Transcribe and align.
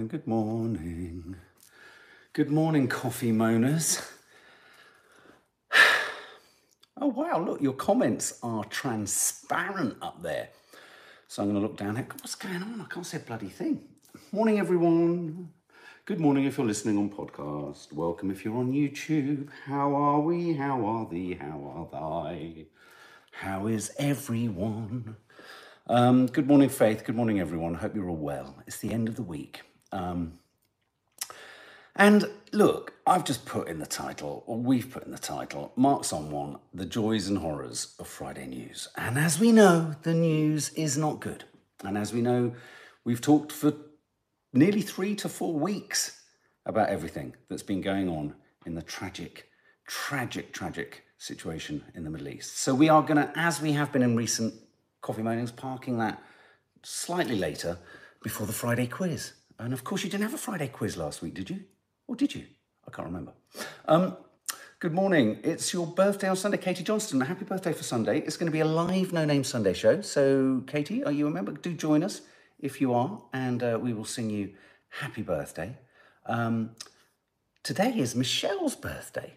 morning, 0.00 0.08
good 0.08 0.26
morning. 0.26 1.36
Good 2.32 2.50
morning, 2.50 2.88
coffee 2.88 3.32
moaners. 3.32 4.02
Oh, 7.02 7.06
wow, 7.06 7.42
look, 7.42 7.62
your 7.62 7.72
comments 7.72 8.38
are 8.42 8.62
transparent 8.64 9.96
up 10.02 10.22
there. 10.22 10.50
So 11.28 11.42
I'm 11.42 11.48
going 11.48 11.62
to 11.62 11.66
look 11.66 11.78
down 11.78 11.96
here. 11.96 12.06
What's 12.20 12.34
going 12.34 12.62
on? 12.62 12.78
I 12.82 12.84
can't 12.92 13.06
see 13.06 13.16
a 13.16 13.20
bloody 13.20 13.48
thing. 13.48 13.88
Morning, 14.32 14.58
everyone. 14.58 15.48
Good 16.04 16.20
morning 16.20 16.44
if 16.44 16.58
you're 16.58 16.66
listening 16.66 16.98
on 16.98 17.08
podcast. 17.08 17.90
Welcome 17.94 18.30
if 18.30 18.44
you're 18.44 18.56
on 18.56 18.72
YouTube. 18.72 19.48
How 19.64 19.94
are 19.94 20.20
we? 20.20 20.52
How 20.52 20.84
are 20.84 21.08
thee? 21.08 21.38
How 21.40 21.88
are 21.92 22.00
thy? 22.00 22.66
How 23.32 23.66
is 23.66 23.92
everyone? 23.98 25.16
Um, 25.86 26.26
good 26.26 26.46
morning, 26.46 26.68
Faith. 26.68 27.04
Good 27.04 27.16
morning, 27.16 27.40
everyone. 27.40 27.74
Hope 27.74 27.94
you're 27.94 28.10
all 28.10 28.16
well. 28.16 28.62
It's 28.66 28.78
the 28.78 28.92
end 28.92 29.08
of 29.08 29.16
the 29.16 29.22
week. 29.22 29.62
Um, 29.92 30.38
and 31.96 32.30
look, 32.52 32.94
I've 33.06 33.24
just 33.24 33.44
put 33.44 33.68
in 33.68 33.78
the 33.78 33.86
title, 33.86 34.44
or 34.46 34.56
we've 34.56 34.90
put 34.90 35.04
in 35.04 35.10
the 35.10 35.18
title, 35.18 35.72
Marks 35.76 36.12
on 36.12 36.30
One 36.30 36.58
The 36.72 36.86
Joys 36.86 37.28
and 37.28 37.38
Horrors 37.38 37.94
of 37.98 38.06
Friday 38.06 38.46
News. 38.46 38.88
And 38.96 39.18
as 39.18 39.38
we 39.38 39.52
know, 39.52 39.94
the 40.02 40.14
news 40.14 40.70
is 40.70 40.96
not 40.96 41.20
good. 41.20 41.44
And 41.84 41.98
as 41.98 42.12
we 42.12 42.20
know, 42.20 42.54
we've 43.04 43.20
talked 43.20 43.52
for 43.52 43.74
nearly 44.52 44.82
three 44.82 45.14
to 45.16 45.28
four 45.28 45.54
weeks 45.54 46.22
about 46.66 46.88
everything 46.88 47.34
that's 47.48 47.62
been 47.62 47.80
going 47.80 48.08
on 48.08 48.34
in 48.66 48.74
the 48.74 48.82
tragic, 48.82 49.48
tragic, 49.86 50.52
tragic 50.52 51.04
situation 51.18 51.84
in 51.94 52.04
the 52.04 52.10
Middle 52.10 52.28
East. 52.28 52.58
So 52.58 52.74
we 52.74 52.88
are 52.88 53.02
going 53.02 53.16
to, 53.16 53.32
as 53.36 53.60
we 53.60 53.72
have 53.72 53.92
been 53.92 54.02
in 54.02 54.16
recent 54.16 54.54
coffee 55.02 55.22
mornings, 55.22 55.50
parking 55.50 55.98
that 55.98 56.22
slightly 56.82 57.36
later 57.36 57.78
before 58.22 58.46
the 58.46 58.52
Friday 58.52 58.86
quiz. 58.86 59.32
And 59.60 59.74
of 59.74 59.84
course, 59.84 60.02
you 60.02 60.08
didn't 60.08 60.22
have 60.22 60.32
a 60.32 60.38
Friday 60.38 60.68
quiz 60.68 60.96
last 60.96 61.20
week, 61.20 61.34
did 61.34 61.50
you? 61.50 61.62
Or 62.08 62.16
did 62.16 62.34
you? 62.34 62.46
I 62.88 62.90
can't 62.90 63.06
remember. 63.06 63.32
Um, 63.86 64.16
good 64.78 64.94
morning. 64.94 65.38
It's 65.44 65.74
your 65.74 65.86
birthday 65.86 66.28
on 66.28 66.36
Sunday, 66.36 66.56
Katie 66.56 66.82
Johnston. 66.82 67.20
Happy 67.20 67.44
birthday 67.44 67.74
for 67.74 67.82
Sunday. 67.82 68.20
It's 68.20 68.38
going 68.38 68.46
to 68.46 68.52
be 68.52 68.60
a 68.60 68.64
live 68.64 69.12
No 69.12 69.26
Name 69.26 69.44
Sunday 69.44 69.74
show. 69.74 70.00
So, 70.00 70.64
Katie, 70.66 71.04
are 71.04 71.12
you 71.12 71.26
a 71.26 71.30
member? 71.30 71.52
Do 71.52 71.74
join 71.74 72.02
us 72.02 72.22
if 72.58 72.80
you 72.80 72.94
are, 72.94 73.20
and 73.34 73.62
uh, 73.62 73.78
we 73.80 73.92
will 73.92 74.06
sing 74.06 74.30
you 74.30 74.54
happy 74.88 75.20
birthday. 75.20 75.76
Um, 76.24 76.70
today 77.62 77.92
is 77.98 78.16
Michelle's 78.16 78.76
birthday. 78.76 79.34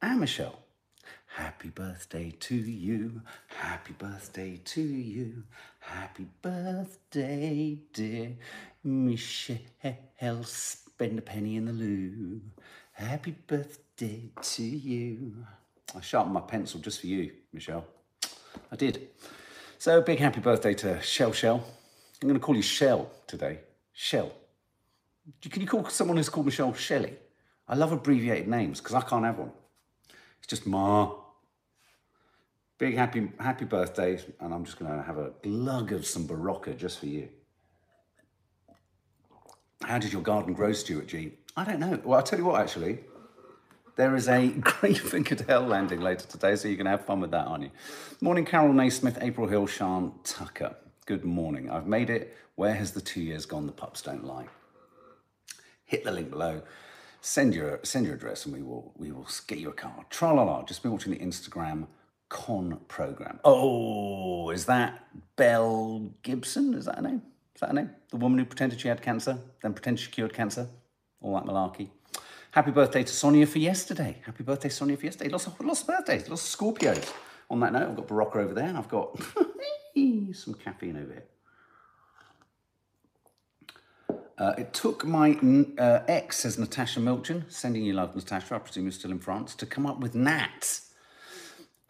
And 0.00 0.20
Michelle. 0.20 0.58
Happy 1.34 1.68
birthday 1.68 2.34
to 2.40 2.56
you. 2.56 3.20
Happy 3.46 3.92
birthday 3.92 4.58
to 4.64 4.80
you. 4.80 5.44
Happy 5.80 6.26
birthday, 6.42 7.78
dear 7.92 8.32
Michelle. 8.82 9.58
Spend 10.44 11.18
a 11.18 11.22
penny 11.22 11.56
in 11.56 11.64
the 11.64 11.72
loo. 11.72 12.40
Happy 12.92 13.34
birthday 13.46 14.30
to 14.40 14.62
you. 14.62 15.34
I 15.96 16.00
sharpened 16.00 16.34
my 16.34 16.40
pencil 16.40 16.80
just 16.80 17.00
for 17.00 17.06
you, 17.06 17.32
Michelle. 17.52 17.86
I 18.70 18.76
did. 18.76 19.08
So, 19.78 20.00
big 20.02 20.18
happy 20.18 20.40
birthday 20.40 20.74
to 20.74 21.00
Shell 21.00 21.32
Shell. 21.32 21.64
I'm 22.22 22.28
going 22.28 22.38
to 22.38 22.44
call 22.44 22.54
you 22.54 22.62
Shell 22.62 23.10
today. 23.26 23.60
Shell. 23.92 24.30
Can 25.40 25.62
you 25.62 25.68
call 25.68 25.88
someone 25.88 26.16
who's 26.16 26.28
called 26.28 26.46
Michelle 26.46 26.74
Shelley? 26.74 27.14
I 27.66 27.76
love 27.76 27.92
abbreviated 27.92 28.48
names 28.48 28.80
because 28.80 28.94
I 28.94 29.00
can't 29.00 29.24
have 29.24 29.38
one. 29.38 29.52
It's 30.38 30.48
just 30.48 30.66
Ma. 30.66 31.14
Big 32.78 32.96
happy 32.96 33.30
happy 33.38 33.64
birthday, 33.64 34.18
and 34.40 34.52
I'm 34.52 34.64
just 34.64 34.78
going 34.78 34.90
to 34.90 35.02
have 35.02 35.18
a 35.18 35.32
glug 35.42 35.92
of 35.92 36.06
some 36.06 36.26
Berocca 36.26 36.76
just 36.76 36.98
for 36.98 37.06
you. 37.06 37.28
How 39.84 39.98
did 39.98 40.12
your 40.12 40.22
garden 40.22 40.52
grow, 40.52 40.72
Stuart 40.72 41.08
G? 41.08 41.32
I 41.56 41.64
don't 41.64 41.80
know. 41.80 42.00
Well, 42.04 42.18
I'll 42.18 42.24
tell 42.24 42.38
you 42.38 42.44
what, 42.44 42.60
actually. 42.60 43.00
There 43.96 44.14
is 44.14 44.28
a 44.28 44.48
great 44.60 44.98
Cadell 44.98 45.62
landing 45.66 46.00
later 46.00 46.26
today, 46.26 46.56
so 46.56 46.68
you 46.68 46.76
can 46.76 46.86
have 46.86 47.04
fun 47.04 47.20
with 47.20 47.30
that, 47.32 47.46
aren't 47.46 47.64
you? 47.64 47.70
Morning, 48.20 48.44
Carol 48.44 48.72
Naismith, 48.72 49.18
April 49.20 49.46
Hill, 49.46 49.66
Sean 49.66 50.14
Tucker. 50.24 50.76
Good 51.06 51.24
morning. 51.24 51.70
I've 51.70 51.86
made 51.86 52.08
it. 52.10 52.36
Where 52.54 52.74
has 52.74 52.92
the 52.92 53.00
two 53.00 53.20
years 53.20 53.46
gone? 53.46 53.66
The 53.66 53.72
pups 53.72 54.02
don't 54.02 54.24
lie. 54.24 54.46
Hit 55.84 56.04
the 56.04 56.12
link 56.12 56.30
below. 56.30 56.62
Send 57.20 57.54
your 57.54 57.80
send 57.82 58.06
your 58.06 58.14
address, 58.14 58.46
and 58.46 58.54
we 58.54 58.62
will 58.62 58.92
we 58.96 59.12
will 59.12 59.26
get 59.46 59.58
you 59.58 59.70
a 59.70 59.72
card. 59.72 60.08
Tra 60.08 60.32
la 60.32 60.44
la. 60.44 60.62
Just 60.62 60.82
been 60.82 60.92
watching 60.92 61.12
the 61.12 61.18
Instagram 61.18 61.86
con 62.28 62.80
program. 62.88 63.40
Oh, 63.44 64.50
is 64.50 64.66
that 64.66 65.06
Belle 65.36 66.10
Gibson? 66.22 66.74
Is 66.74 66.86
that 66.86 66.96
her 66.96 67.02
name? 67.02 67.22
Is 67.54 67.60
that 67.60 67.68
her 67.68 67.74
name? 67.74 67.90
The 68.10 68.16
woman 68.16 68.38
who 68.38 68.44
pretended 68.44 68.80
she 68.80 68.88
had 68.88 69.02
cancer, 69.02 69.38
then 69.62 69.72
pretended 69.72 70.02
she 70.02 70.10
cured 70.10 70.32
cancer? 70.32 70.68
All 71.20 71.34
that 71.34 71.44
malarkey. 71.44 71.90
Happy 72.52 72.70
birthday 72.70 73.04
to 73.04 73.12
Sonia 73.12 73.46
for 73.46 73.58
yesterday. 73.58 74.16
Happy 74.24 74.42
birthday, 74.42 74.68
Sonia, 74.68 74.96
for 74.96 75.04
yesterday. 75.04 75.30
Lots 75.30 75.46
of, 75.46 75.60
lots 75.60 75.82
of 75.82 75.86
birthdays, 75.86 76.28
lots 76.28 76.52
of 76.52 76.58
Scorpios. 76.60 77.12
On 77.48 77.60
that 77.60 77.72
note, 77.72 77.90
I've 77.90 77.96
got 77.96 78.08
Berocca 78.08 78.36
over 78.36 78.54
there, 78.54 78.66
and 78.66 78.76
I've 78.76 78.88
got 78.88 79.16
some 80.32 80.54
caffeine 80.54 80.96
over 80.96 81.12
here. 81.12 81.24
Uh, 84.38 84.54
it 84.56 84.72
took 84.72 85.04
my 85.04 85.38
uh, 85.78 86.00
ex, 86.08 86.38
says 86.38 86.58
Natasha 86.58 86.98
Milchin, 86.98 87.44
sending 87.52 87.84
you 87.84 87.92
love, 87.92 88.16
Natasha, 88.16 88.54
I 88.54 88.58
presume 88.58 88.84
you're 88.84 88.92
still 88.92 89.10
in 89.10 89.18
France, 89.18 89.54
to 89.56 89.66
come 89.66 89.86
up 89.86 90.00
with 90.00 90.14
Nats. 90.14 90.89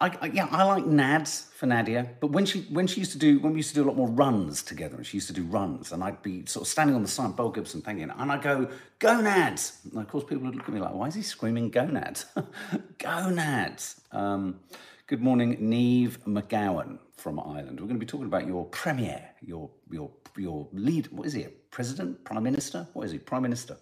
I, 0.01 0.17
I, 0.19 0.25
yeah, 0.33 0.47
I 0.49 0.63
like 0.63 0.85
Nads 0.85 1.51
for 1.51 1.67
Nadia, 1.67 2.09
but 2.19 2.31
when 2.31 2.43
she 2.43 2.61
when 2.71 2.87
she 2.87 3.01
used 3.01 3.11
to 3.11 3.19
do 3.19 3.39
when 3.39 3.53
we 3.53 3.59
used 3.59 3.69
to 3.69 3.75
do 3.75 3.83
a 3.83 3.87
lot 3.87 3.95
more 3.95 4.09
runs 4.09 4.63
together, 4.63 4.97
and 4.97 5.05
she 5.05 5.17
used 5.17 5.27
to 5.27 5.33
do 5.33 5.43
runs, 5.43 5.91
and 5.91 6.03
I'd 6.03 6.23
be 6.23 6.43
sort 6.47 6.65
of 6.65 6.67
standing 6.67 6.95
on 6.95 7.03
the 7.03 7.07
side, 7.07 7.35
Belle 7.35 7.49
Gibson, 7.49 7.81
thinking, 7.81 8.09
and 8.09 8.31
I'd 8.31 8.41
go 8.41 8.67
Nads!" 8.99 9.85
and 9.85 10.01
of 10.01 10.07
course 10.07 10.23
people 10.23 10.45
would 10.45 10.55
look 10.55 10.67
at 10.67 10.73
me 10.73 10.79
like, 10.79 10.95
why 10.95 11.05
is 11.05 11.13
he 11.13 11.21
screaming 11.21 11.69
gonads? 11.69 12.25
gonads. 12.97 14.01
Um, 14.11 14.59
good 15.05 15.21
morning, 15.21 15.55
Neve 15.59 16.17
McGowan 16.25 16.97
from 17.17 17.39
Ireland. 17.39 17.79
We're 17.79 17.87
going 17.87 17.99
to 17.99 18.05
be 18.05 18.07
talking 18.07 18.25
about 18.25 18.47
your 18.47 18.65
premier, 18.65 19.23
your 19.41 19.69
your 19.91 20.09
your 20.35 20.67
lead. 20.73 21.11
What 21.11 21.27
is 21.27 21.33
he? 21.33 21.45
President, 21.69 22.23
prime 22.23 22.41
minister? 22.41 22.87
What 22.93 23.05
is 23.05 23.11
he? 23.11 23.19
Prime 23.19 23.43
minister. 23.43 23.77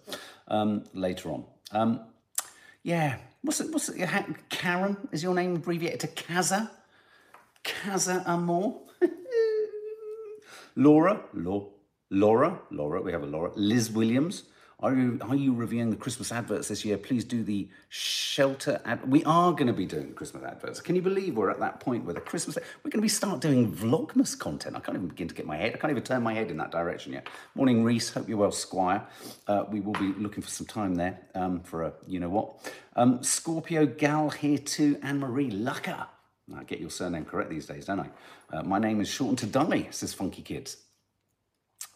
Um, 0.48 0.84
later 0.92 1.30
on. 1.30 1.44
Um, 1.72 2.00
yeah, 2.82 3.16
What's 3.42 3.60
it? 3.60 3.72
What's 3.72 3.88
it? 3.88 4.08
Karen 4.50 4.96
is 5.12 5.22
your 5.22 5.34
name 5.34 5.56
abbreviated 5.56 6.00
to 6.00 6.08
Kaza? 6.08 6.70
Kaza 7.64 8.26
Amor? 8.26 8.80
Laura, 10.76 11.20
Laura, 11.32 11.66
Laura, 12.10 12.60
Laura. 12.70 13.02
We 13.02 13.12
have 13.12 13.22
a 13.22 13.26
Laura. 13.26 13.52
Liz 13.56 13.90
Williams. 13.90 14.44
Are 14.82 14.94
you 14.94 15.18
are 15.20 15.36
you 15.36 15.52
reviewing 15.52 15.90
the 15.90 15.96
Christmas 15.96 16.32
adverts 16.32 16.68
this 16.68 16.86
year? 16.86 16.96
Please 16.96 17.22
do 17.24 17.44
the 17.44 17.68
shelter 17.90 18.80
ad. 18.86 19.10
We 19.10 19.22
are 19.24 19.52
going 19.52 19.66
to 19.66 19.74
be 19.74 19.84
doing 19.84 20.14
Christmas 20.14 20.42
adverts. 20.42 20.80
Can 20.80 20.96
you 20.96 21.02
believe 21.02 21.36
we're 21.36 21.50
at 21.50 21.60
that 21.60 21.80
point 21.80 22.04
where 22.06 22.14
the 22.14 22.20
Christmas 22.20 22.56
we're 22.56 22.90
going 22.90 23.00
to 23.00 23.02
be 23.02 23.08
start 23.08 23.40
doing 23.40 23.70
Vlogmas 23.70 24.38
content? 24.38 24.76
I 24.76 24.80
can't 24.80 24.96
even 24.96 25.08
begin 25.08 25.28
to 25.28 25.34
get 25.34 25.46
my 25.46 25.56
head. 25.56 25.74
I 25.74 25.76
can't 25.76 25.90
even 25.90 26.02
turn 26.02 26.22
my 26.22 26.32
head 26.32 26.50
in 26.50 26.56
that 26.56 26.70
direction 26.70 27.12
yet. 27.12 27.28
Morning, 27.54 27.84
Reese. 27.84 28.08
Hope 28.08 28.26
you're 28.26 28.38
well, 28.38 28.52
Squire. 28.52 29.06
Uh, 29.46 29.64
we 29.70 29.80
will 29.80 29.92
be 29.92 30.14
looking 30.14 30.42
for 30.42 30.50
some 30.50 30.66
time 30.66 30.94
there 30.94 31.20
um, 31.34 31.60
for 31.60 31.82
a 31.82 31.92
you 32.06 32.18
know 32.18 32.30
what. 32.30 32.72
Um, 32.96 33.22
Scorpio 33.22 33.84
Gal 33.84 34.30
here 34.30 34.58
too, 34.58 34.98
Anne 35.02 35.20
Marie 35.20 35.50
Lucker. 35.50 36.06
I 36.56 36.64
get 36.64 36.80
your 36.80 36.90
surname 36.90 37.26
correct 37.26 37.50
these 37.50 37.66
days, 37.66 37.84
don't 37.84 38.00
I? 38.00 38.08
Uh, 38.52 38.62
my 38.62 38.78
name 38.78 39.00
is 39.00 39.08
shortened 39.08 39.38
to 39.40 39.46
Dolly, 39.46 39.88
says 39.90 40.14
Funky 40.14 40.42
Kids. 40.42 40.78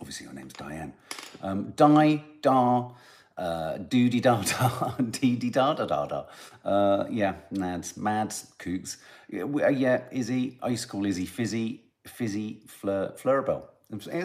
Obviously, 0.05 0.27
your 0.27 0.35
name's 0.35 0.53
Diane. 0.53 0.93
Um, 1.43 1.73
Di, 1.77 2.23
Da, 2.43 2.91
uh, 3.39 3.79
Doody 3.79 4.21
Da 4.21 4.43
Da, 4.43 4.91
Dee 5.11 5.37
Dee 5.37 5.49
Da 5.49 5.73
Da 5.73 5.87
Da 5.87 6.05
Da. 6.05 6.25
Uh, 6.63 7.07
yeah, 7.11 7.37
Nads, 7.51 7.97
Mads, 7.97 8.53
Kooks. 8.59 8.99
Yeah, 9.31 9.45
uh, 9.45 9.71
yeah, 9.71 10.03
Izzy. 10.13 10.59
I 10.63 10.69
used 10.69 10.83
to 10.83 10.89
call 10.91 11.07
Izzy 11.07 11.25
Fizzy, 11.25 11.85
Fizzy, 12.07 12.61
Fleur, 12.67 13.15
Fleurabelle. 13.17 13.63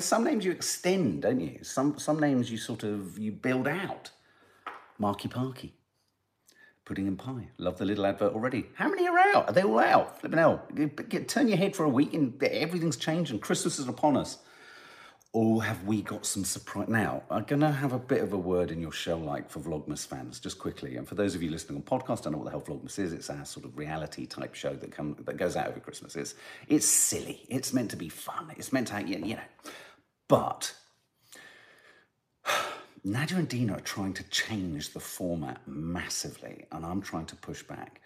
Some 0.01 0.25
names 0.25 0.43
you 0.43 0.51
extend, 0.51 1.21
don't 1.21 1.39
you? 1.39 1.59
Some 1.63 1.97
some 1.97 2.19
names 2.19 2.51
you 2.51 2.57
sort 2.57 2.83
of 2.83 3.17
you 3.17 3.31
build 3.31 3.65
out. 3.65 4.11
Marky 4.97 5.29
Parky. 5.29 5.71
Pudding 6.83 7.07
and 7.07 7.17
pie. 7.17 7.47
Love 7.57 7.77
the 7.77 7.85
little 7.85 8.05
advert 8.05 8.33
already. 8.33 8.65
How 8.73 8.89
many 8.89 9.07
are 9.07 9.17
out? 9.17 9.47
Are 9.47 9.53
they 9.53 9.63
all 9.63 9.79
out? 9.79 10.19
Flipping 10.19 10.39
hell. 10.39 10.61
Turn 11.27 11.47
your 11.47 11.57
head 11.57 11.73
for 11.73 11.85
a 11.85 11.89
week 11.89 12.13
and 12.13 12.43
everything's 12.43 12.97
changed 12.97 13.31
and 13.31 13.41
Christmas 13.41 13.79
is 13.79 13.87
upon 13.87 14.17
us. 14.17 14.39
Or 15.31 15.63
have 15.63 15.83
we 15.83 16.01
got 16.01 16.25
some 16.25 16.43
surprise? 16.43 16.89
Now, 16.89 17.21
I'm 17.29 17.43
going 17.43 17.61
to 17.61 17.71
have 17.71 17.93
a 17.93 17.99
bit 17.99 18.21
of 18.21 18.33
a 18.33 18.37
word 18.37 18.71
in 18.71 18.81
your 18.81 18.91
show 18.91 19.15
like 19.15 19.47
for 19.47 19.59
Vlogmas 19.59 20.05
fans, 20.05 20.39
just 20.39 20.57
quickly. 20.57 20.95
And 20.95 21.07
for 21.07 21.13
those 21.13 21.35
of 21.35 21.43
you 21.43 21.51
listening 21.51 21.77
on 21.77 21.83
podcast, 21.83 22.21
I 22.21 22.23
don't 22.23 22.33
know 22.33 22.37
what 22.39 22.45
the 22.45 22.51
hell 22.51 22.61
Vlogmas 22.61 22.97
is. 22.97 23.13
It's 23.13 23.29
our 23.29 23.45
sort 23.45 23.65
of 23.65 23.77
reality 23.77 24.25
type 24.25 24.55
show 24.55 24.73
that 24.73 24.91
come, 24.91 25.15
that 25.25 25.37
goes 25.37 25.55
out 25.55 25.67
over 25.67 25.79
Christmas. 25.79 26.15
It's, 26.15 26.33
it's 26.67 26.87
silly. 26.87 27.45
It's 27.47 27.73
meant 27.73 27.91
to 27.91 27.95
be 27.95 28.09
fun. 28.09 28.51
It's 28.57 28.73
meant 28.73 28.87
to, 28.87 29.03
you 29.03 29.35
know. 29.35 29.41
But 30.27 30.73
Nadia 33.03 33.37
and 33.37 33.47
Dina 33.47 33.73
are 33.73 33.81
trying 33.81 34.13
to 34.13 34.23
change 34.31 34.93
the 34.93 34.99
format 34.99 35.61
massively, 35.67 36.65
and 36.71 36.83
I'm 36.83 37.01
trying 37.03 37.27
to 37.27 37.35
push 37.35 37.61
back. 37.61 38.01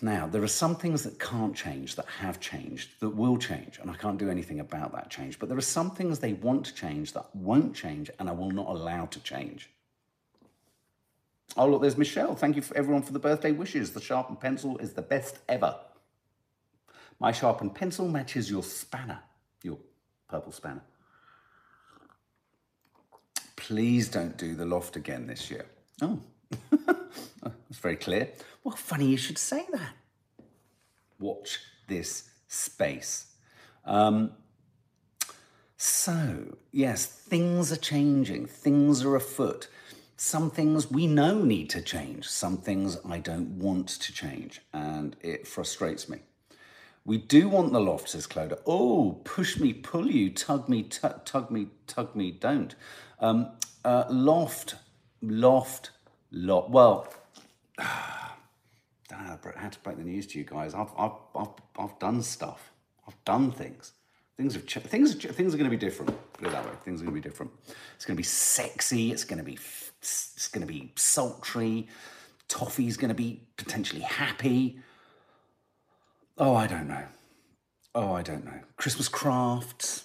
Now, 0.00 0.26
there 0.26 0.42
are 0.42 0.48
some 0.48 0.74
things 0.74 1.04
that 1.04 1.20
can't 1.20 1.54
change, 1.54 1.94
that 1.94 2.06
have 2.06 2.40
changed, 2.40 2.90
that 3.00 3.10
will 3.10 3.36
change, 3.36 3.78
and 3.80 3.90
I 3.90 3.94
can't 3.94 4.18
do 4.18 4.30
anything 4.30 4.58
about 4.58 4.92
that 4.92 5.10
change. 5.10 5.38
But 5.38 5.48
there 5.48 5.58
are 5.58 5.60
some 5.60 5.90
things 5.90 6.18
they 6.18 6.32
want 6.32 6.66
to 6.66 6.74
change 6.74 7.12
that 7.12 7.34
won't 7.34 7.74
change, 7.74 8.10
and 8.18 8.28
I 8.28 8.32
will 8.32 8.50
not 8.50 8.68
allow 8.68 9.06
to 9.06 9.20
change. 9.20 9.70
Oh, 11.56 11.66
look, 11.66 11.82
there's 11.82 11.98
Michelle. 11.98 12.34
Thank 12.34 12.56
you 12.56 12.62
for 12.62 12.76
everyone 12.76 13.02
for 13.02 13.12
the 13.12 13.18
birthday 13.18 13.52
wishes. 13.52 13.92
The 13.92 14.00
sharpened 14.00 14.40
pencil 14.40 14.78
is 14.78 14.94
the 14.94 15.02
best 15.02 15.38
ever. 15.48 15.76
My 17.20 17.30
sharpened 17.30 17.74
pencil 17.74 18.08
matches 18.08 18.50
your 18.50 18.62
spanner, 18.62 19.20
your 19.62 19.78
purple 20.28 20.50
spanner. 20.52 20.82
Please 23.54 24.08
don't 24.08 24.36
do 24.36 24.54
the 24.56 24.64
loft 24.64 24.96
again 24.96 25.26
this 25.26 25.50
year. 25.50 25.66
Oh, 26.00 26.18
that's 27.42 27.78
very 27.78 27.96
clear. 27.96 28.30
Well, 28.64 28.76
funny 28.76 29.06
you 29.06 29.16
should 29.16 29.38
say 29.38 29.66
that. 29.72 29.94
Watch 31.18 31.60
this 31.88 32.30
space. 32.48 33.26
Um, 33.84 34.32
so, 35.76 36.56
yes, 36.70 37.06
things 37.06 37.72
are 37.72 37.76
changing, 37.76 38.46
things 38.46 39.04
are 39.04 39.16
afoot. 39.16 39.68
Some 40.16 40.50
things 40.50 40.88
we 40.88 41.08
know 41.08 41.42
need 41.42 41.70
to 41.70 41.82
change, 41.82 42.28
some 42.28 42.56
things 42.56 42.96
I 43.04 43.18
don't 43.18 43.58
want 43.58 43.88
to 43.88 44.12
change, 44.12 44.60
and 44.72 45.16
it 45.20 45.48
frustrates 45.48 46.08
me. 46.08 46.20
We 47.04 47.18
do 47.18 47.48
want 47.48 47.72
the 47.72 47.80
loft, 47.80 48.10
says 48.10 48.28
Clodagh. 48.28 48.60
Oh, 48.64 49.20
push 49.24 49.58
me, 49.58 49.72
pull 49.72 50.08
you, 50.08 50.30
tug 50.30 50.68
me, 50.68 50.84
tug, 50.84 51.24
tug 51.24 51.50
me, 51.50 51.66
tug 51.88 52.14
me, 52.14 52.30
don't. 52.30 52.76
Um, 53.18 53.50
uh, 53.84 54.04
loft, 54.08 54.76
loft, 55.20 55.90
loft. 56.30 56.70
Well, 56.70 57.12
I 57.80 59.36
had 59.56 59.72
to 59.72 59.78
break 59.80 59.96
the 59.96 60.04
news 60.04 60.26
to 60.28 60.38
you 60.38 60.44
guys. 60.44 60.74
I've, 60.74 60.90
I've, 60.96 61.12
I've, 61.34 61.48
I've 61.78 61.98
done 61.98 62.22
stuff. 62.22 62.72
I've 63.06 63.22
done 63.24 63.50
things. 63.50 63.92
Things 64.36 64.54
have 64.54 64.64
things. 64.64 65.14
Things 65.14 65.54
are 65.54 65.58
going 65.58 65.70
to 65.70 65.76
be 65.76 65.76
different. 65.76 66.16
Put 66.32 66.48
it 66.48 66.52
that 66.52 66.64
way. 66.64 66.72
Things 66.84 67.00
are 67.00 67.04
going 67.04 67.14
to 67.14 67.20
be 67.20 67.28
different. 67.28 67.52
It's 67.96 68.04
going 68.04 68.16
to 68.16 68.18
be 68.18 68.24
sexy. 68.24 69.12
It's 69.12 69.24
going 69.24 69.38
to 69.38 69.44
be. 69.44 69.58
It's 70.00 70.48
going 70.48 70.66
to 70.66 70.72
be 70.72 70.90
sultry. 70.96 71.86
Toffee's 72.48 72.96
going 72.96 73.10
to 73.10 73.14
be 73.14 73.42
potentially 73.56 74.00
happy. 74.00 74.80
Oh, 76.38 76.54
I 76.54 76.66
don't 76.66 76.88
know. 76.88 77.04
Oh, 77.94 78.12
I 78.14 78.22
don't 78.22 78.44
know. 78.44 78.60
Christmas 78.76 79.08
crafts. 79.08 80.04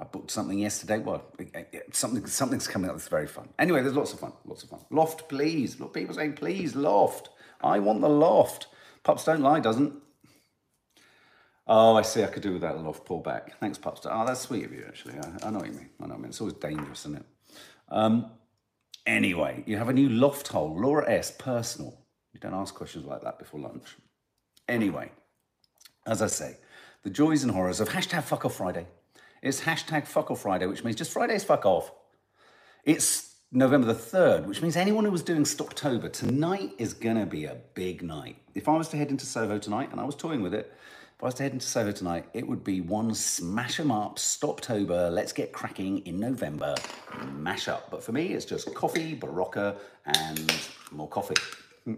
I 0.00 0.04
booked 0.04 0.30
something 0.30 0.58
yesterday. 0.58 0.98
Well, 0.98 1.22
something 1.92 2.26
something's 2.26 2.66
coming 2.66 2.88
up 2.88 2.96
that's 2.96 3.08
very 3.08 3.26
fun. 3.26 3.50
Anyway, 3.58 3.82
there's 3.82 3.94
lots 3.94 4.14
of 4.14 4.20
fun. 4.20 4.32
Lots 4.46 4.62
of 4.62 4.70
fun. 4.70 4.80
Loft, 4.90 5.28
please. 5.28 5.78
Look, 5.78 5.92
people 5.92 6.14
saying, 6.14 6.32
please, 6.32 6.74
loft. 6.74 7.28
I 7.60 7.80
want 7.80 8.00
the 8.00 8.08
loft. 8.08 8.68
Pups 9.02 9.24
don't 9.24 9.42
lie, 9.42 9.60
doesn't. 9.60 9.92
Oh, 11.66 11.96
I 11.96 12.02
see. 12.02 12.24
I 12.24 12.28
could 12.28 12.42
do 12.42 12.54
with 12.54 12.62
that 12.62 12.82
loft 12.82 13.04
pull 13.04 13.20
back. 13.20 13.60
Thanks, 13.60 13.76
Pups. 13.76 14.06
Oh, 14.10 14.24
that's 14.26 14.40
sweet 14.40 14.64
of 14.64 14.72
you, 14.72 14.84
actually. 14.88 15.18
I, 15.18 15.46
I 15.46 15.50
know 15.50 15.58
what 15.58 15.68
you 15.68 15.74
mean. 15.74 15.90
I 16.00 16.06
know 16.06 16.14
what 16.14 16.16
you 16.16 16.22
mean. 16.22 16.30
It's 16.30 16.40
always 16.40 16.54
dangerous, 16.54 17.00
isn't 17.00 17.16
it? 17.16 17.26
Um, 17.90 18.30
anyway, 19.06 19.62
you 19.66 19.76
have 19.76 19.90
a 19.90 19.92
new 19.92 20.08
loft 20.08 20.48
hole. 20.48 20.80
Laura 20.80 21.10
S. 21.10 21.30
Personal. 21.38 21.98
You 22.32 22.40
don't 22.40 22.54
ask 22.54 22.74
questions 22.74 23.04
like 23.04 23.20
that 23.22 23.38
before 23.38 23.60
lunch. 23.60 23.96
Anyway, 24.66 25.12
as 26.06 26.22
I 26.22 26.26
say, 26.28 26.56
the 27.02 27.10
joys 27.10 27.42
and 27.42 27.52
horrors 27.52 27.80
of 27.80 27.90
hashtag 27.90 28.22
fuck 28.22 28.46
off 28.46 28.54
Friday. 28.54 28.86
It's 29.42 29.62
hashtag 29.62 30.06
fuck 30.06 30.30
off 30.30 30.42
Friday, 30.42 30.66
which 30.66 30.84
means 30.84 30.96
just 30.96 31.12
Fridays 31.12 31.44
fuck 31.44 31.64
off. 31.64 31.92
It's 32.84 33.36
November 33.50 33.86
the 33.86 33.94
3rd, 33.94 34.44
which 34.46 34.60
means 34.60 34.76
anyone 34.76 35.04
who 35.04 35.10
was 35.10 35.22
doing 35.22 35.44
Stoptober, 35.44 36.12
tonight 36.12 36.72
is 36.78 36.92
going 36.92 37.16
to 37.16 37.24
be 37.24 37.46
a 37.46 37.56
big 37.74 38.02
night. 38.02 38.36
If 38.54 38.68
I 38.68 38.76
was 38.76 38.88
to 38.88 38.98
head 38.98 39.10
into 39.10 39.24
Soho 39.24 39.58
tonight, 39.58 39.90
and 39.92 40.00
I 40.00 40.04
was 40.04 40.14
toying 40.14 40.42
with 40.42 40.52
it, 40.52 40.72
if 41.16 41.22
I 41.22 41.26
was 41.26 41.34
to 41.34 41.42
head 41.42 41.52
into 41.52 41.66
Soho 41.66 41.90
tonight, 41.90 42.26
it 42.34 42.46
would 42.46 42.62
be 42.62 42.82
one 42.82 43.14
smash 43.14 43.80
'em 43.80 43.90
up, 43.90 44.18
Stoptober, 44.18 45.10
let's 45.10 45.32
get 45.32 45.52
cracking 45.52 45.98
in 46.06 46.20
November, 46.20 46.74
mash 47.32 47.66
up. 47.66 47.90
But 47.90 48.04
for 48.04 48.12
me, 48.12 48.34
it's 48.34 48.44
just 48.44 48.74
coffee, 48.74 49.16
Berocca, 49.16 49.76
and 50.04 50.52
more 50.92 51.08
coffee. 51.08 51.34
Hmm. 51.84 51.94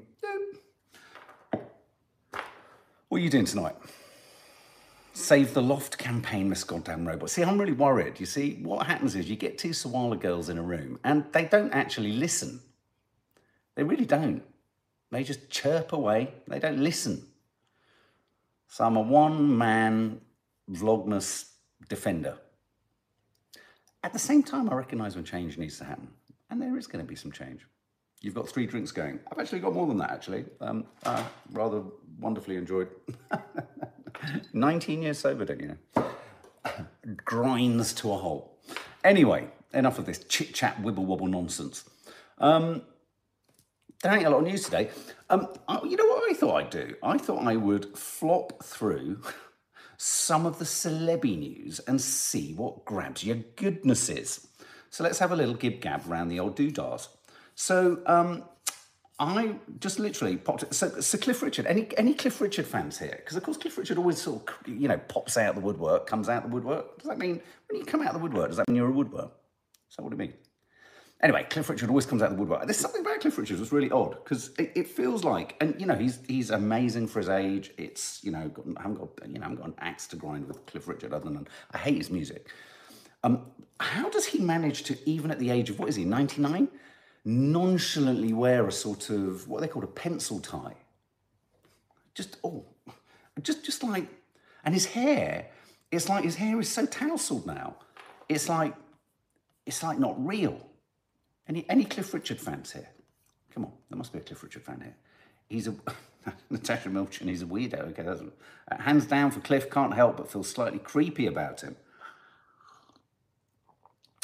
What 3.08 3.18
are 3.18 3.24
you 3.24 3.30
doing 3.30 3.46
tonight? 3.46 3.76
Save 5.14 5.52
the 5.52 5.62
Loft 5.62 5.98
campaign, 5.98 6.48
Miss 6.48 6.64
Goddamn 6.64 7.06
Robot. 7.06 7.28
See, 7.28 7.42
I'm 7.42 7.60
really 7.60 7.72
worried. 7.72 8.18
You 8.18 8.26
see, 8.26 8.54
what 8.62 8.86
happens 8.86 9.14
is 9.14 9.28
you 9.28 9.36
get 9.36 9.58
two 9.58 9.70
Sawalha 9.70 10.18
girls 10.18 10.48
in 10.48 10.56
a 10.56 10.62
room 10.62 10.98
and 11.04 11.24
they 11.32 11.44
don't 11.44 11.72
actually 11.72 12.12
listen. 12.12 12.60
They 13.74 13.82
really 13.82 14.06
don't. 14.06 14.42
They 15.10 15.22
just 15.22 15.50
chirp 15.50 15.92
away. 15.92 16.32
They 16.48 16.58
don't 16.58 16.78
listen. 16.78 17.26
So 18.68 18.84
I'm 18.84 18.96
a 18.96 19.02
one 19.02 19.56
man 19.58 20.20
Vlogmas 20.70 21.50
defender. 21.88 22.38
At 24.02 24.14
the 24.14 24.18
same 24.18 24.42
time, 24.42 24.70
I 24.70 24.74
recognise 24.74 25.14
when 25.14 25.24
change 25.24 25.58
needs 25.58 25.76
to 25.78 25.84
happen. 25.84 26.08
And 26.50 26.60
there 26.60 26.76
is 26.78 26.86
going 26.86 27.04
to 27.04 27.08
be 27.08 27.14
some 27.14 27.30
change. 27.30 27.66
You've 28.22 28.34
got 28.34 28.48
three 28.48 28.66
drinks 28.66 28.92
going. 28.92 29.20
I've 29.30 29.38
actually 29.38 29.60
got 29.60 29.74
more 29.74 29.86
than 29.86 29.98
that, 29.98 30.10
actually. 30.10 30.46
Um, 30.60 30.86
uh, 31.04 31.22
rather 31.50 31.82
wonderfully 32.18 32.56
enjoyed. 32.56 32.88
19 34.52 35.02
years 35.02 35.18
sober, 35.18 35.44
don't 35.44 35.60
you 35.60 35.76
know? 35.94 36.04
Grinds 37.24 37.92
to 37.94 38.12
a 38.12 38.16
halt. 38.16 38.50
Anyway, 39.04 39.48
enough 39.74 39.98
of 39.98 40.06
this 40.06 40.24
chit 40.24 40.54
chat, 40.54 40.80
wibble 40.82 41.04
wobble 41.04 41.26
nonsense. 41.26 41.88
Um, 42.38 42.82
there 44.02 44.12
ain't 44.12 44.26
a 44.26 44.30
lot 44.30 44.38
of 44.38 44.46
news 44.46 44.64
today. 44.64 44.90
Um, 45.30 45.48
you 45.84 45.96
know 45.96 46.06
what 46.06 46.30
I 46.30 46.34
thought 46.34 46.56
I'd 46.56 46.70
do? 46.70 46.94
I 47.02 47.18
thought 47.18 47.46
I 47.46 47.56
would 47.56 47.96
flop 47.96 48.62
through 48.64 49.22
some 49.96 50.44
of 50.44 50.58
the 50.58 50.64
celebi 50.64 51.38
news 51.38 51.78
and 51.80 52.00
see 52.00 52.54
what 52.54 52.84
grabs 52.84 53.24
your 53.24 53.36
goodnesses. 53.56 54.48
So 54.90 55.04
let's 55.04 55.20
have 55.20 55.32
a 55.32 55.36
little 55.36 55.54
gib 55.54 55.80
gab 55.80 56.08
around 56.08 56.28
the 56.28 56.40
old 56.40 56.56
doodahs. 56.56 57.08
So 57.54 58.02
um, 58.06 58.44
I 59.18 59.54
just 59.78 59.98
literally 59.98 60.36
popped 60.36 60.64
it. 60.64 60.74
So, 60.74 61.00
so 61.00 61.18
Cliff 61.18 61.42
Richard, 61.42 61.66
any 61.66 61.88
any 61.96 62.14
Cliff 62.14 62.40
Richard 62.40 62.66
fans 62.66 62.98
here? 62.98 63.14
Because 63.16 63.36
of 63.36 63.42
course 63.42 63.56
Cliff 63.56 63.76
Richard 63.76 63.98
always 63.98 64.20
sort 64.20 64.48
of 64.48 64.68
you 64.68 64.88
know 64.88 64.98
pops 65.08 65.36
out 65.36 65.54
the 65.54 65.60
woodwork, 65.60 66.06
comes 66.06 66.28
out 66.28 66.42
the 66.42 66.48
woodwork. 66.48 66.98
Does 66.98 67.08
that 67.08 67.18
mean 67.18 67.40
when 67.68 67.78
you 67.78 67.84
come 67.84 68.02
out 68.02 68.12
the 68.14 68.18
woodwork? 68.18 68.48
Does 68.48 68.56
that 68.56 68.68
mean 68.68 68.76
you're 68.76 68.88
a 68.88 68.92
woodwork? 68.92 69.32
Is 69.90 69.96
that 69.96 70.02
what 70.02 70.12
it 70.12 70.18
means? 70.18 70.34
Anyway, 71.22 71.46
Cliff 71.48 71.68
Richard 71.68 71.88
always 71.88 72.04
comes 72.04 72.20
out 72.20 72.30
the 72.30 72.36
woodwork. 72.36 72.64
There's 72.64 72.78
something 72.78 73.02
about 73.02 73.20
Cliff 73.20 73.38
Richard 73.38 73.58
that's 73.58 73.70
really 73.70 73.92
odd 73.92 74.16
because 74.24 74.50
it, 74.58 74.72
it, 74.74 74.88
feels 74.88 75.22
like, 75.22 75.56
and 75.60 75.80
you 75.80 75.86
know, 75.86 75.94
he's 75.94 76.18
he's 76.26 76.50
amazing 76.50 77.06
for 77.06 77.20
his 77.20 77.28
age. 77.28 77.70
It's 77.78 78.24
you 78.24 78.32
know, 78.32 78.48
got, 78.48 78.64
I 78.76 78.82
haven't 78.82 78.96
got 78.98 79.28
you 79.28 79.34
know, 79.34 79.40
I 79.40 79.44
haven't 79.44 79.58
got 79.58 79.68
an 79.68 79.74
axe 79.78 80.08
to 80.08 80.16
grind 80.16 80.48
with 80.48 80.66
Cliff 80.66 80.88
Richard 80.88 81.12
other 81.12 81.26
than 81.26 81.46
I 81.70 81.78
hate 81.78 81.98
his 81.98 82.10
music. 82.10 82.48
Um, 83.22 83.46
how 83.78 84.08
does 84.08 84.26
he 84.26 84.40
manage 84.40 84.82
to, 84.84 84.98
even 85.08 85.30
at 85.30 85.38
the 85.38 85.50
age 85.50 85.70
of 85.70 85.78
what 85.78 85.88
is 85.88 85.94
he, 85.94 86.04
99? 86.04 86.68
Nonchalantly 87.24 88.32
wear 88.32 88.66
a 88.66 88.72
sort 88.72 89.10
of 89.10 89.48
what 89.48 89.60
they 89.60 89.68
call 89.68 89.84
a 89.84 89.88
pencil 89.88 90.40
tie. 90.40 90.74
Just 92.14 92.36
oh, 92.44 92.64
just 93.42 93.64
just 93.64 93.82
like, 93.82 94.06
and 94.64 94.74
his 94.74 94.86
hair, 94.86 95.46
it's 95.90 96.08
like 96.08 96.24
his 96.24 96.36
hair 96.36 96.58
is 96.60 96.68
so 96.68 96.86
tousled 96.86 97.46
now. 97.46 97.76
It's 98.28 98.48
like, 98.48 98.74
it's 99.66 99.82
like 99.82 99.98
not 99.98 100.14
real. 100.24 100.60
Any 101.48 101.64
any 101.68 101.84
Cliff 101.84 102.12
Richard 102.12 102.40
fans 102.40 102.72
here? 102.72 102.88
Come 103.54 103.64
on, 103.64 103.72
there 103.90 103.98
must 103.98 104.12
be 104.12 104.18
a 104.18 104.22
Cliff 104.22 104.42
Richard 104.42 104.62
fan 104.62 104.80
here. 104.80 104.96
He's 105.48 105.68
a 105.68 105.74
Natasha 106.50 106.88
Milchin. 106.88 107.28
He's 107.28 107.42
a 107.42 107.46
weirdo. 107.46 107.90
Okay, 107.90 108.02
that's, 108.02 108.20
uh, 108.20 108.82
hands 108.82 109.06
down 109.06 109.30
for 109.30 109.40
Cliff. 109.40 109.70
Can't 109.70 109.94
help 109.94 110.16
but 110.16 110.30
feel 110.30 110.42
slightly 110.42 110.78
creepy 110.78 111.26
about 111.26 111.60
him. 111.60 111.76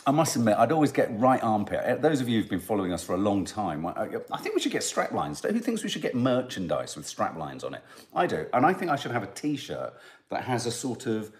I 0.08 0.10
must 0.10 0.36
admit, 0.36 0.56
I'd 0.56 0.72
always 0.72 0.90
get 0.90 1.10
right 1.20 1.42
armpit. 1.42 1.84
Uh, 1.84 1.96
those 1.96 2.22
of 2.22 2.30
you 2.30 2.40
who've 2.40 2.48
been 2.48 2.60
following 2.60 2.94
us 2.94 3.04
for 3.04 3.14
a 3.14 3.18
long 3.18 3.44
time, 3.44 3.84
I 3.84 4.38
think 4.38 4.54
we 4.54 4.60
should 4.62 4.72
get 4.72 4.82
strap 4.82 5.12
lines. 5.12 5.44
Who 5.44 5.60
thinks 5.60 5.82
we 5.82 5.90
should 5.90 6.00
get 6.00 6.14
merchandise 6.14 6.96
with 6.96 7.06
strap 7.06 7.36
lines 7.36 7.62
on 7.62 7.74
it? 7.74 7.82
I 8.14 8.26
do, 8.26 8.46
and 8.54 8.64
I 8.64 8.72
think 8.72 8.90
I 8.90 8.96
should 8.96 9.10
have 9.10 9.22
a 9.22 9.26
T-shirt 9.26 9.92
that 10.30 10.44
has 10.44 10.64
a 10.64 10.70
sort 10.70 11.04
of 11.04 11.30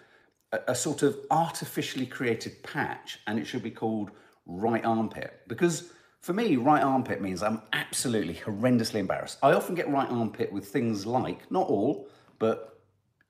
a 0.53 0.75
sort 0.75 1.03
of 1.03 1.17
artificially 1.31 2.05
created 2.05 2.63
patch, 2.63 3.21
and 3.27 3.39
it 3.39 3.47
should 3.47 3.63
be 3.63 3.71
called 3.71 4.11
right 4.45 4.85
armpit 4.85 5.41
because 5.49 5.91
for 6.21 6.35
me, 6.35 6.57
right 6.57 6.83
armpit 6.83 7.23
means 7.23 7.43
I'm 7.43 7.63
absolutely 7.73 8.35
horrendously 8.35 8.97
embarrassed. 8.97 9.39
I 9.43 9.55
often 9.55 9.77
get 9.77 9.89
right 9.89 10.11
armpit 10.11 10.53
with 10.53 10.67
things 10.67 11.07
like, 11.07 11.51
not 11.51 11.69
all, 11.69 12.09
but, 12.39 12.81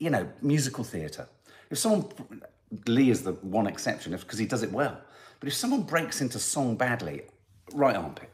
you 0.01 0.11
know, 0.11 0.29
musical 0.43 0.83
theatre. 0.83 1.29
If 1.71 1.79
someone, 1.79 2.11
Lee 2.89 3.11
is 3.11 3.23
the 3.23 3.35
one 3.35 3.69
exception 3.69 4.11
because 4.13 4.39
he 4.39 4.47
does 4.47 4.65
it 4.65 4.73
well. 4.73 5.01
But 5.41 5.49
if 5.49 5.55
someone 5.55 5.83
breaks 5.83 6.21
into 6.21 6.39
song 6.39 6.77
badly, 6.77 7.23
right 7.73 7.97
armpit. 7.97 8.31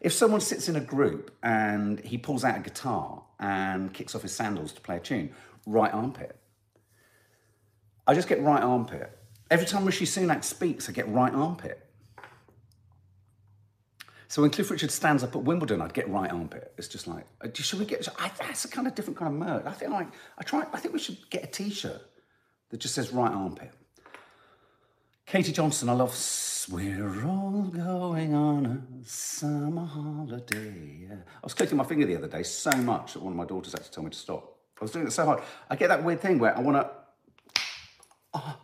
If 0.00 0.12
someone 0.12 0.40
sits 0.40 0.68
in 0.68 0.76
a 0.76 0.80
group 0.80 1.36
and 1.42 2.00
he 2.00 2.16
pulls 2.18 2.44
out 2.44 2.56
a 2.56 2.60
guitar 2.60 3.22
and 3.38 3.92
kicks 3.92 4.14
off 4.14 4.22
his 4.22 4.34
sandals 4.34 4.72
to 4.72 4.80
play 4.80 4.96
a 4.96 5.00
tune, 5.00 5.32
right 5.66 5.92
armpit. 5.92 6.36
I 8.06 8.14
just 8.14 8.28
get 8.28 8.42
right 8.42 8.62
armpit. 8.62 9.16
Every 9.50 9.66
time 9.66 9.84
Rishi 9.84 10.06
Sunak 10.06 10.42
speaks, 10.44 10.88
I 10.88 10.92
get 10.92 11.08
right 11.08 11.32
armpit. 11.32 11.86
So 14.28 14.42
when 14.42 14.52
Cliff 14.52 14.70
Richard 14.70 14.92
stands 14.92 15.24
up 15.24 15.34
at 15.34 15.42
Wimbledon, 15.42 15.82
I'd 15.82 15.92
get 15.92 16.08
right 16.08 16.30
armpit. 16.30 16.72
It's 16.78 16.86
just 16.86 17.08
like, 17.08 17.26
uh, 17.40 17.48
should 17.52 17.80
we 17.80 17.84
get? 17.84 18.06
I, 18.16 18.30
that's 18.38 18.64
a 18.64 18.68
kind 18.68 18.86
of 18.86 18.94
different 18.94 19.18
kind 19.18 19.34
of 19.34 19.38
merch. 19.40 19.66
I 19.66 19.72
think 19.72 19.90
like 19.90 20.06
I 20.38 20.44
try. 20.44 20.64
I 20.72 20.78
think 20.78 20.94
we 20.94 21.00
should 21.00 21.18
get 21.30 21.42
a 21.42 21.46
T-shirt 21.48 22.00
that 22.70 22.76
just 22.78 22.94
says 22.94 23.12
right 23.12 23.32
armpit. 23.32 23.72
Katie 25.30 25.52
Johnson, 25.52 25.88
I 25.88 25.92
love. 25.92 26.12
We're 26.72 27.24
all 27.24 27.62
going 27.62 28.34
on 28.34 28.66
a 29.00 29.08
summer 29.08 29.86
holiday. 29.86 31.06
Yeah. 31.08 31.14
I 31.14 31.44
was 31.44 31.54
clicking 31.54 31.76
my 31.76 31.84
finger 31.84 32.04
the 32.04 32.16
other 32.16 32.26
day 32.26 32.42
so 32.42 32.72
much 32.72 33.12
that 33.12 33.22
one 33.22 33.34
of 33.34 33.36
my 33.36 33.44
daughters 33.44 33.72
had 33.72 33.84
to 33.84 33.90
tell 33.92 34.02
me 34.02 34.10
to 34.10 34.18
stop. 34.18 34.58
I 34.80 34.84
was 34.84 34.90
doing 34.90 35.06
it 35.06 35.12
so 35.12 35.24
hard. 35.26 35.40
I 35.70 35.76
get 35.76 35.86
that 35.86 36.02
weird 36.02 36.20
thing 36.20 36.40
where 36.40 36.56
I 36.56 36.58
want 36.58 36.78
to. 36.78 37.62
Oh. 38.34 38.56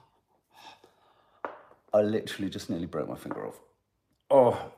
I 1.94 2.00
literally 2.00 2.50
just 2.50 2.68
nearly 2.68 2.87
broke 2.87 3.08
my 3.08 3.14
finger 3.14 3.46
off. 3.46 3.61
Oh, 4.28 4.73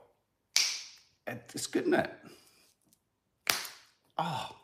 it's 1.26 1.66
good, 1.68 1.85
isn't 1.85 1.95
it? 1.95 2.12
Oh, 4.18 4.57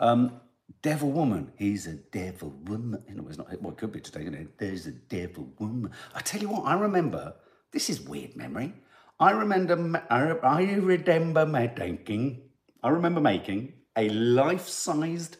um, 0.00 0.40
devil 0.82 1.10
woman. 1.10 1.52
He's 1.56 1.86
a 1.86 1.94
devil 1.94 2.54
woman. 2.64 3.02
You 3.08 3.14
know, 3.16 3.26
it's 3.28 3.38
not. 3.38 3.48
Well, 3.60 3.72
it 3.72 3.78
could 3.78 3.92
be 3.92 4.00
today. 4.00 4.24
You 4.24 4.30
know, 4.30 4.46
there's 4.58 4.86
a 4.86 4.92
devil 4.92 5.48
woman. 5.58 5.90
I 6.14 6.20
tell 6.20 6.40
you 6.40 6.48
what. 6.48 6.64
I 6.64 6.74
remember. 6.74 7.34
This 7.72 7.88
is 7.90 8.00
weird 8.00 8.36
memory. 8.36 8.74
I 9.18 9.30
remember. 9.32 10.06
I 10.10 10.20
remember 10.62 11.46
making. 11.46 12.42
I 12.82 12.88
remember 12.88 13.20
making 13.20 13.74
a 13.96 14.08
life-sized 14.08 15.36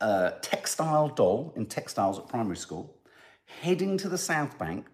uh, 0.00 0.30
textile 0.40 1.08
doll 1.08 1.52
in 1.56 1.66
textiles 1.66 2.18
at 2.18 2.28
primary 2.28 2.56
school, 2.56 2.96
heading 3.60 3.98
to 3.98 4.08
the 4.08 4.16
South 4.18 4.58
Bank, 4.58 4.86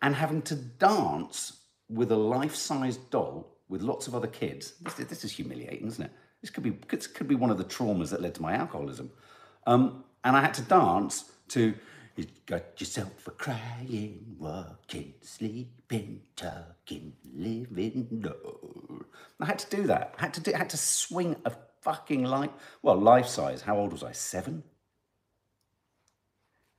and 0.00 0.14
having 0.14 0.42
to 0.42 0.54
dance 0.54 1.60
with 1.90 2.10
a 2.12 2.16
life-sized 2.16 3.10
doll 3.10 3.58
with 3.68 3.82
lots 3.82 4.06
of 4.06 4.14
other 4.14 4.26
kids. 4.26 4.74
This, 4.80 4.94
this 4.94 5.24
is 5.24 5.32
humiliating, 5.32 5.86
isn't 5.86 6.04
it? 6.06 6.12
This 6.40 6.50
could 6.50 6.62
be 6.62 6.78
this 6.88 7.06
could 7.06 7.28
be 7.28 7.34
one 7.34 7.50
of 7.50 7.58
the 7.58 7.64
traumas 7.64 8.10
that 8.10 8.22
led 8.22 8.34
to 8.36 8.42
my 8.42 8.54
alcoholism. 8.54 9.10
Um, 9.66 10.04
and 10.24 10.36
I 10.36 10.40
had 10.40 10.54
to 10.54 10.62
dance 10.62 11.30
to 11.48 11.74
you 12.18 12.26
got 12.46 12.80
yourself 12.80 13.28
a 13.28 13.30
crying, 13.30 14.34
walking, 14.40 15.14
sleeping, 15.22 16.22
talking, 16.34 17.12
living. 17.32 18.08
No, 18.10 18.34
I 19.40 19.46
had 19.46 19.60
to 19.60 19.76
do 19.76 19.86
that. 19.86 20.16
I 20.18 20.22
had 20.22 20.34
to 20.34 20.40
do, 20.40 20.52
I 20.52 20.58
had 20.58 20.70
to 20.70 20.76
swing 20.76 21.36
a 21.44 21.52
fucking 21.82 22.24
life. 22.24 22.50
Well, 22.82 22.96
life 22.96 23.28
size. 23.28 23.62
How 23.62 23.76
old 23.76 23.92
was 23.92 24.02
I? 24.02 24.10
Seven. 24.10 24.64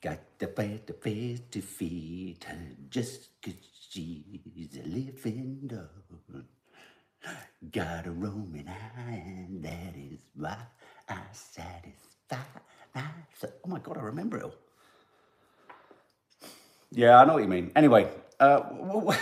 Got 0.01 0.19
the 0.39 0.47
bed 0.47 0.87
to 0.87 0.93
feed 0.93 1.51
to 1.53 1.61
feed 1.61 2.43
her 2.43 2.57
just 2.89 3.41
cause 3.41 3.53
she's 3.89 4.77
a 4.77 4.87
living 4.87 5.67
doll. 5.67 6.43
Got 7.71 8.07
a 8.07 8.11
roaming 8.11 8.67
eye, 8.69 9.23
and 9.25 9.63
that 9.63 9.95
is 9.95 10.19
why 10.35 10.57
I 11.09 11.19
satisfy 11.33 12.38
myself. 12.95 13.53
Oh 13.65 13.69
my 13.69 13.79
God, 13.79 13.97
I 13.97 14.01
remember 14.01 14.38
it 14.38 14.43
all. 14.43 14.55
Yeah, 16.91 17.19
I 17.19 17.25
know 17.25 17.33
what 17.33 17.43
you 17.43 17.49
mean. 17.49 17.71
Anyway, 17.75 18.09
uh, 18.39 18.59
why 18.61 19.17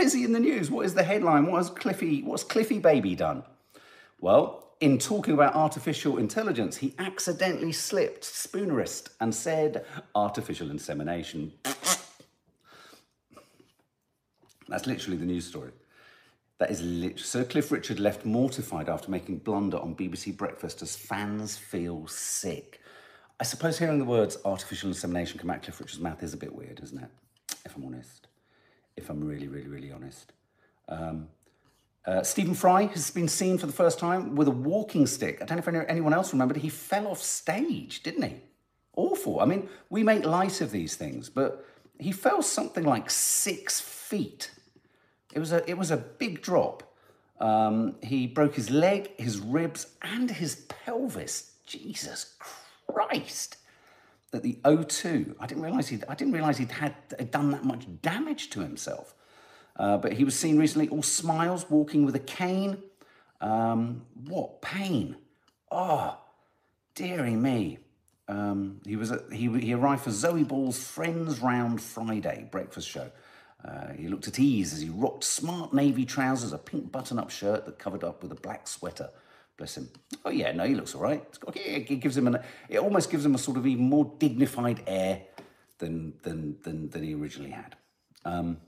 is 0.00 0.12
he 0.12 0.24
in 0.24 0.32
the 0.32 0.40
news? 0.40 0.70
What 0.70 0.84
is 0.86 0.94
the 0.94 1.04
headline? 1.04 1.46
What 1.46 1.58
has 1.58 1.70
Cliffy, 1.70 2.22
what's 2.22 2.44
Cliffy 2.44 2.78
Baby 2.78 3.14
done? 3.14 3.44
Well, 4.20 4.72
in 4.80 4.98
talking 4.98 5.34
about 5.34 5.54
artificial 5.54 6.18
intelligence, 6.18 6.78
he 6.78 6.94
accidentally 6.98 7.72
slipped 7.72 8.24
spoonerist 8.24 9.10
and 9.20 9.34
said 9.34 9.86
artificial 10.14 10.70
insemination. 10.70 11.52
That's 14.68 14.86
literally 14.86 15.16
the 15.16 15.24
news 15.24 15.46
story. 15.46 15.70
That 16.58 16.70
is 16.70 16.80
literally. 16.80 17.22
Sir 17.22 17.44
Cliff 17.44 17.70
Richard 17.70 18.00
left 18.00 18.24
mortified 18.24 18.88
after 18.88 19.10
making 19.10 19.38
blunder 19.38 19.78
on 19.78 19.94
BBC 19.94 20.36
Breakfast 20.36 20.80
as 20.82 20.96
fans 20.96 21.56
feel 21.56 22.06
sick. 22.06 22.80
I 23.38 23.44
suppose 23.44 23.78
hearing 23.78 23.98
the 23.98 24.04
words 24.04 24.38
artificial 24.44 24.88
insemination 24.88 25.38
come 25.38 25.50
out 25.50 25.62
Cliff 25.62 25.78
Richard's 25.78 26.00
mouth 26.00 26.22
is 26.22 26.32
a 26.32 26.38
bit 26.38 26.54
weird, 26.54 26.80
isn't 26.82 27.02
it? 27.02 27.10
If 27.66 27.76
I'm 27.76 27.84
honest. 27.84 28.28
If 28.96 29.10
I'm 29.10 29.22
really, 29.22 29.48
really, 29.48 29.68
really 29.68 29.92
honest. 29.92 30.32
Um, 30.88 31.28
uh, 32.06 32.22
Stephen 32.22 32.54
Fry 32.54 32.84
has 32.84 33.10
been 33.10 33.28
seen 33.28 33.58
for 33.58 33.66
the 33.66 33.72
first 33.72 33.98
time 33.98 34.36
with 34.36 34.48
a 34.48 34.52
walking 34.52 35.06
stick. 35.06 35.42
I 35.42 35.44
don't 35.44 35.56
know 35.66 35.80
if 35.80 35.86
anyone 35.88 36.14
else 36.14 36.32
remembered. 36.32 36.56
He 36.58 36.68
fell 36.68 37.08
off 37.08 37.20
stage, 37.20 38.02
didn't 38.02 38.22
he? 38.22 38.36
Awful. 38.94 39.40
I 39.40 39.44
mean, 39.44 39.68
we 39.90 40.02
make 40.02 40.24
light 40.24 40.60
of 40.62 40.70
these 40.70 40.94
things, 40.94 41.28
but 41.28 41.66
he 41.98 42.12
fell 42.12 42.40
something 42.40 42.84
like 42.84 43.10
six 43.10 43.80
feet 43.80 44.52
it 45.36 45.38
was 45.38 45.52
a, 45.52 45.70
it 45.70 45.76
was 45.76 45.90
a 45.90 45.98
big 45.98 46.40
drop. 46.40 46.82
Um, 47.38 47.96
he 48.02 48.26
broke 48.26 48.54
his 48.54 48.70
leg, 48.70 49.10
his 49.18 49.38
ribs, 49.38 49.86
and 50.00 50.30
his 50.30 50.56
pelvis. 50.56 51.52
Jesus 51.66 52.34
Christ! 52.88 53.58
At 54.32 54.42
the 54.42 54.58
O2, 54.64 55.36
I 55.38 55.46
didn't 55.46 55.62
realize 55.62 55.88
he'd, 55.88 56.04
I 56.08 56.14
didn't 56.14 56.32
realize 56.32 56.56
he'd 56.56 56.72
had 56.72 56.94
had 57.18 57.30
done 57.30 57.50
that 57.50 57.64
much 57.64 57.84
damage 58.00 58.48
to 58.50 58.60
himself. 58.60 59.14
Uh, 59.78 59.98
but 59.98 60.14
he 60.14 60.24
was 60.24 60.34
seen 60.34 60.56
recently, 60.56 60.88
all 60.88 61.02
smiles, 61.02 61.68
walking 61.68 62.06
with 62.06 62.16
a 62.16 62.20
cane. 62.20 62.82
Um, 63.42 64.06
what 64.24 64.62
pain! 64.62 65.16
Oh, 65.70 66.18
dearie 66.94 67.36
me. 67.36 67.78
Um, 68.26 68.80
he 68.86 68.96
was 68.96 69.12
at, 69.12 69.30
he, 69.30 69.48
he 69.60 69.74
arrived 69.74 70.02
for 70.02 70.10
Zoe 70.12 70.44
Ball's 70.44 70.82
Friends 70.82 71.40
Round 71.40 71.80
Friday 71.80 72.48
breakfast 72.50 72.88
show. 72.88 73.10
Uh, 73.66 73.92
he 73.94 74.08
looked 74.08 74.28
at 74.28 74.38
ease 74.38 74.72
as 74.72 74.80
he 74.80 74.88
rocked 74.88 75.24
smart 75.24 75.74
navy 75.74 76.04
trousers, 76.04 76.52
a 76.52 76.58
pink 76.58 76.92
button-up 76.92 77.30
shirt 77.30 77.64
that 77.66 77.78
covered 77.78 78.04
up 78.04 78.22
with 78.22 78.30
a 78.30 78.36
black 78.36 78.68
sweater. 78.68 79.10
Bless 79.56 79.76
him. 79.76 79.88
Oh 80.24 80.30
yeah, 80.30 80.52
no, 80.52 80.64
he 80.64 80.74
looks 80.74 80.94
all 80.94 81.00
right. 81.00 81.24
Got, 81.40 81.56
it 81.56 82.00
gives 82.00 82.16
him 82.16 82.26
an. 82.26 82.38
It 82.68 82.78
almost 82.78 83.10
gives 83.10 83.24
him 83.24 83.34
a 83.34 83.38
sort 83.38 83.56
of 83.56 83.66
even 83.66 83.84
more 83.84 84.12
dignified 84.18 84.82
air 84.86 85.22
than 85.78 86.12
than 86.22 86.56
than, 86.62 86.90
than 86.90 87.02
he 87.02 87.14
originally 87.14 87.50
had. 87.50 87.74
Um, 88.24 88.58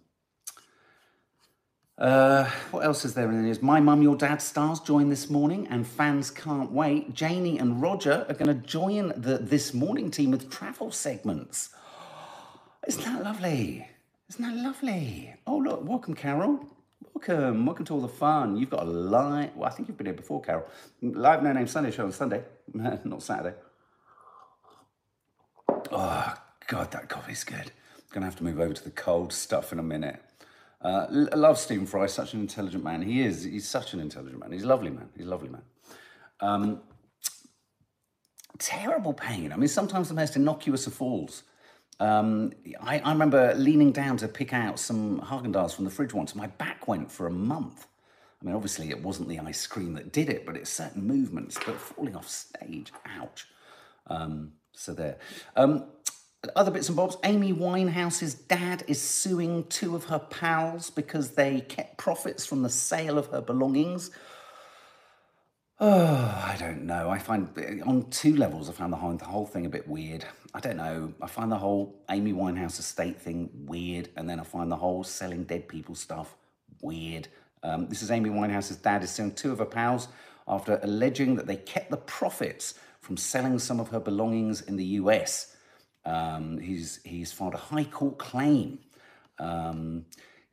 uh, 1.98 2.44
what 2.70 2.84
else 2.84 3.04
is 3.04 3.14
there 3.14 3.28
in 3.28 3.36
the 3.36 3.42
news? 3.42 3.60
My 3.60 3.80
Mum, 3.80 4.02
Your 4.02 4.16
Dad 4.16 4.40
stars 4.40 4.80
join 4.80 5.10
this 5.10 5.28
morning, 5.28 5.66
and 5.68 5.86
fans 5.86 6.30
can't 6.30 6.70
wait. 6.70 7.12
Janie 7.12 7.58
and 7.58 7.82
Roger 7.82 8.24
are 8.28 8.34
going 8.34 8.46
to 8.46 8.66
join 8.66 9.12
the 9.16 9.38
This 9.38 9.74
Morning 9.74 10.10
team 10.10 10.30
with 10.30 10.48
travel 10.48 10.92
segments. 10.92 11.70
Isn't 12.86 13.02
that 13.04 13.24
lovely? 13.24 13.88
Isn't 14.30 14.44
that 14.44 14.62
lovely? 14.62 15.34
Oh, 15.46 15.56
look, 15.56 15.82
welcome, 15.88 16.12
Carol. 16.14 16.60
Welcome, 17.14 17.64
welcome 17.64 17.86
to 17.86 17.94
all 17.94 18.02
the 18.02 18.08
fun. 18.08 18.58
You've 18.58 18.68
got 18.68 18.82
a 18.82 18.90
live, 18.90 19.56
well, 19.56 19.70
I 19.70 19.72
think 19.72 19.88
you've 19.88 19.96
been 19.96 20.06
here 20.06 20.14
before, 20.14 20.42
Carol. 20.42 20.66
Live 21.00 21.42
No 21.42 21.50
Name 21.50 21.66
Sunday 21.66 21.90
show 21.90 22.04
on 22.04 22.12
Sunday, 22.12 22.42
not 22.74 23.22
Saturday. 23.22 23.56
Oh, 25.90 26.34
God, 26.66 26.90
that 26.90 27.08
coffee's 27.08 27.42
good. 27.42 27.72
To 28.12 28.20
have 28.20 28.36
to 28.36 28.44
move 28.44 28.60
over 28.60 28.74
to 28.74 28.84
the 28.84 28.90
cold 28.90 29.32
stuff 29.32 29.72
in 29.72 29.78
a 29.78 29.82
minute. 29.82 30.20
Uh, 30.82 31.06
I 31.32 31.36
love 31.36 31.58
Stephen 31.58 31.86
Fry, 31.86 32.04
such 32.06 32.34
an 32.34 32.40
intelligent 32.40 32.84
man. 32.84 33.00
He 33.00 33.22
is, 33.22 33.44
he's 33.44 33.66
such 33.66 33.94
an 33.94 34.00
intelligent 34.00 34.40
man. 34.40 34.52
He's 34.52 34.64
a 34.64 34.66
lovely 34.66 34.90
man. 34.90 35.08
He's 35.16 35.26
a 35.26 35.30
lovely 35.30 35.48
man. 35.48 35.62
Um, 36.40 36.80
terrible 38.58 39.14
pain. 39.14 39.52
I 39.52 39.56
mean, 39.56 39.68
sometimes 39.68 40.08
the 40.08 40.14
most 40.14 40.36
innocuous 40.36 40.86
of 40.86 40.92
falls 40.92 41.44
um, 42.00 42.52
I, 42.80 43.00
I, 43.00 43.12
remember 43.12 43.54
leaning 43.54 43.90
down 43.90 44.16
to 44.18 44.28
pick 44.28 44.52
out 44.52 44.78
some 44.78 45.20
Haagen-Dazs 45.20 45.74
from 45.74 45.84
the 45.84 45.90
fridge 45.90 46.14
once. 46.14 46.34
My 46.34 46.46
back 46.46 46.86
went 46.86 47.10
for 47.10 47.26
a 47.26 47.30
month. 47.30 47.86
I 48.40 48.44
mean, 48.44 48.54
obviously 48.54 48.90
it 48.90 49.02
wasn't 49.02 49.28
the 49.28 49.40
ice 49.40 49.66
cream 49.66 49.94
that 49.94 50.12
did 50.12 50.28
it, 50.28 50.46
but 50.46 50.56
it's 50.56 50.70
certain 50.70 51.04
movements. 51.04 51.58
But 51.64 51.74
falling 51.76 52.14
off 52.14 52.28
stage, 52.28 52.92
ouch. 53.04 53.48
Um, 54.06 54.52
so 54.72 54.94
there. 54.94 55.18
Um, 55.56 55.86
other 56.54 56.70
bits 56.70 56.88
and 56.88 56.96
bobs. 56.96 57.16
Amy 57.24 57.52
Winehouse's 57.52 58.34
dad 58.34 58.84
is 58.86 59.00
suing 59.00 59.64
two 59.64 59.96
of 59.96 60.04
her 60.04 60.20
pals 60.20 60.90
because 60.90 61.32
they 61.32 61.62
kept 61.62 61.96
profits 61.96 62.46
from 62.46 62.62
the 62.62 62.70
sale 62.70 63.18
of 63.18 63.26
her 63.26 63.40
belongings. 63.40 64.12
Oh, 65.80 66.44
I 66.44 66.56
don't 66.58 66.86
know. 66.86 67.08
I 67.08 67.20
find 67.20 67.48
on 67.86 68.10
two 68.10 68.34
levels, 68.34 68.68
I 68.68 68.72
found 68.72 68.92
the 68.92 68.96
whole, 68.96 69.12
the 69.16 69.24
whole 69.24 69.46
thing 69.46 69.64
a 69.64 69.68
bit 69.68 69.86
weird. 69.86 70.24
I 70.52 70.58
don't 70.58 70.76
know. 70.76 71.14
I 71.22 71.28
find 71.28 71.52
the 71.52 71.58
whole 71.58 72.02
Amy 72.10 72.32
Winehouse 72.32 72.80
estate 72.80 73.20
thing 73.20 73.48
weird, 73.54 74.08
and 74.16 74.28
then 74.28 74.40
I 74.40 74.42
find 74.42 74.72
the 74.72 74.76
whole 74.76 75.04
selling 75.04 75.44
dead 75.44 75.68
people 75.68 75.94
stuff 75.94 76.34
weird. 76.82 77.28
Um, 77.62 77.88
this 77.88 78.02
is 78.02 78.10
Amy 78.10 78.28
Winehouse's 78.28 78.76
dad 78.76 79.04
is 79.04 79.10
suing 79.10 79.32
two 79.32 79.52
of 79.52 79.58
her 79.58 79.64
pals 79.64 80.08
after 80.48 80.80
alleging 80.82 81.36
that 81.36 81.46
they 81.46 81.56
kept 81.56 81.90
the 81.90 81.96
profits 81.96 82.74
from 83.00 83.16
selling 83.16 83.60
some 83.60 83.78
of 83.78 83.90
her 83.90 84.00
belongings 84.00 84.62
in 84.62 84.76
the 84.76 84.84
US. 84.84 85.54
Um, 86.04 86.58
he's, 86.58 86.98
he's 87.04 87.30
filed 87.30 87.54
a 87.54 87.58
high 87.58 87.84
court 87.84 88.18
claim. 88.18 88.80
Um, 89.38 90.06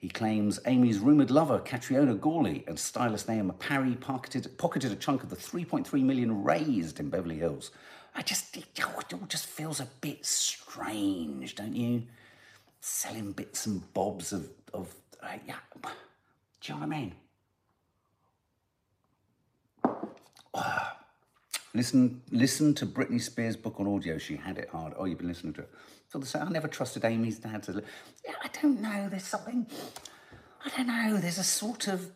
he 0.05 0.09
claims 0.09 0.59
Amy's 0.67 0.99
rumoured 0.99 1.31
lover, 1.31 1.57
Catriona 1.57 2.13
Gourlay, 2.13 2.63
and 2.67 2.77
stylist 2.77 3.27
Naomi 3.27 3.53
Parry 3.57 3.95
pocketed, 3.95 4.55
pocketed 4.59 4.91
a 4.91 4.95
chunk 4.95 5.23
of 5.23 5.31
the 5.31 5.35
3.3 5.35 6.03
million 6.03 6.43
raised 6.43 6.99
in 6.99 7.09
Beverly 7.09 7.37
Hills. 7.37 7.71
I 8.13 8.21
just, 8.21 8.55
it 8.55 8.67
all 8.85 9.25
just 9.27 9.47
feels 9.47 9.79
a 9.79 9.87
bit 10.01 10.23
strange, 10.23 11.55
don't 11.55 11.75
you? 11.75 12.03
Selling 12.81 13.31
bits 13.31 13.65
and 13.65 13.91
bobs 13.95 14.31
of, 14.31 14.47
of 14.75 14.93
uh, 15.23 15.37
yeah. 15.47 15.55
Do 15.81 15.89
you 16.61 16.75
know 16.75 16.85
what 16.85 16.95
I 16.95 16.99
mean? 16.99 17.15
Uh, 20.53 20.85
listen, 21.73 22.21
listen 22.29 22.75
to 22.75 22.85
Britney 22.85 23.19
Spears' 23.19 23.57
book 23.57 23.79
on 23.79 23.87
audio. 23.87 24.19
She 24.19 24.35
had 24.35 24.59
it 24.59 24.69
hard. 24.69 24.93
Oh, 24.99 25.05
you've 25.05 25.17
been 25.17 25.29
listening 25.29 25.53
to 25.53 25.61
it. 25.61 25.69
I 26.35 26.49
never 26.49 26.67
trusted 26.67 27.05
Amy's 27.05 27.39
dad 27.39 27.63
to. 27.63 27.83
Yeah, 28.25 28.33
I 28.43 28.49
don't 28.61 28.81
know. 28.81 29.09
There's 29.09 29.27
something. 29.27 29.67
I 30.65 30.69
don't 30.75 30.87
know. 30.87 31.17
There's 31.17 31.37
a 31.37 31.43
sort 31.43 31.87
of 31.87 32.11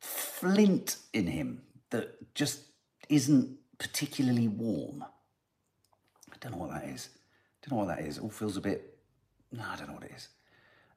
flint 0.00 0.96
in 1.12 1.26
him 1.26 1.62
that 1.90 2.34
just 2.34 2.60
isn't 3.08 3.56
particularly 3.78 4.48
warm. 4.48 5.04
I 6.30 6.36
don't 6.40 6.52
know 6.52 6.58
what 6.58 6.70
that 6.70 6.84
is. 6.84 7.08
I 7.14 7.68
Don't 7.68 7.78
know 7.78 7.84
what 7.86 7.96
that 7.96 8.04
is. 8.04 8.18
It 8.18 8.22
all 8.22 8.30
feels 8.30 8.56
a 8.56 8.60
bit. 8.60 8.98
No, 9.52 9.64
I 9.66 9.76
don't 9.76 9.88
know 9.88 9.94
what 9.94 10.04
it 10.04 10.12
is. 10.14 10.28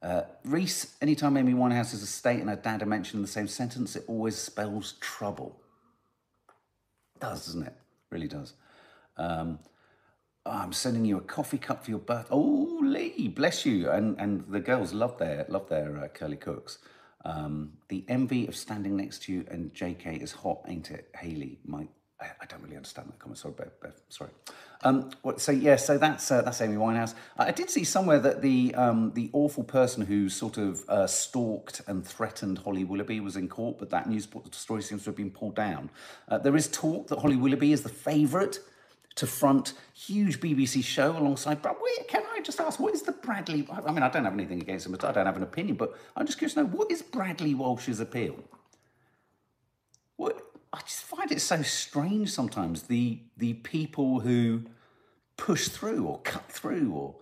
Uh, 0.02 0.24
Reese, 0.44 0.96
anytime 1.02 1.38
Amy 1.38 1.54
Winehouse's 1.54 2.02
estate 2.02 2.40
and 2.40 2.50
her 2.50 2.56
dad 2.56 2.82
are 2.82 2.88
mentioned 2.88 3.20
in 3.20 3.22
the 3.22 3.28
same 3.28 3.48
sentence, 3.48 3.96
it 3.96 4.04
always 4.08 4.36
spells 4.36 4.94
trouble. 5.00 5.62
It 7.16 7.22
does, 7.22 7.46
doesn't 7.46 7.64
it? 7.64 7.76
Really 8.10 8.28
does. 8.28 8.54
Um, 9.18 9.60
I'm 10.46 10.74
sending 10.74 11.06
you 11.06 11.18
a 11.18 11.22
coffee 11.22 11.58
cup 11.58 11.86
for 11.86 11.92
your 11.92 12.00
birthday. 12.00 12.30
Oh, 12.32 12.80
Lee, 12.82 13.28
bless 13.28 13.66
you. 13.66 13.90
And 13.90 14.20
and 14.20 14.46
the 14.48 14.60
girls 14.60 14.94
love 14.94 15.18
their 15.18 15.46
love 15.50 15.70
their 15.70 15.98
uh, 15.98 16.08
curly 16.08 16.38
cooks. 16.38 16.80
Um, 17.24 17.74
the 17.90 18.04
envy 18.08 18.48
of 18.48 18.56
standing 18.56 18.98
next 18.98 19.24
to 19.24 19.34
you 19.34 19.46
and 19.50 19.72
JK 19.74 20.24
is 20.24 20.32
hot, 20.32 20.62
ain't 20.68 20.90
it, 20.90 21.10
Haley? 21.16 21.60
My 21.66 21.88
I, 22.22 22.46
don't 22.46 22.62
really 22.62 22.76
understand 22.76 23.10
that 23.10 23.20
comment. 23.20 23.38
Sorry, 23.38 23.54
sorry. 24.10 24.30
Um, 24.84 25.12
so 25.38 25.52
yeah, 25.52 25.76
so 25.76 25.98
that's 25.98 26.30
uh, 26.32 26.42
that's 26.42 26.62
Amy 26.62 26.76
Winehouse. 26.76 27.14
I 27.38 27.52
did 27.52 27.70
see 27.70 27.84
somewhere 27.84 28.20
that 28.20 28.42
the 28.42 28.74
um, 28.76 29.12
the 29.14 29.30
awful 29.34 29.64
person 29.64 30.06
who 30.06 30.30
sort 30.30 30.58
of 30.58 30.88
uh, 30.88 31.08
stalked 31.08 31.82
and 31.88 32.06
threatened 32.06 32.60
Holly 32.60 32.84
Willoughby 32.84 33.20
was 33.20 33.36
in 33.36 33.48
court, 33.48 33.78
but 33.80 33.90
that 33.92 34.08
news 34.08 34.28
story 34.52 34.82
seems 34.82 35.04
to 35.04 35.10
have 35.10 35.16
been 35.16 35.32
pulled 35.32 35.56
down. 35.56 35.90
Uh, 36.28 36.38
there 36.38 36.56
is 36.56 36.68
talk 36.68 37.08
that 37.08 37.20
Holly 37.20 37.36
Willoughby 37.36 37.72
is 37.72 37.82
the 37.84 37.90
favourite 37.90 38.60
to 39.16 39.28
front 39.28 39.74
huge 39.94 40.40
BBC 40.40 40.84
show 40.84 41.18
alongside. 41.18 41.62
But 41.62 41.78
wait, 41.82 42.08
can 42.08 42.24
I 42.34 42.42
just 42.42 42.60
ask, 42.60 42.80
what 42.80 42.94
is 42.94 43.02
the 43.02 43.12
Bradley? 43.12 43.68
I 43.72 43.92
mean, 43.92 44.04
I 44.04 44.10
don't 44.10 44.24
have 44.24 44.34
anything 44.34 44.62
against 44.62 44.86
him, 44.86 44.94
but 44.94 45.04
I 45.04 45.12
don't 45.12 45.26
have 45.26 45.38
an 45.38 45.44
opinion. 45.44 45.76
But 45.76 45.98
I'm 46.16 46.26
just 46.26 46.38
curious 46.38 46.54
to 46.54 46.64
know 46.64 46.68
what 46.68 46.92
is 46.92 47.02
Bradley 47.02 47.54
Walsh's 47.54 48.00
appeal? 48.00 48.36
What 50.16 50.42
I 50.74 50.80
just 50.82 51.04
find 51.04 51.32
it 51.32 51.42
so 51.42 51.62
strange 51.62 52.32
sometimes 52.32 52.84
the 52.84 53.20
the 53.38 53.54
people 53.54 54.22
who 54.22 54.64
push 55.36 55.68
through 55.68 56.06
or 56.06 56.20
cut 56.22 56.50
through 56.50 56.92
or 56.94 57.16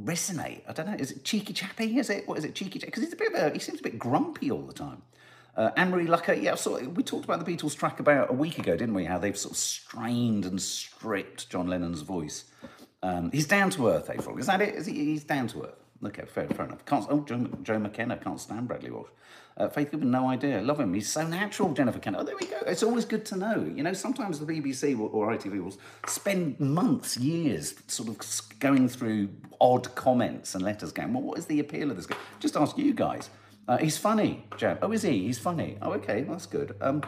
resonate. 0.00 0.62
I 0.68 0.72
don't 0.72 0.86
know. 0.86 0.96
Is 0.98 1.10
it 1.10 1.24
cheeky 1.24 1.52
chappy? 1.52 1.98
Is 1.98 2.10
it 2.10 2.28
what 2.28 2.38
is 2.38 2.44
it 2.44 2.54
cheeky? 2.54 2.78
Because 2.78 3.02
he's 3.02 3.12
a 3.12 3.16
bit 3.16 3.32
of 3.32 3.40
a, 3.40 3.50
he 3.50 3.58
seems 3.58 3.80
a 3.80 3.82
bit 3.82 3.98
grumpy 3.98 4.50
all 4.50 4.62
the 4.62 4.72
time. 4.72 5.02
Uh, 5.56 5.70
Anne 5.76 5.90
Marie 5.90 6.06
Lucker, 6.06 6.40
yeah, 6.40 6.54
so 6.54 6.78
we 6.88 7.02
talked 7.02 7.24
about 7.24 7.44
the 7.44 7.56
Beatles 7.56 7.76
track 7.76 8.00
about 8.00 8.30
a 8.30 8.32
week 8.32 8.58
ago, 8.58 8.76
didn't 8.76 8.94
we? 8.94 9.04
How 9.04 9.18
they've 9.18 9.36
sort 9.36 9.52
of 9.52 9.58
strained 9.58 10.46
and 10.46 10.60
stripped 10.60 11.50
John 11.50 11.66
Lennon's 11.66 12.02
voice. 12.02 12.44
Um, 13.02 13.30
he's 13.32 13.46
down 13.46 13.70
to 13.70 13.88
earth, 13.88 14.10
April. 14.10 14.38
Is 14.38 14.46
that 14.46 14.60
it? 14.60 14.74
Is 14.74 14.86
he, 14.86 14.92
he's 14.92 15.24
down 15.24 15.48
to 15.48 15.64
earth. 15.64 15.80
Okay, 16.04 16.24
fair, 16.24 16.46
fair 16.48 16.66
enough. 16.66 16.84
Can't, 16.86 17.06
oh, 17.10 17.20
Joe, 17.24 17.46
Joe 17.62 17.78
McKenna 17.78 18.16
can't 18.16 18.40
stand 18.40 18.68
Bradley 18.68 18.90
Walsh. 18.90 19.10
Uh, 19.56 19.68
Faith 19.68 19.90
Goodman, 19.90 20.10
no 20.10 20.28
idea. 20.28 20.62
Love 20.62 20.80
him. 20.80 20.94
He's 20.94 21.12
so 21.12 21.26
natural, 21.26 21.74
Jennifer 21.74 21.98
Kenner. 21.98 22.20
Oh, 22.20 22.24
there 22.24 22.36
we 22.40 22.46
go. 22.46 22.56
It's 22.66 22.82
always 22.82 23.04
good 23.04 23.26
to 23.26 23.36
know. 23.36 23.70
You 23.74 23.82
know, 23.82 23.92
sometimes 23.92 24.40
the 24.40 24.46
BBC 24.46 24.98
or 24.98 25.36
ITV 25.36 25.62
will 25.62 25.76
spend 26.06 26.58
months, 26.58 27.18
years, 27.18 27.74
sort 27.86 28.08
of 28.08 28.58
going 28.60 28.88
through 28.88 29.28
odd 29.60 29.94
comments 29.94 30.54
and 30.54 30.64
letters 30.64 30.92
going, 30.92 31.12
well, 31.12 31.22
what 31.22 31.38
is 31.38 31.44
the 31.44 31.60
appeal 31.60 31.90
of 31.90 31.96
this 31.96 32.06
guy? 32.06 32.16
Just 32.38 32.56
ask 32.56 32.78
you 32.78 32.94
guys. 32.94 33.28
Uh, 33.70 33.76
he's 33.76 33.96
funny, 33.96 34.44
Jan. 34.56 34.76
Oh, 34.82 34.90
is 34.90 35.02
he? 35.02 35.26
He's 35.26 35.38
funny. 35.38 35.78
Oh, 35.80 35.92
okay, 35.92 36.22
that's 36.22 36.44
good. 36.44 36.74
Um, 36.80 37.04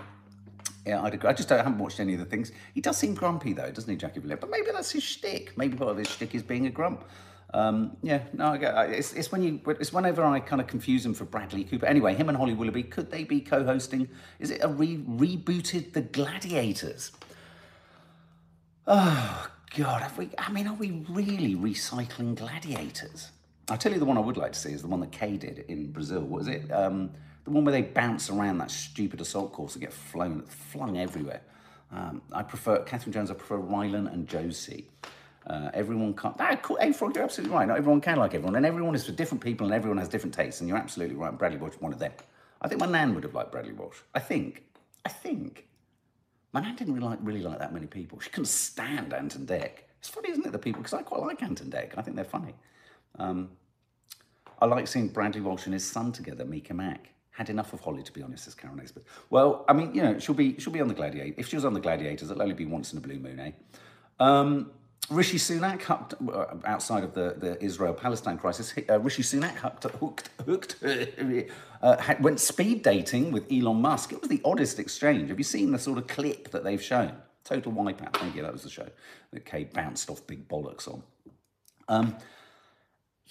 yeah, 0.87 1.03
I'd 1.03 1.13
agree. 1.13 1.29
I 1.29 1.33
just 1.33 1.51
I 1.51 1.57
haven't 1.57 1.77
watched 1.77 1.99
any 1.99 2.13
of 2.15 2.21
the 2.21 2.25
things. 2.25 2.53
He 2.73 2.81
does 2.81 2.97
seem 2.97 3.15
grumpy 3.15 3.53
though, 3.53 3.73
doesn't 3.73 3.91
he, 3.91 3.97
Jackie 3.97 4.21
Villiers? 4.21 4.39
But 4.41 4.49
maybe 4.49 4.69
that's 4.73 4.93
his 4.93 5.03
shtick. 5.03 5.59
Maybe 5.59 5.77
part 5.77 5.91
of 5.91 5.97
his 5.97 6.09
shtick 6.09 6.37
is 6.37 6.43
being 6.45 6.67
a 6.67 6.71
grump. 6.71 7.03
Um, 7.53 7.97
yeah, 8.01 8.23
no, 8.33 8.47
I 8.47 8.59
get, 8.59 8.91
it's, 8.91 9.13
it's 9.13 9.33
when 9.33 9.43
you 9.43 9.61
it's 9.67 9.93
whenever 9.93 10.25
I 10.25 10.39
kind 10.39 10.63
of 10.63 10.69
confuse 10.69 11.05
him 11.05 11.15
for 11.15 11.25
Bradley 11.25 11.65
Cooper. 11.65 11.87
Anyway, 11.87 12.15
him 12.15 12.29
and 12.29 12.39
Holly 12.39 12.55
Willoughby 12.55 12.85
could 12.85 13.11
they 13.11 13.25
be 13.25 13.41
co-hosting? 13.41 14.09
Is 14.39 14.53
it 14.53 14.61
a 14.63 14.69
re- 14.69 14.99
rebooted 14.99 15.95
The 15.95 16.03
Gladiators? 16.03 17.11
Oh 18.87 19.49
God, 19.77 20.03
have 20.03 20.17
we? 20.17 20.31
I 20.39 20.53
mean, 20.53 20.69
are 20.69 20.75
we 20.75 21.05
really 21.09 21.57
recycling 21.57 22.37
Gladiators? 22.37 23.33
I'll 23.69 23.79
tell 23.79 23.93
you 23.93 23.99
the 23.99 24.05
one 24.05 24.19
I 24.19 24.21
would 24.21 24.37
like 24.37 24.53
to 24.53 24.59
see 24.59 24.73
is 24.73 24.83
the 24.83 24.89
one 24.89 25.01
that 25.01 25.13
Kay 25.13 25.37
did 25.37 25.65
in 25.69 25.93
Brazil. 25.93 26.23
What 26.23 26.43
is 26.43 26.49
it? 26.49 26.71
Um, 26.71 27.11
the 27.45 27.51
one 27.51 27.65
where 27.65 27.73
they 27.73 27.83
bounce 27.83 28.31
around 28.31 28.59
that 28.59 28.71
stupid 28.71 29.21
assault 29.21 29.53
course 29.53 29.75
and 29.75 29.83
get 29.83 29.93
flown, 29.93 30.43
flung 30.47 30.99
everywhere. 30.99 31.43
Um, 31.93 32.23
I 32.33 32.43
prefer 32.43 32.83
Catherine 32.83 33.13
Jones. 33.13 33.31
I 33.31 33.35
prefer 33.35 33.59
Rylan 33.59 34.13
and 34.13 34.27
Josie. 34.27 34.89
Uh, 35.47 35.71
everyone 35.75 36.15
can't. 36.15 36.37
Ah, 36.39 36.57
cool. 36.63 36.79
Hey, 36.81 36.93
Frog, 36.93 37.15
you're 37.15 37.25
absolutely 37.25 37.55
right. 37.55 37.67
Not 37.67 37.77
everyone 37.77 38.01
can 38.01 38.17
like 38.17 38.35
everyone, 38.35 38.55
and 38.57 38.65
everyone 38.65 38.95
is 38.95 39.05
for 39.05 39.13
different 39.13 39.43
people, 39.43 39.67
and 39.67 39.75
everyone 39.75 39.99
has 39.99 40.09
different 40.09 40.35
tastes. 40.35 40.61
And 40.61 40.69
you're 40.69 40.79
absolutely 40.79 41.17
right. 41.17 41.37
Bradley 41.37 41.59
Walsh 41.59 41.75
one 41.81 41.93
of 41.93 41.99
them. 41.99 42.13
I 42.61 42.69
think 42.69 42.81
my 42.81 42.87
nan 42.87 43.15
would 43.15 43.25
have 43.25 43.35
liked 43.35 43.51
Bradley 43.51 43.73
Walsh. 43.73 43.99
I 44.15 44.21
think. 44.21 44.65
I 45.05 45.09
think. 45.09 45.67
My 46.53 46.61
nan 46.61 46.77
didn't 46.77 46.95
really 46.95 47.07
like, 47.09 47.19
really 47.23 47.43
like 47.43 47.59
that 47.59 47.73
many 47.73 47.87
people. 47.87 48.21
She 48.21 48.31
couldn't 48.31 48.47
stand 48.47 49.13
Ant 49.13 49.35
and 49.35 49.49
Dec. 49.49 49.71
It's 49.99 50.09
funny, 50.09 50.31
isn't 50.31 50.47
it, 50.47 50.53
the 50.53 50.59
people? 50.59 50.83
Because 50.83 50.95
I 50.95 51.03
quite 51.03 51.23
like 51.23 51.43
Ant 51.43 51.61
and 51.61 51.73
Dec. 51.73 51.97
I 51.97 52.03
think 52.03 52.15
they're 52.15 52.25
funny. 52.25 52.55
Um, 53.19 53.51
I 54.61 54.67
like 54.67 54.87
seeing 54.87 55.09
Bradley 55.09 55.41
Walsh 55.41 55.67
and 55.67 55.75
his 55.75 55.89
son 55.89 56.13
together, 56.13 56.45
Mika 56.45 56.75
Mack. 56.75 57.11
Had 57.33 57.49
enough 57.49 57.73
of 57.73 57.81
Holly, 57.81 58.03
to 58.03 58.13
be 58.13 58.23
honest, 58.23 58.47
as 58.47 58.55
Karen 58.55 58.77
But 58.77 59.05
Well, 59.31 59.65
I 59.67 59.73
mean, 59.73 59.95
you 59.95 60.03
know, 60.03 60.19
she'll 60.19 60.35
be 60.35 60.59
she'll 60.61 60.73
be 60.73 60.83
on 60.83 60.89
the 60.89 60.95
Gladiator. 60.95 61.35
If 61.39 61.49
she 61.49 61.57
was 61.57 61.65
on 61.65 61.73
the 61.73 61.81
Gladiators, 61.81 62.31
it'll 62.31 62.43
only 62.43 62.55
be 62.55 62.67
once 62.67 62.93
in 62.93 62.99
a 62.99 63.01
blue 63.01 63.19
moon, 63.19 63.41
eh? 63.41 63.53
Um, 64.21 64.71
Rishi 65.11 65.39
Sunak, 65.39 65.91
uh, 65.91 66.57
outside 66.65 67.05
of 67.05 67.13
the, 67.13 67.35
the 67.37 67.63
Israel-Palestine 67.63 68.39
crisis, 68.39 68.73
uh, 68.89 69.01
Rishi 69.01 69.23
Sunak 69.23 69.57
hooked, 69.57 69.85
hooked, 69.85 70.29
hooked 70.47 70.77
uh, 71.83 72.15
went 72.21 72.39
speed 72.39 72.83
dating 72.83 73.33
with 73.33 73.51
Elon 73.51 73.81
Musk. 73.81 74.13
It 74.13 74.21
was 74.21 74.31
the 74.31 74.41
oddest 74.45 74.79
exchange. 74.79 75.29
Have 75.29 75.39
you 75.39 75.45
seen 75.45 75.73
the 75.73 75.79
sort 75.79 75.99
of 75.99 76.07
clip 76.07 76.51
that 76.51 76.65
they've 76.65 76.83
shown? 76.83 77.15
Total 77.45 77.73
wipeout. 77.73 78.17
Thank 78.17 78.37
you. 78.37 78.43
That 78.43 78.53
was 78.53 78.63
the 78.63 78.71
show 78.71 78.89
that 79.33 79.45
Kay 79.45 79.65
bounced 79.65 80.09
off 80.09 80.25
big 80.27 80.49
bollocks 80.49 80.87
on. 80.87 81.03
Um, 81.89 82.17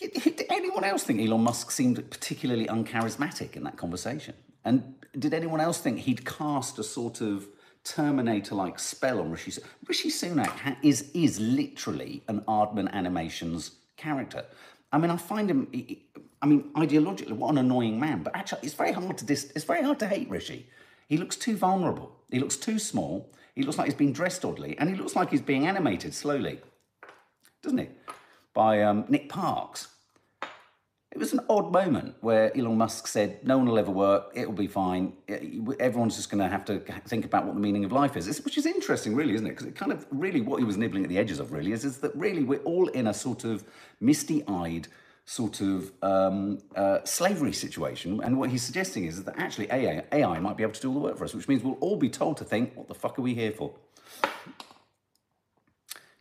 did 0.02 0.46
anyone 0.50 0.84
else 0.84 1.04
think 1.04 1.22
Elon 1.22 1.42
Musk 1.42 1.72
seemed 1.72 2.10
particularly 2.10 2.68
uncharismatic 2.68 3.56
in 3.56 3.64
that 3.64 3.78
conversation? 3.78 4.34
And 4.66 4.96
did 5.18 5.34
anyone 5.34 5.62
else 5.62 5.80
think 5.80 6.00
he'd 6.00 6.26
cast 6.26 6.80
a 6.80 6.84
sort 6.84 7.22
of 7.22 7.48
Terminator-like 7.84 8.78
spell 8.78 9.20
on 9.20 9.32
Rishi 9.32 9.52
Sunak. 9.52 9.64
Rishi 9.88 10.10
Sunak 10.10 10.78
is 10.84 11.10
is 11.14 11.40
literally 11.40 12.22
an 12.28 12.42
Aardman 12.42 12.92
Animations 12.92 13.72
character. 13.98 14.46
I 14.92 14.98
mean, 15.00 15.10
I 15.10 15.18
find 15.18 15.50
him. 15.50 15.68
I 16.42 16.46
mean, 16.46 16.72
ideologically, 16.76 17.32
what 17.32 17.50
an 17.50 17.58
annoying 17.58 18.00
man. 18.00 18.24
But 18.24 18.36
actually, 18.36 18.60
it's 18.64 18.76
very 18.76 18.92
hard 18.92 19.18
to 19.18 19.26
dis, 19.26 19.52
It's 19.56 19.66
very 19.66 19.84
hard 19.84 20.00
to 20.00 20.08
hate 20.08 20.30
Rishi. 20.30 20.68
He 21.08 21.18
looks 21.18 21.36
too 21.36 21.58
vulnerable. 21.58 22.12
He 22.30 22.40
looks 22.40 22.56
too 22.56 22.78
small. 22.78 23.30
He 23.56 23.64
looks 23.64 23.78
like 23.78 23.88
he's 23.88 23.96
being 23.96 24.14
dressed 24.14 24.46
oddly, 24.46 24.78
and 24.78 24.90
he 24.90 24.96
looks 24.96 25.16
like 25.16 25.32
he's 25.32 25.42
being 25.42 25.66
animated 25.68 26.14
slowly, 26.14 26.60
doesn't 27.64 27.80
he? 27.80 27.90
By 28.54 28.84
um, 28.84 29.06
Nick 29.08 29.30
Parks. 29.30 29.88
It 31.12 31.18
was 31.18 31.34
an 31.34 31.42
odd 31.50 31.74
moment 31.74 32.16
where 32.22 32.56
Elon 32.58 32.78
Musk 32.78 33.06
said, 33.06 33.46
No 33.46 33.58
one 33.58 33.68
will 33.68 33.78
ever 33.78 33.92
work, 33.92 34.32
it'll 34.34 34.54
be 34.54 34.68
fine. 34.68 35.12
Everyone's 35.78 36.16
just 36.16 36.30
going 36.30 36.42
to 36.42 36.48
have 36.48 36.64
to 36.66 36.80
think 37.06 37.26
about 37.26 37.46
what 37.46 37.54
the 37.54 37.60
meaning 37.60 37.84
of 37.84 37.92
life 37.92 38.16
is, 38.16 38.42
which 38.46 38.58
is 38.58 38.66
interesting, 38.66 39.14
really, 39.14 39.34
isn't 39.34 39.46
it? 39.46 39.50
Because 39.50 39.66
it 39.66 39.76
kind 39.76 39.92
of 39.92 40.06
really 40.10 40.40
what 40.40 40.60
he 40.60 40.64
was 40.64 40.78
nibbling 40.78 41.04
at 41.04 41.10
the 41.10 41.18
edges 41.18 41.42
of, 41.42 41.52
really, 41.52 41.74
is, 41.74 41.84
is 41.84 41.98
that 41.98 42.16
really 42.16 42.46
we're 42.46 42.60
all 42.60 42.88
in 42.90 43.08
a 43.08 43.14
sort 43.14 43.44
of 43.44 43.66
misty 44.00 44.42
eyed, 44.48 44.88
sort 45.26 45.60
of 45.60 45.92
um, 46.02 46.60
uh, 46.78 47.00
slavery 47.04 47.52
situation. 47.52 48.22
And 48.24 48.38
what 48.38 48.50
he's 48.50 48.64
suggesting 48.64 49.04
is 49.04 49.22
that 49.26 49.38
actually 49.38 49.70
AI, 49.70 50.04
AI 50.14 50.40
might 50.40 50.56
be 50.56 50.64
able 50.64 50.74
to 50.74 50.82
do 50.82 50.88
all 50.88 50.94
the 50.94 51.02
work 51.02 51.18
for 51.18 51.26
us, 51.26 51.34
which 51.34 51.50
means 51.50 51.62
we'll 51.62 51.74
all 51.82 51.98
be 51.98 52.10
told 52.10 52.38
to 52.38 52.46
think, 52.46 52.74
What 52.76 52.88
the 52.88 52.96
fuck 52.96 53.20
are 53.20 53.22
we 53.22 53.34
here 53.34 53.52
for? 53.52 53.74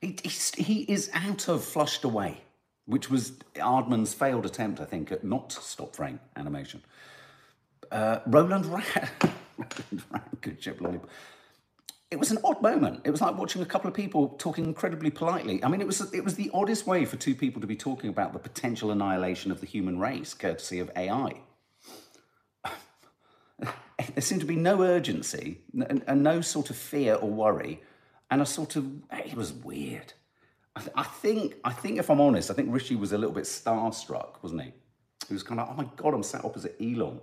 He, 0.00 0.80
is 0.88 1.10
out 1.12 1.48
of 1.48 1.64
flushed 1.64 2.04
away 2.04 2.42
which 2.90 3.08
was 3.08 3.30
Aardman's 3.54 4.12
failed 4.12 4.44
attempt, 4.44 4.80
I 4.80 4.84
think, 4.84 5.12
at 5.12 5.22
not 5.22 5.52
stop 5.52 5.94
frame 5.94 6.18
animation. 6.34 6.82
Uh, 7.90 8.18
Roland 8.26 8.66
Rat, 8.66 9.12
Roland 9.56 10.04
Rat, 10.10 10.40
Good 10.40 10.60
Ship 10.60 10.80
Lollipop. 10.80 11.08
It 12.10 12.18
was 12.18 12.32
an 12.32 12.38
odd 12.42 12.60
moment. 12.60 13.02
It 13.04 13.10
was 13.12 13.20
like 13.20 13.38
watching 13.38 13.62
a 13.62 13.66
couple 13.66 13.86
of 13.86 13.94
people 13.94 14.30
talking 14.30 14.64
incredibly 14.64 15.10
politely. 15.10 15.62
I 15.62 15.68
mean, 15.68 15.80
it 15.80 15.86
was 15.86 16.12
it 16.12 16.24
was 16.24 16.34
the 16.34 16.50
oddest 16.52 16.84
way 16.84 17.04
for 17.04 17.16
two 17.16 17.36
people 17.36 17.60
to 17.60 17.68
be 17.68 17.76
talking 17.76 18.10
about 18.10 18.32
the 18.32 18.40
potential 18.40 18.90
annihilation 18.90 19.52
of 19.52 19.60
the 19.60 19.66
human 19.66 20.00
race, 20.00 20.34
courtesy 20.34 20.80
of 20.80 20.90
AI. 20.96 21.34
there 23.60 23.70
seemed 24.18 24.40
to 24.40 24.48
be 24.48 24.56
no 24.56 24.82
urgency 24.82 25.60
and, 25.72 26.02
and 26.08 26.24
no 26.24 26.40
sort 26.40 26.70
of 26.70 26.76
fear 26.76 27.14
or 27.14 27.30
worry, 27.30 27.80
and 28.30 28.40
I 28.40 28.44
sort 28.44 28.76
of 28.76 28.86
it 29.12 29.34
was 29.34 29.52
weird. 29.52 30.12
I, 30.76 30.80
th- 30.80 30.92
I, 30.94 31.02
think, 31.02 31.56
I 31.64 31.72
think, 31.72 31.98
if 31.98 32.10
I'm 32.10 32.20
honest, 32.20 32.50
I 32.50 32.54
think 32.54 32.72
Rishi 32.72 32.94
was 32.94 33.12
a 33.12 33.18
little 33.18 33.34
bit 33.34 33.44
starstruck, 33.44 34.40
wasn't 34.40 34.62
he? 34.62 34.72
He 35.26 35.34
was 35.34 35.42
kind 35.42 35.58
of, 35.60 35.68
oh 35.68 35.74
my 35.74 35.86
god, 35.96 36.14
I'm 36.14 36.22
sat 36.22 36.44
opposite 36.44 36.76
Elon. 36.80 37.20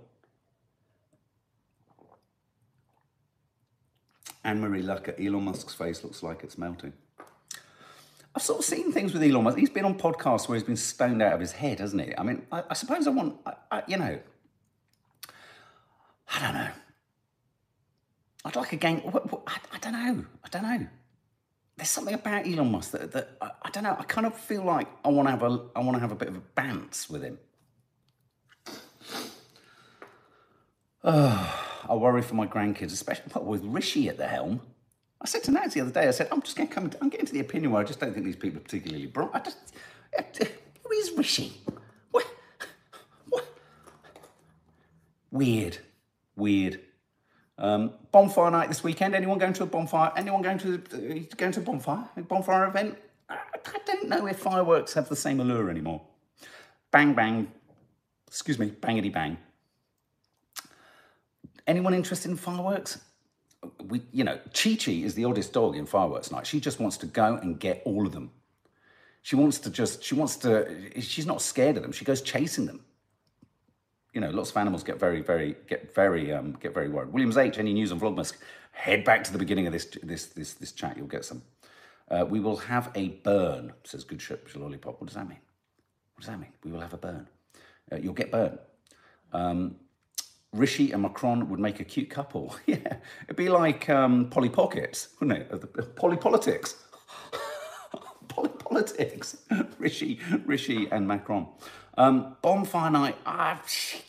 Anne 4.44 4.60
Marie 4.60 4.82
Lucker, 4.82 5.18
Elon 5.18 5.44
Musk's 5.44 5.74
face 5.74 6.04
looks 6.04 6.22
like 6.22 6.44
it's 6.44 6.58
melting. 6.58 6.92
I've 8.34 8.42
sort 8.42 8.60
of 8.60 8.64
seen 8.64 8.92
things 8.92 9.12
with 9.12 9.22
Elon 9.22 9.44
Musk. 9.44 9.58
He's 9.58 9.70
been 9.70 9.84
on 9.84 9.98
podcasts 9.98 10.48
where 10.48 10.56
he's 10.56 10.66
been 10.66 10.76
stoned 10.76 11.22
out 11.22 11.32
of 11.32 11.40
his 11.40 11.52
head, 11.52 11.80
hasn't 11.80 12.02
he? 12.02 12.16
I 12.16 12.22
mean, 12.22 12.46
I, 12.52 12.62
I 12.70 12.74
suppose 12.74 13.06
I 13.06 13.10
want, 13.10 13.36
I, 13.70 13.82
you 13.88 13.96
know, 13.96 14.18
I 16.34 16.40
don't 16.40 16.54
know. 16.54 16.68
I'd 18.44 18.56
like 18.56 18.72
a 18.72 18.86
I, 18.86 19.58
I, 19.72 19.78
don't 19.80 19.92
know. 19.92 20.24
I 20.44 20.48
don't 20.50 20.62
know. 20.62 20.86
There's 21.78 21.90
something 21.90 22.14
about 22.14 22.44
Elon 22.44 22.72
Musk 22.72 22.90
that, 22.90 23.12
that 23.12 23.36
I, 23.40 23.50
I 23.62 23.70
don't 23.70 23.84
know. 23.84 23.96
I 23.96 24.02
kind 24.02 24.26
of 24.26 24.34
feel 24.36 24.64
like 24.64 24.88
I 25.04 25.08
want 25.10 25.28
to 25.28 25.30
have 25.30 25.44
a 25.44 25.60
I 25.76 25.80
want 25.80 25.94
to 25.94 26.00
have 26.00 26.10
a 26.10 26.16
bit 26.16 26.26
of 26.26 26.36
a 26.36 26.42
bounce 26.56 27.08
with 27.08 27.22
him. 27.22 27.38
Oh, 31.04 31.64
I 31.88 31.94
worry 31.94 32.20
for 32.22 32.34
my 32.34 32.48
grandkids, 32.48 32.92
especially 32.92 33.30
with 33.40 33.64
Rishi 33.64 34.08
at 34.08 34.18
the 34.18 34.26
helm. 34.26 34.60
I 35.20 35.26
said 35.26 35.44
to 35.44 35.52
Naz 35.52 35.74
the 35.74 35.80
other 35.80 35.92
day, 35.92 36.08
I 36.08 36.10
said, 36.10 36.28
I'm 36.32 36.42
just 36.42 36.56
going 36.56 36.68
to 36.68 36.74
come, 36.74 36.90
I'm 37.00 37.08
getting 37.08 37.26
to 37.26 37.32
the 37.32 37.40
opinion 37.40 37.72
where 37.72 37.80
I 37.80 37.84
just 37.84 37.98
don't 38.00 38.12
think 38.12 38.26
these 38.26 38.36
people 38.36 38.58
are 38.58 38.62
particularly 38.62 39.06
bright. 39.06 39.30
I 39.34 39.40
just, 39.40 39.72
who 40.82 40.92
is 40.92 41.12
Rishi? 41.12 41.60
What? 42.10 42.26
What? 43.28 43.46
Weird. 45.30 45.78
Weird. 46.36 46.80
Um, 47.58 47.92
bonfire 48.12 48.50
night 48.52 48.68
this 48.68 48.84
weekend. 48.84 49.14
Anyone 49.14 49.38
going 49.38 49.52
to 49.54 49.64
a 49.64 49.66
bonfire? 49.66 50.12
Anyone 50.16 50.42
going 50.42 50.58
to 50.58 50.78
going 51.36 51.52
to 51.52 51.60
a 51.60 51.62
bonfire? 51.62 52.08
A 52.16 52.22
bonfire 52.22 52.66
event? 52.68 52.96
I, 53.28 53.34
I 53.34 53.78
don't 53.84 54.08
know 54.08 54.26
if 54.26 54.38
fireworks 54.38 54.94
have 54.94 55.08
the 55.08 55.16
same 55.16 55.40
allure 55.40 55.68
anymore. 55.68 56.00
Bang 56.92 57.14
bang. 57.14 57.50
Excuse 58.28 58.58
me. 58.58 58.70
Bangity 58.70 59.12
bang. 59.12 59.38
Anyone 61.66 61.94
interested 61.94 62.30
in 62.30 62.36
fireworks? 62.36 63.00
We, 63.84 64.02
you 64.12 64.22
know, 64.22 64.38
Chi 64.54 64.76
Chi 64.76 64.92
is 64.92 65.14
the 65.14 65.24
oddest 65.24 65.52
dog 65.52 65.76
in 65.76 65.84
fireworks 65.84 66.30
night. 66.30 66.46
She 66.46 66.60
just 66.60 66.78
wants 66.78 66.96
to 66.98 67.06
go 67.06 67.36
and 67.36 67.58
get 67.58 67.82
all 67.84 68.06
of 68.06 68.12
them. 68.12 68.30
She 69.22 69.34
wants 69.34 69.58
to 69.58 69.70
just, 69.70 70.02
she 70.04 70.14
wants 70.14 70.36
to, 70.36 71.00
she's 71.00 71.26
not 71.26 71.42
scared 71.42 71.76
of 71.76 71.82
them. 71.82 71.90
She 71.90 72.04
goes 72.04 72.22
chasing 72.22 72.66
them 72.66 72.84
you 74.12 74.20
know, 74.20 74.30
lots 74.30 74.50
of 74.50 74.56
animals 74.56 74.82
get 74.82 74.98
very, 74.98 75.20
very, 75.20 75.56
get 75.68 75.94
very, 75.94 76.32
um, 76.32 76.56
get 76.60 76.74
very 76.74 76.88
worried. 76.88 77.12
Williams 77.12 77.36
H, 77.36 77.58
any 77.58 77.72
news 77.72 77.92
on 77.92 78.00
Vlogmas? 78.00 78.34
Head 78.72 79.04
back 79.04 79.24
to 79.24 79.32
the 79.32 79.38
beginning 79.38 79.66
of 79.66 79.72
this, 79.72 79.86
this, 80.02 80.26
this, 80.26 80.54
this 80.54 80.72
chat. 80.72 80.96
You'll 80.96 81.06
get 81.06 81.24
some. 81.24 81.42
Uh, 82.10 82.24
we 82.28 82.40
will 82.40 82.56
have 82.56 82.90
a 82.94 83.08
burn, 83.08 83.72
says 83.84 84.04
Good 84.04 84.22
Ship 84.22 84.48
Lollipop. 84.54 85.00
What 85.00 85.08
does 85.08 85.16
that 85.16 85.28
mean? 85.28 85.38
What 86.14 86.22
does 86.22 86.30
that 86.30 86.40
mean? 86.40 86.52
We 86.64 86.72
will 86.72 86.80
have 86.80 86.94
a 86.94 86.98
burn. 86.98 87.28
Uh, 87.92 87.96
you'll 87.96 88.14
get 88.14 88.30
burned. 88.30 88.58
Um, 89.32 89.76
Rishi 90.52 90.92
and 90.92 91.02
Macron 91.02 91.48
would 91.50 91.60
make 91.60 91.80
a 91.80 91.84
cute 91.84 92.08
couple. 92.08 92.56
yeah, 92.66 92.96
it'd 93.24 93.36
be 93.36 93.48
like 93.48 93.88
um, 93.90 94.30
Polly 94.30 94.48
Pockets, 94.48 95.08
wouldn't 95.20 95.40
it? 95.40 95.96
Polly 95.96 96.16
Politics. 96.16 96.76
Polly 98.28 98.50
Politics. 98.58 99.36
Rishi, 99.78 100.20
Rishi 100.46 100.88
and 100.90 101.06
Macron. 101.06 101.48
Um, 101.98 102.36
bonfire 102.42 102.90
night, 102.90 103.16
ah, 103.26 103.60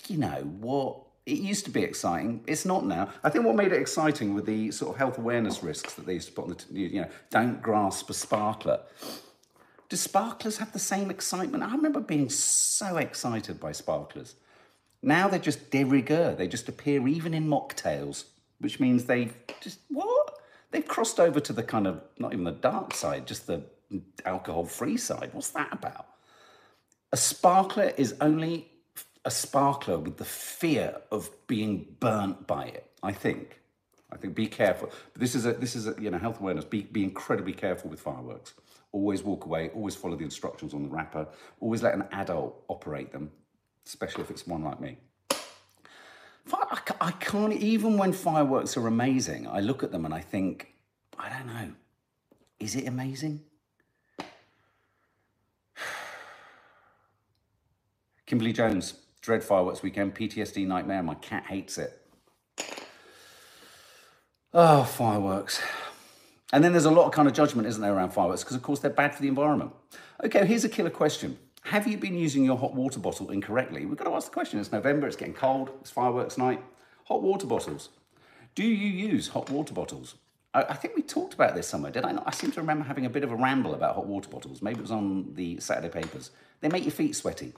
you 0.08 0.18
know 0.18 0.44
what? 0.60 1.02
It 1.26 1.40
used 1.40 1.66
to 1.66 1.72
be 1.72 1.84
exciting. 1.84 2.44
It's 2.46 2.64
not 2.64 2.86
now. 2.86 3.10
I 3.24 3.32
think 3.32 3.46
what 3.46 3.56
made 3.56 3.72
it 3.72 3.82
exciting 3.82 4.36
were 4.36 4.44
the 4.44 4.70
sort 4.70 4.92
of 4.92 4.98
health 4.98 5.18
awareness 5.18 5.64
risks 5.64 5.96
that 5.96 6.06
they 6.06 6.14
used 6.14 6.28
to 6.28 6.34
put 6.34 6.46
on 6.46 6.56
the, 6.72 6.80
you 6.80 7.02
know, 7.02 7.10
don't 7.32 7.64
grasp 7.64 8.08
a 8.12 8.14
sparkler. 8.14 8.82
Do 9.90 9.98
sparklers 9.98 10.58
have 10.58 10.72
the 10.72 10.80
same 10.80 11.10
excitement? 11.10 11.64
I 11.64 11.72
remember 11.72 12.00
being 12.00 12.30
so 12.30 12.98
excited 12.98 13.60
by 13.60 13.72
sparklers. 13.72 14.36
Now 15.02 15.28
they're 15.28 15.40
just 15.40 15.72
de 15.72 15.84
rigueur. 15.84 16.36
They 16.36 16.48
just 16.48 16.70
appear 16.70 17.08
even 17.08 17.34
in 17.34 17.48
mocktails, 17.48 18.26
which 18.60 18.80
means 18.80 19.06
they 19.06 19.32
just, 19.62 19.80
what? 19.90 20.36
They've 20.70 20.88
crossed 20.88 21.20
over 21.20 21.40
to 21.40 21.54
the 21.54 21.64
kind 21.64 21.88
of, 21.88 22.04
not 22.20 22.34
even 22.34 22.46
the 22.46 22.52
dark 22.52 22.94
side, 22.94 23.26
just 23.26 23.48
the 23.48 23.64
alcohol 24.26 24.66
free 24.66 24.98
side. 24.98 25.32
What's 25.34 25.50
that 25.52 25.74
about? 25.74 26.06
A 27.12 27.18
sparkler 27.18 27.94
is 27.98 28.16
only 28.22 28.72
a 29.26 29.32
sparkler 29.32 29.98
with 29.98 30.18
the 30.18 30.26
fear 30.26 30.96
of 31.12 31.30
being 31.48 31.86
burnt 32.00 32.48
by 32.48 32.66
it, 32.66 32.90
I 33.02 33.12
think. 33.12 33.60
I 34.12 34.18
think 34.18 34.36
be 34.36 34.48
careful. 34.48 34.90
But 35.14 35.20
this 35.20 35.36
is 35.36 35.46
a 35.46 35.54
this 35.54 35.76
is 35.76 35.88
a 35.88 35.96
you 36.00 36.10
know 36.10 36.18
health 36.18 36.40
awareness. 36.40 36.66
Be 36.66 36.82
be 36.84 37.04
incredibly 37.04 37.54
careful 37.54 37.90
with 37.90 38.00
fireworks. 38.00 38.54
Always 38.92 39.22
walk 39.24 39.46
away. 39.46 39.70
Always 39.70 39.96
follow 39.96 40.16
the 40.16 40.24
instructions 40.24 40.74
on 40.74 40.82
the 40.84 40.90
wrapper. 40.90 41.28
Always 41.60 41.84
let 41.84 41.94
an 41.94 42.06
adult 42.12 42.64
operate 42.70 43.12
them, 43.12 43.32
especially 43.86 44.24
if 44.24 44.32
it's 44.32 44.48
one 44.48 44.64
like 44.64 44.80
me. 44.80 44.98
I 47.02 47.12
can't 47.12 47.54
even 47.54 47.98
when 47.98 48.12
fireworks 48.14 48.76
are 48.76 48.88
amazing. 48.88 49.48
I 49.48 49.62
look 49.62 49.84
at 49.84 49.92
them 49.92 50.06
and 50.06 50.14
I 50.14 50.20
think, 50.20 50.74
I 51.18 51.30
don't 51.30 51.48
know, 51.48 51.72
is 52.60 52.76
it 52.76 52.88
amazing? 52.88 53.42
Kimberly 58.30 58.54
Jones, 58.54 58.94
dread 59.22 59.44
fireworks 59.44 59.82
weekend, 59.82 60.14
PTSD 60.14 60.68
nightmare. 60.68 61.02
My 61.02 61.16
cat 61.16 61.46
hates 61.48 61.80
it. 61.80 62.00
Oh, 64.54 64.84
fireworks. 64.84 65.60
And 66.54 66.64
then 66.64 66.72
there's 66.72 66.86
a 66.86 66.92
lot 66.92 67.08
of 67.08 67.12
kind 67.12 67.28
of 67.28 67.34
judgment, 67.34 67.68
isn't 67.68 67.82
there, 67.82 67.92
around 67.92 68.12
fireworks? 68.12 68.44
Because, 68.44 68.56
of 68.56 68.62
course, 68.62 68.82
they're 68.82 68.92
bad 68.92 69.16
for 69.16 69.24
the 69.24 69.28
environment. 69.28 69.72
Okay, 70.24 70.46
here's 70.46 70.64
a 70.64 70.70
killer 70.70 70.92
question. 70.92 71.40
Have 71.64 71.88
you 71.88 71.98
been 71.98 72.14
using 72.14 72.46
your 72.46 72.56
hot 72.56 72.76
water 72.76 73.00
bottle 73.00 73.32
incorrectly? 73.32 73.88
We've 73.88 73.98
got 73.98 74.04
to 74.04 74.14
ask 74.14 74.28
the 74.28 74.34
question. 74.34 74.60
It's 74.60 74.72
November, 74.72 75.08
it's 75.08 75.16
getting 75.16 75.34
cold, 75.34 75.72
it's 75.82 75.90
fireworks 75.90 76.38
night. 76.38 76.62
Hot 77.06 77.24
water 77.24 77.48
bottles. 77.48 77.90
Do 78.54 78.64
you 78.64 78.90
use 79.10 79.30
hot 79.30 79.50
water 79.50 79.74
bottles? 79.74 80.14
I, 80.54 80.66
I 80.66 80.74
think 80.76 80.96
we 80.96 81.02
talked 81.02 81.34
about 81.34 81.56
this 81.56 81.66
somewhere, 81.66 81.92
did 81.92 82.06
I 82.06 82.12
not? 82.12 82.26
I 82.28 82.32
seem 82.32 82.52
to 82.52 82.62
remember 82.62 82.86
having 82.86 83.08
a 83.08 83.10
bit 83.10 83.24
of 83.24 83.32
a 83.32 83.36
ramble 83.36 83.74
about 83.74 83.96
hot 83.96 84.06
water 84.06 84.30
bottles. 84.30 84.62
Maybe 84.62 84.78
it 84.78 84.84
was 84.84 84.92
on 84.92 85.34
the 85.34 85.60
Saturday 85.60 85.90
papers. 85.90 86.30
They 86.62 86.70
make 86.70 86.84
your 86.84 86.92
feet 86.92 87.16
sweaty 87.16 87.54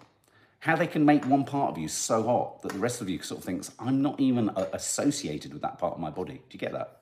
how 0.62 0.76
they 0.76 0.88
can 0.88 1.04
make 1.04 1.26
one 1.26 1.44
part 1.44 1.72
of 1.72 1.78
you 1.80 1.88
so 1.88 2.24
hot 2.24 2.62
that 2.62 2.72
the 2.72 2.80
rest 2.80 3.02
of 3.02 3.10
you 3.10 3.22
sort 3.22 3.40
of 3.40 3.44
thinks 3.44 3.72
I'm 3.80 4.02
not 4.02 4.20
even 4.20 4.50
uh, 4.50 4.68
associated 4.74 5.54
with 5.54 5.64
that 5.64 5.80
part 5.80 5.96
of 5.96 6.00
my 6.00 6.12
body. 6.12 6.36
Do 6.36 6.42
you 6.52 6.60
get 6.60 6.72
that? 6.74 7.02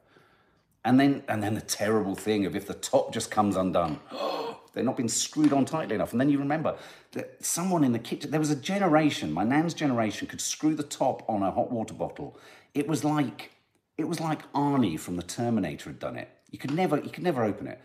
And 0.85 0.97
then, 0.97 1.23
and 1.27 1.43
then 1.43 1.55
the 1.55 1.61
terrible 1.61 2.15
thing 2.15 2.45
of 2.45 2.55
if 2.55 2.67
the 2.67 2.73
top 2.73 3.13
just 3.13 3.29
comes 3.29 3.57
undone, 3.57 3.99
they're 4.73 4.85
not 4.85 4.95
being 4.95 5.09
screwed 5.09 5.51
on 5.51 5.65
tightly 5.65 5.95
enough. 5.95 6.13
And 6.13 6.21
then 6.21 6.29
you 6.29 6.39
remember 6.39 6.77
that 7.11 7.43
someone 7.45 7.83
in 7.83 7.91
the 7.91 7.99
kitchen, 7.99 8.31
there 8.31 8.39
was 8.39 8.49
a 8.49 8.55
generation, 8.55 9.33
my 9.33 9.43
nan's 9.43 9.73
generation, 9.73 10.25
could 10.27 10.39
screw 10.39 10.73
the 10.73 10.83
top 10.83 11.29
on 11.29 11.43
a 11.43 11.51
hot 11.51 11.69
water 11.69 11.93
bottle. 11.93 12.39
It 12.73 12.87
was 12.87 13.03
like, 13.03 13.51
it 13.97 14.07
was 14.07 14.21
like 14.21 14.49
Arnie 14.53 14.97
from 14.97 15.17
the 15.17 15.23
Terminator 15.23 15.89
had 15.89 15.99
done 15.99 16.15
it. 16.15 16.29
You 16.49 16.59
could 16.59 16.73
never, 16.73 16.97
you 16.97 17.09
could 17.09 17.23
never 17.23 17.43
open 17.43 17.67
it. 17.67 17.81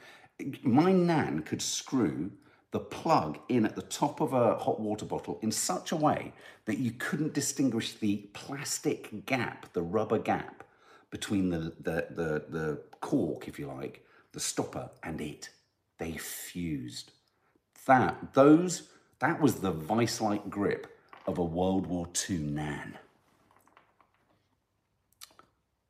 My 0.63 0.93
nan 0.93 1.43
could 1.43 1.63
screw 1.63 2.31
the 2.75 2.81
plug 2.81 3.39
in 3.49 3.65
at 3.65 3.77
the 3.77 3.83
top 3.83 4.21
of 4.21 4.33
a 4.33 4.59
hot 4.59 4.81
water 4.81 5.05
bottle 5.05 5.39
in 5.43 5.53
such 5.53 5.93
a 5.93 5.97
way 5.97 6.33
that 6.65 6.77
you 6.77 6.91
couldn't 6.91 7.33
distinguish 7.33 7.93
the 7.93 8.17
plastic 8.33 9.27
gap, 9.27 9.73
the 9.75 9.81
rubber 9.81 10.19
gap 10.19 10.65
between 11.13 11.51
the, 11.51 11.73
the, 11.81 12.09
the, 12.11 12.45
the 12.49 12.81
cork, 13.01 13.47
if 13.47 13.61
you 13.61 13.69
like, 13.69 14.05
the 14.33 14.41
stopper 14.41 14.91
and 15.05 15.21
it. 15.21 15.51
They 15.99 16.17
fused. 16.17 17.13
That, 17.87 18.35
those, 18.35 18.89
that 19.21 19.41
was 19.41 19.61
the 19.61 19.71
vice-like 19.71 20.51
grip 20.51 20.99
of 21.29 21.39
a 21.39 21.45
World 21.45 21.87
War 21.87 22.09
II 22.29 22.39
Nan. 22.39 22.99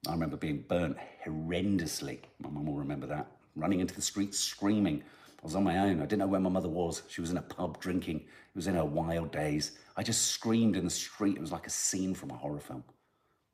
I 0.06 0.12
remember 0.12 0.36
being 0.36 0.66
burnt 0.68 0.98
horrendously. 1.24 2.18
My 2.40 2.50
mum 2.50 2.66
will 2.66 2.74
remember 2.74 3.06
that. 3.06 3.26
Running 3.56 3.80
into 3.80 3.94
the 3.94 4.02
streets 4.02 4.38
screaming, 4.38 5.02
I 5.44 5.46
was 5.46 5.56
on 5.56 5.64
my 5.64 5.78
own. 5.78 6.00
I 6.00 6.06
didn't 6.06 6.20
know 6.20 6.26
where 6.26 6.40
my 6.40 6.48
mother 6.48 6.70
was. 6.70 7.02
She 7.08 7.20
was 7.20 7.30
in 7.30 7.36
a 7.36 7.42
pub 7.42 7.78
drinking. 7.78 8.20
It 8.20 8.56
was 8.56 8.66
in 8.66 8.76
her 8.76 8.84
wild 8.84 9.30
days. 9.30 9.72
I 9.94 10.02
just 10.02 10.28
screamed 10.28 10.74
in 10.74 10.84
the 10.84 10.90
street. 10.90 11.36
It 11.36 11.42
was 11.42 11.52
like 11.52 11.66
a 11.66 11.70
scene 11.70 12.14
from 12.14 12.30
a 12.30 12.34
horror 12.34 12.60
film. 12.60 12.82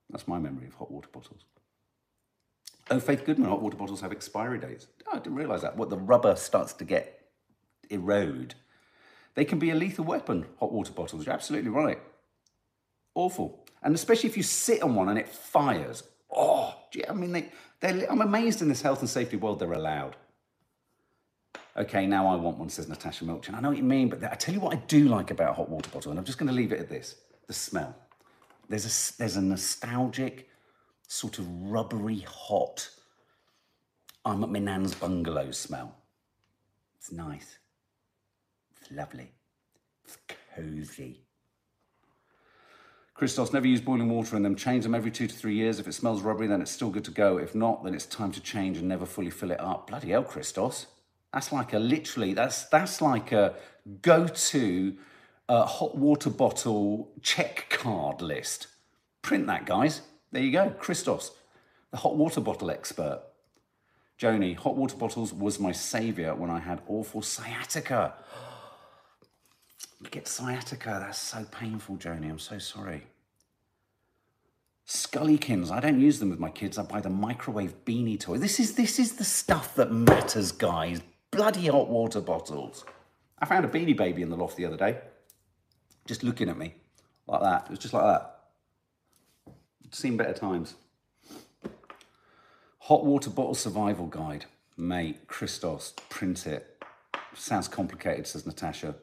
That's 0.08 0.28
my 0.28 0.38
memory 0.38 0.68
of 0.68 0.74
hot 0.74 0.92
water 0.92 1.08
bottles. 1.12 1.42
Oh, 2.92 3.00
Faith 3.00 3.24
Goodman, 3.24 3.48
hot 3.48 3.60
water 3.60 3.76
bottles 3.76 4.00
have 4.02 4.12
expiry 4.12 4.60
dates. 4.60 4.86
Oh, 5.08 5.16
I 5.16 5.18
didn't 5.18 5.34
realise 5.34 5.62
that. 5.62 5.76
What, 5.76 5.90
the 5.90 5.98
rubber 5.98 6.36
starts 6.36 6.74
to 6.74 6.84
get 6.84 7.28
erode. 7.88 8.54
They 9.34 9.44
can 9.44 9.58
be 9.58 9.70
a 9.70 9.74
lethal 9.74 10.04
weapon, 10.04 10.46
hot 10.60 10.70
water 10.70 10.92
bottles. 10.92 11.26
You're 11.26 11.34
absolutely 11.34 11.70
right. 11.70 11.98
Awful. 13.16 13.64
And 13.82 13.96
especially 13.96 14.30
if 14.30 14.36
you 14.36 14.44
sit 14.44 14.82
on 14.82 14.94
one 14.94 15.08
and 15.08 15.18
it 15.18 15.28
fires. 15.28 16.04
Oh, 16.32 16.72
I 17.08 17.12
mean, 17.14 17.32
they, 17.80 18.06
I'm 18.06 18.20
amazed 18.20 18.62
in 18.62 18.68
this 18.68 18.82
health 18.82 19.00
and 19.00 19.10
safety 19.10 19.36
world 19.36 19.58
they're 19.58 19.72
allowed 19.72 20.14
okay, 21.76 22.06
now 22.06 22.26
I 22.26 22.36
want 22.36 22.58
one, 22.58 22.68
says 22.68 22.88
Natasha 22.88 23.24
Milchin. 23.24 23.54
I 23.54 23.60
know 23.60 23.68
what 23.68 23.78
you 23.78 23.84
mean, 23.84 24.08
but 24.08 24.22
I 24.24 24.34
tell 24.34 24.54
you 24.54 24.60
what 24.60 24.74
I 24.74 24.80
do 24.86 25.08
like 25.08 25.30
about 25.30 25.50
a 25.50 25.54
hot 25.54 25.68
water 25.68 25.90
bottle, 25.90 26.10
and 26.10 26.18
I'm 26.18 26.24
just 26.24 26.38
going 26.38 26.48
to 26.48 26.54
leave 26.54 26.72
it 26.72 26.80
at 26.80 26.88
this 26.88 27.16
the 27.46 27.52
smell. 27.52 27.96
There's 28.68 28.84
a, 28.84 29.18
there's 29.18 29.36
a 29.36 29.42
nostalgic, 29.42 30.48
sort 31.08 31.40
of 31.40 31.46
rubbery, 31.62 32.20
hot, 32.20 32.88
I'm 34.24 34.42
at 34.42 34.50
my 34.50 34.58
nan's 34.58 34.94
bungalow 34.94 35.50
smell. 35.50 35.94
It's 36.98 37.10
nice. 37.10 37.58
It's 38.80 38.90
lovely. 38.92 39.32
It's 40.04 40.18
cozy. 40.54 41.22
Christos, 43.14 43.52
never 43.52 43.66
use 43.66 43.80
boiling 43.80 44.08
water 44.08 44.36
in 44.36 44.42
them. 44.42 44.56
Change 44.56 44.84
them 44.84 44.94
every 44.94 45.10
two 45.10 45.26
to 45.26 45.34
three 45.34 45.54
years. 45.54 45.78
If 45.78 45.86
it 45.86 45.92
smells 45.92 46.22
rubbery, 46.22 46.46
then 46.46 46.60
it's 46.62 46.70
still 46.70 46.90
good 46.90 47.04
to 47.04 47.10
go. 47.10 47.38
If 47.38 47.54
not, 47.54 47.84
then 47.84 47.94
it's 47.94 48.06
time 48.06 48.32
to 48.32 48.40
change 48.40 48.78
and 48.78 48.88
never 48.88 49.06
fully 49.06 49.30
fill 49.30 49.50
it 49.50 49.60
up. 49.60 49.88
Bloody 49.88 50.10
hell, 50.10 50.22
Christos. 50.22 50.86
That's 51.32 51.52
like 51.52 51.72
a 51.72 51.78
literally, 51.78 52.34
that's 52.34 52.64
that's 52.64 53.00
like 53.00 53.32
a 53.32 53.54
go-to 54.02 54.96
uh, 55.48 55.66
hot 55.66 55.96
water 55.96 56.30
bottle 56.30 57.10
check 57.22 57.66
card 57.70 58.22
list. 58.22 58.68
Print 59.22 59.46
that, 59.46 59.66
guys. 59.66 60.02
There 60.32 60.42
you 60.42 60.52
go. 60.52 60.70
Christos, 60.70 61.32
the 61.90 61.98
hot 61.98 62.16
water 62.16 62.40
bottle 62.40 62.70
expert. 62.70 63.22
Joni, 64.18 64.56
hot 64.56 64.76
water 64.76 64.96
bottles 64.96 65.32
was 65.32 65.58
my 65.58 65.72
saviour 65.72 66.34
when 66.34 66.50
I 66.50 66.58
had 66.58 66.82
awful 66.86 67.22
sciatica. 67.22 68.14
Get 70.10 70.28
sciatica, 70.28 70.98
that's 71.00 71.18
so 71.18 71.44
painful, 71.50 71.96
Joni. 71.96 72.28
I'm 72.30 72.38
so 72.38 72.58
sorry. 72.58 73.06
Scullykins, 74.86 75.70
I 75.70 75.80
don't 75.80 76.00
use 76.00 76.18
them 76.18 76.30
with 76.30 76.38
my 76.38 76.50
kids. 76.50 76.76
I 76.76 76.82
buy 76.82 77.00
the 77.00 77.10
microwave 77.10 77.84
beanie 77.84 78.18
toy. 78.18 78.38
This 78.38 78.58
is 78.60 78.74
this 78.74 78.98
is 78.98 79.14
the 79.14 79.24
stuff 79.24 79.74
that 79.76 79.92
matters, 79.92 80.52
guys. 80.52 81.00
Bloody 81.30 81.68
hot 81.68 81.88
water 81.88 82.20
bottles. 82.20 82.84
I 83.38 83.46
found 83.46 83.64
a 83.64 83.68
beanie 83.68 83.96
baby 83.96 84.22
in 84.22 84.30
the 84.30 84.36
loft 84.36 84.56
the 84.56 84.66
other 84.66 84.76
day, 84.76 84.98
just 86.06 86.22
looking 86.22 86.48
at 86.48 86.58
me 86.58 86.74
like 87.26 87.40
that. 87.40 87.64
It 87.64 87.70
was 87.70 87.78
just 87.78 87.94
like 87.94 88.04
that. 88.04 88.40
Seen 89.92 90.16
better 90.16 90.34
times. 90.34 90.74
Hot 92.80 93.04
water 93.04 93.30
bottle 93.30 93.54
survival 93.54 94.06
guide. 94.06 94.46
Mate, 94.76 95.26
Christos, 95.28 95.94
print 96.08 96.46
it. 96.46 96.82
Sounds 97.34 97.68
complicated, 97.68 98.26
says 98.26 98.46
Natasha. 98.46 98.94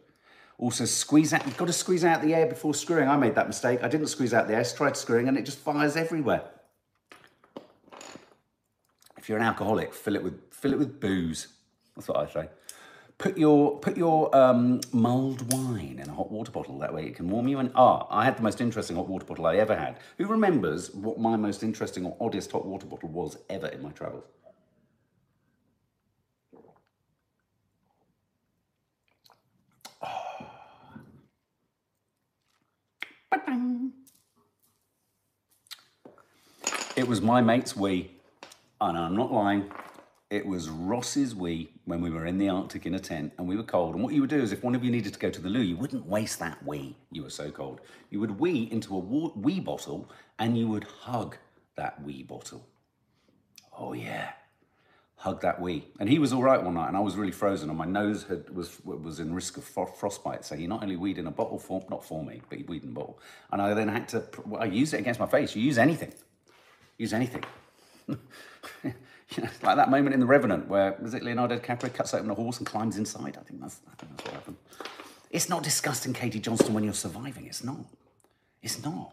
Also, 0.57 0.85
squeeze 0.85 1.33
out, 1.33 1.45
you've 1.45 1.57
got 1.57 1.67
to 1.67 1.73
squeeze 1.73 2.03
out 2.03 2.21
the 2.21 2.33
air 2.33 2.47
before 2.47 2.73
screwing. 2.73 3.07
I 3.07 3.15
made 3.15 3.35
that 3.35 3.47
mistake. 3.47 3.83
I 3.83 3.87
didn't 3.87 4.07
squeeze 4.07 4.33
out 4.33 4.47
the 4.47 4.55
air, 4.55 4.63
tried 4.63 4.97
screwing, 4.97 5.27
and 5.27 5.37
it 5.37 5.43
just 5.43 5.59
fires 5.59 5.95
everywhere. 5.95 6.43
If 9.17 9.29
you're 9.29 9.37
an 9.37 9.43
alcoholic, 9.43 9.93
fill 9.93 10.15
it 10.15 10.23
with 10.23 10.39
fill 10.51 10.73
it 10.73 10.79
with 10.79 10.99
booze. 10.99 11.47
That's 11.97 12.09
what 12.09 12.17
I 12.19 12.31
say. 12.31 12.49
Put 13.17 13.39
your 13.39 13.79
put 13.79 13.97
your 13.97 14.35
um, 14.35 14.81
mulled 14.93 15.51
wine 15.51 15.99
in 16.01 16.07
a 16.07 16.13
hot 16.13 16.31
water 16.31 16.51
bottle. 16.51 16.77
That 16.79 16.93
way 16.93 17.07
it 17.07 17.15
can 17.15 17.27
warm 17.29 17.47
you. 17.47 17.57
And 17.57 17.71
ah, 17.75 18.05
I 18.11 18.23
had 18.23 18.37
the 18.37 18.43
most 18.43 18.61
interesting 18.61 18.95
hot 18.97 19.09
water 19.09 19.25
bottle 19.25 19.47
I 19.47 19.55
ever 19.57 19.75
had. 19.75 19.97
Who 20.19 20.27
remembers 20.27 20.93
what 20.93 21.19
my 21.19 21.35
most 21.35 21.63
interesting 21.63 22.05
or 22.05 22.15
oddest 22.21 22.51
hot 22.51 22.65
water 22.65 22.85
bottle 22.85 23.09
was 23.09 23.37
ever 23.49 23.67
in 23.67 23.81
my 23.81 23.91
travels? 23.91 24.25
It 36.97 37.07
was 37.07 37.21
my 37.21 37.41
mate's 37.41 37.75
wee, 37.75 38.11
and 38.81 38.97
I'm 38.97 39.15
not 39.15 39.31
lying. 39.31 39.71
It 40.29 40.45
was 40.45 40.67
Ross's 40.67 41.33
wee 41.33 41.69
when 41.85 42.01
we 42.01 42.09
were 42.09 42.25
in 42.25 42.37
the 42.37 42.49
Arctic 42.49 42.85
in 42.85 42.95
a 42.95 42.99
tent 42.99 43.31
and 43.37 43.47
we 43.47 43.55
were 43.55 43.63
cold. 43.63 43.95
And 43.95 44.03
what 44.03 44.13
you 44.13 44.19
would 44.21 44.29
do 44.29 44.41
is, 44.41 44.51
if 44.51 44.61
one 44.61 44.75
of 44.75 44.83
you 44.83 44.91
needed 44.91 45.13
to 45.13 45.19
go 45.19 45.29
to 45.29 45.41
the 45.41 45.49
loo, 45.49 45.61
you 45.61 45.77
wouldn't 45.77 46.05
waste 46.05 46.39
that 46.39 46.65
wee. 46.65 46.97
You 47.11 47.23
were 47.23 47.29
so 47.29 47.49
cold. 47.49 47.79
You 48.09 48.19
would 48.19 48.39
wee 48.39 48.67
into 48.69 48.93
a 48.95 48.99
wee 48.99 49.61
bottle 49.61 50.09
and 50.37 50.57
you 50.57 50.67
would 50.67 50.83
hug 50.83 51.37
that 51.77 52.03
wee 52.03 52.23
bottle. 52.23 52.67
Oh 53.79 53.93
yeah, 53.93 54.31
hug 55.15 55.41
that 55.41 55.61
wee. 55.61 55.85
And 55.99 56.09
he 56.09 56.19
was 56.19 56.33
all 56.33 56.43
right 56.43 56.61
one 56.61 56.73
night, 56.73 56.87
and 56.87 56.97
I 56.97 56.99
was 56.99 57.15
really 57.15 57.31
frozen, 57.31 57.69
and 57.69 57.77
my 57.77 57.85
nose 57.85 58.23
had, 58.23 58.49
was 58.49 58.79
was 58.83 59.19
in 59.19 59.33
risk 59.33 59.57
of 59.57 59.63
frostbite. 59.63 60.43
So 60.43 60.55
he 60.55 60.67
not 60.67 60.83
only 60.83 60.97
weed 60.97 61.17
in 61.17 61.27
a 61.27 61.31
bottle 61.31 61.59
for 61.59 61.85
not 61.89 62.03
for 62.03 62.23
me, 62.25 62.41
but 62.49 62.57
he 62.57 62.63
weed 62.65 62.83
in 62.83 62.89
a 62.89 62.93
bottle. 62.93 63.19
And 63.51 63.61
I 63.61 63.73
then 63.73 63.87
had 63.87 64.09
to 64.09 64.23
I 64.59 64.65
used 64.65 64.93
it 64.93 64.99
against 64.99 65.19
my 65.19 65.27
face. 65.27 65.55
You 65.55 65.61
use 65.61 65.77
anything, 65.77 66.11
use 66.97 67.13
anything. 67.13 67.43
you 69.35 69.43
know, 69.43 69.49
like 69.63 69.75
that 69.75 69.89
moment 69.89 70.13
in 70.13 70.19
The 70.19 70.25
Revenant 70.25 70.67
where 70.67 70.97
was 71.01 71.13
it 71.13 71.23
Leonardo 71.23 71.57
DiCaprio 71.57 71.93
cuts 71.93 72.13
open 72.13 72.29
a 72.29 72.33
horse 72.33 72.57
and 72.57 72.65
climbs 72.65 72.97
inside. 72.97 73.37
I 73.39 73.43
think 73.43 73.61
that's 73.61 73.81
I 73.91 73.95
think 73.95 74.15
that's 74.15 74.25
what 74.25 74.33
happened. 74.33 74.57
It's 75.29 75.49
not 75.49 75.63
disgusting, 75.63 76.13
Katie 76.13 76.39
Johnston, 76.39 76.73
when 76.73 76.83
you're 76.83 76.93
surviving. 76.93 77.47
It's 77.47 77.63
not. 77.63 77.77
It's 78.61 78.83
not. 78.83 79.11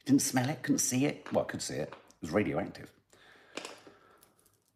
You 0.00 0.06
didn't 0.06 0.22
smell 0.22 0.48
it, 0.48 0.62
couldn't 0.62 0.78
see 0.78 1.04
it. 1.04 1.26
Well, 1.32 1.44
I 1.44 1.50
could 1.50 1.62
see 1.62 1.74
it. 1.74 1.88
It 1.90 2.22
was 2.22 2.30
radioactive. 2.30 2.90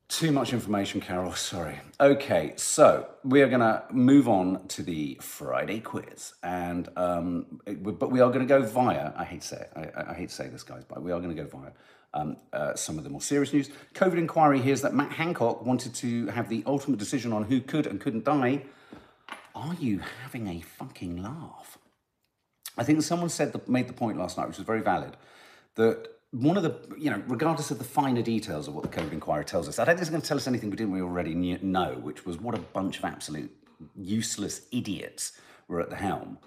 Too 0.08 0.30
much 0.30 0.52
information, 0.52 1.00
Carol. 1.00 1.32
Sorry. 1.32 1.80
Okay, 2.00 2.52
so 2.56 3.08
we 3.24 3.42
are 3.42 3.48
going 3.48 3.60
to 3.60 3.82
move 3.90 4.28
on 4.28 4.66
to 4.68 4.82
the 4.82 5.18
Friday 5.20 5.80
quiz, 5.80 6.34
and 6.44 6.88
um, 6.96 7.60
but 7.66 8.10
we 8.12 8.20
are 8.20 8.30
going 8.30 8.46
to 8.46 8.46
go 8.46 8.62
via. 8.62 9.12
I 9.16 9.24
hate 9.24 9.40
to 9.40 9.46
say 9.48 9.56
it. 9.56 9.72
I, 9.74 10.12
I 10.12 10.14
hate 10.14 10.28
to 10.28 10.34
say 10.34 10.48
this, 10.48 10.62
guys, 10.62 10.84
but 10.86 11.02
we 11.02 11.10
are 11.10 11.18
going 11.20 11.34
to 11.34 11.42
go 11.42 11.48
via 11.48 11.72
um, 12.16 12.36
uh, 12.52 12.74
some 12.74 12.98
of 12.98 13.04
the 13.04 13.10
more 13.10 13.20
serious 13.20 13.52
news. 13.52 13.70
COVID 13.94 14.16
inquiry 14.18 14.60
hears 14.60 14.80
that 14.82 14.94
Matt 14.94 15.12
Hancock 15.12 15.64
wanted 15.64 15.94
to 15.96 16.26
have 16.28 16.48
the 16.48 16.62
ultimate 16.66 16.98
decision 16.98 17.32
on 17.32 17.44
who 17.44 17.60
could 17.60 17.86
and 17.86 18.00
couldn't 18.00 18.24
die. 18.24 18.62
Are 19.54 19.74
you 19.74 20.00
having 20.22 20.48
a 20.48 20.60
fucking 20.60 21.22
laugh? 21.22 21.78
I 22.78 22.84
think 22.84 23.02
someone 23.02 23.28
said 23.28 23.52
the, 23.52 23.60
made 23.70 23.88
the 23.88 23.92
point 23.92 24.18
last 24.18 24.36
night, 24.36 24.48
which 24.48 24.58
was 24.58 24.66
very 24.66 24.82
valid, 24.82 25.16
that 25.76 26.08
one 26.30 26.56
of 26.56 26.62
the, 26.62 26.74
you 26.98 27.10
know, 27.10 27.22
regardless 27.28 27.70
of 27.70 27.78
the 27.78 27.84
finer 27.84 28.22
details 28.22 28.68
of 28.68 28.74
what 28.74 28.82
the 28.82 28.88
COVID 28.88 29.12
inquiry 29.12 29.44
tells 29.44 29.68
us, 29.68 29.78
I 29.78 29.84
don't 29.84 29.96
think 29.96 30.02
it's 30.02 30.10
going 30.10 30.22
to 30.22 30.28
tell 30.28 30.36
us 30.36 30.46
anything 30.46 30.70
we 30.70 30.76
didn't 30.76 30.92
we 30.92 31.00
already 31.00 31.34
know, 31.34 31.94
which 32.02 32.26
was 32.26 32.38
what 32.38 32.54
a 32.54 32.58
bunch 32.58 32.98
of 32.98 33.04
absolute 33.04 33.50
useless 33.94 34.62
idiots 34.72 35.32
were 35.68 35.80
at 35.80 35.90
the 35.90 35.96
helm, 35.96 36.38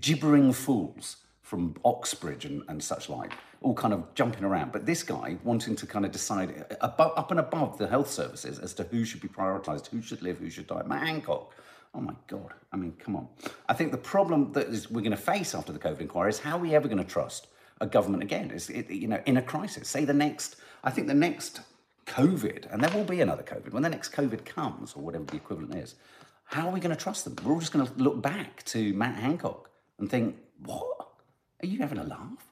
gibbering 0.00 0.52
fools 0.52 1.16
from 1.42 1.74
Oxbridge 1.84 2.44
and, 2.44 2.62
and 2.68 2.82
such 2.82 3.08
like, 3.08 3.32
all 3.60 3.74
kind 3.74 3.94
of 3.94 4.14
jumping 4.14 4.44
around. 4.44 4.72
But 4.72 4.86
this 4.86 5.02
guy 5.02 5.38
wanting 5.44 5.76
to 5.76 5.86
kind 5.86 6.04
of 6.04 6.12
decide 6.12 6.66
uh, 6.70 6.74
above, 6.80 7.12
up 7.16 7.30
and 7.30 7.40
above 7.40 7.78
the 7.78 7.86
health 7.86 8.10
services 8.10 8.58
as 8.58 8.74
to 8.74 8.84
who 8.84 9.04
should 9.04 9.20
be 9.20 9.28
prioritised, 9.28 9.88
who 9.88 10.02
should 10.02 10.22
live, 10.22 10.38
who 10.38 10.50
should 10.50 10.66
die. 10.66 10.82
Matt 10.86 11.06
Hancock. 11.06 11.54
Oh 11.94 12.00
my 12.00 12.14
God. 12.26 12.52
I 12.72 12.76
mean, 12.76 12.92
come 12.98 13.16
on. 13.16 13.28
I 13.68 13.74
think 13.74 13.90
the 13.90 13.98
problem 13.98 14.52
that 14.52 14.66
is 14.68 14.90
we're 14.90 15.00
going 15.00 15.12
to 15.12 15.16
face 15.16 15.54
after 15.54 15.72
the 15.72 15.78
COVID 15.78 16.00
inquiry 16.00 16.30
is 16.30 16.38
how 16.38 16.56
are 16.56 16.60
we 16.60 16.74
ever 16.74 16.88
going 16.88 17.02
to 17.02 17.10
trust 17.10 17.46
a 17.80 17.86
government 17.86 18.22
again? 18.22 18.50
Is 18.50 18.70
it, 18.70 18.90
you 18.90 19.08
know, 19.08 19.20
in 19.26 19.36
a 19.36 19.42
crisis. 19.42 19.88
Say 19.88 20.04
the 20.04 20.14
next, 20.14 20.56
I 20.84 20.90
think 20.90 21.06
the 21.06 21.14
next 21.14 21.60
COVID, 22.06 22.72
and 22.72 22.82
there 22.82 22.90
will 22.96 23.04
be 23.04 23.20
another 23.20 23.42
COVID, 23.42 23.72
when 23.72 23.82
the 23.82 23.88
next 23.88 24.12
COVID 24.12 24.44
comes, 24.44 24.94
or 24.94 25.02
whatever 25.02 25.24
the 25.24 25.36
equivalent 25.36 25.74
is, 25.74 25.96
how 26.44 26.68
are 26.68 26.72
we 26.72 26.80
going 26.80 26.94
to 26.94 27.02
trust 27.02 27.24
them? 27.24 27.36
We're 27.44 27.52
all 27.52 27.60
just 27.60 27.72
going 27.72 27.86
to 27.86 27.92
look 27.94 28.22
back 28.22 28.62
to 28.66 28.92
Matt 28.94 29.16
Hancock 29.16 29.70
and 29.98 30.08
think, 30.08 30.36
what? 30.64 31.08
Are 31.62 31.66
you 31.66 31.78
having 31.78 31.98
a 31.98 32.04
laugh? 32.04 32.46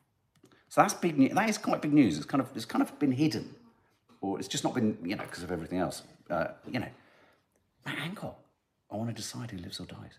So 0.74 0.80
that's 0.80 0.94
big. 0.94 1.16
News. 1.16 1.32
That 1.34 1.48
is 1.48 1.56
quite 1.56 1.80
big 1.80 1.92
news. 1.92 2.16
It's 2.16 2.26
kind 2.26 2.40
of 2.40 2.48
it's 2.56 2.64
kind 2.64 2.82
of 2.82 2.98
been 2.98 3.12
hidden, 3.12 3.54
or 4.20 4.40
it's 4.40 4.48
just 4.48 4.64
not 4.64 4.74
been 4.74 4.98
you 5.04 5.14
know 5.14 5.22
because 5.22 5.44
of 5.44 5.52
everything 5.52 5.78
else. 5.78 6.02
Uh, 6.28 6.48
you 6.68 6.80
know, 6.80 6.88
Matt 7.86 7.98
Hancock. 7.98 8.36
I 8.90 8.96
want 8.96 9.08
to 9.08 9.14
decide 9.14 9.52
who 9.52 9.58
lives 9.58 9.78
or 9.78 9.86
dies. 9.86 10.18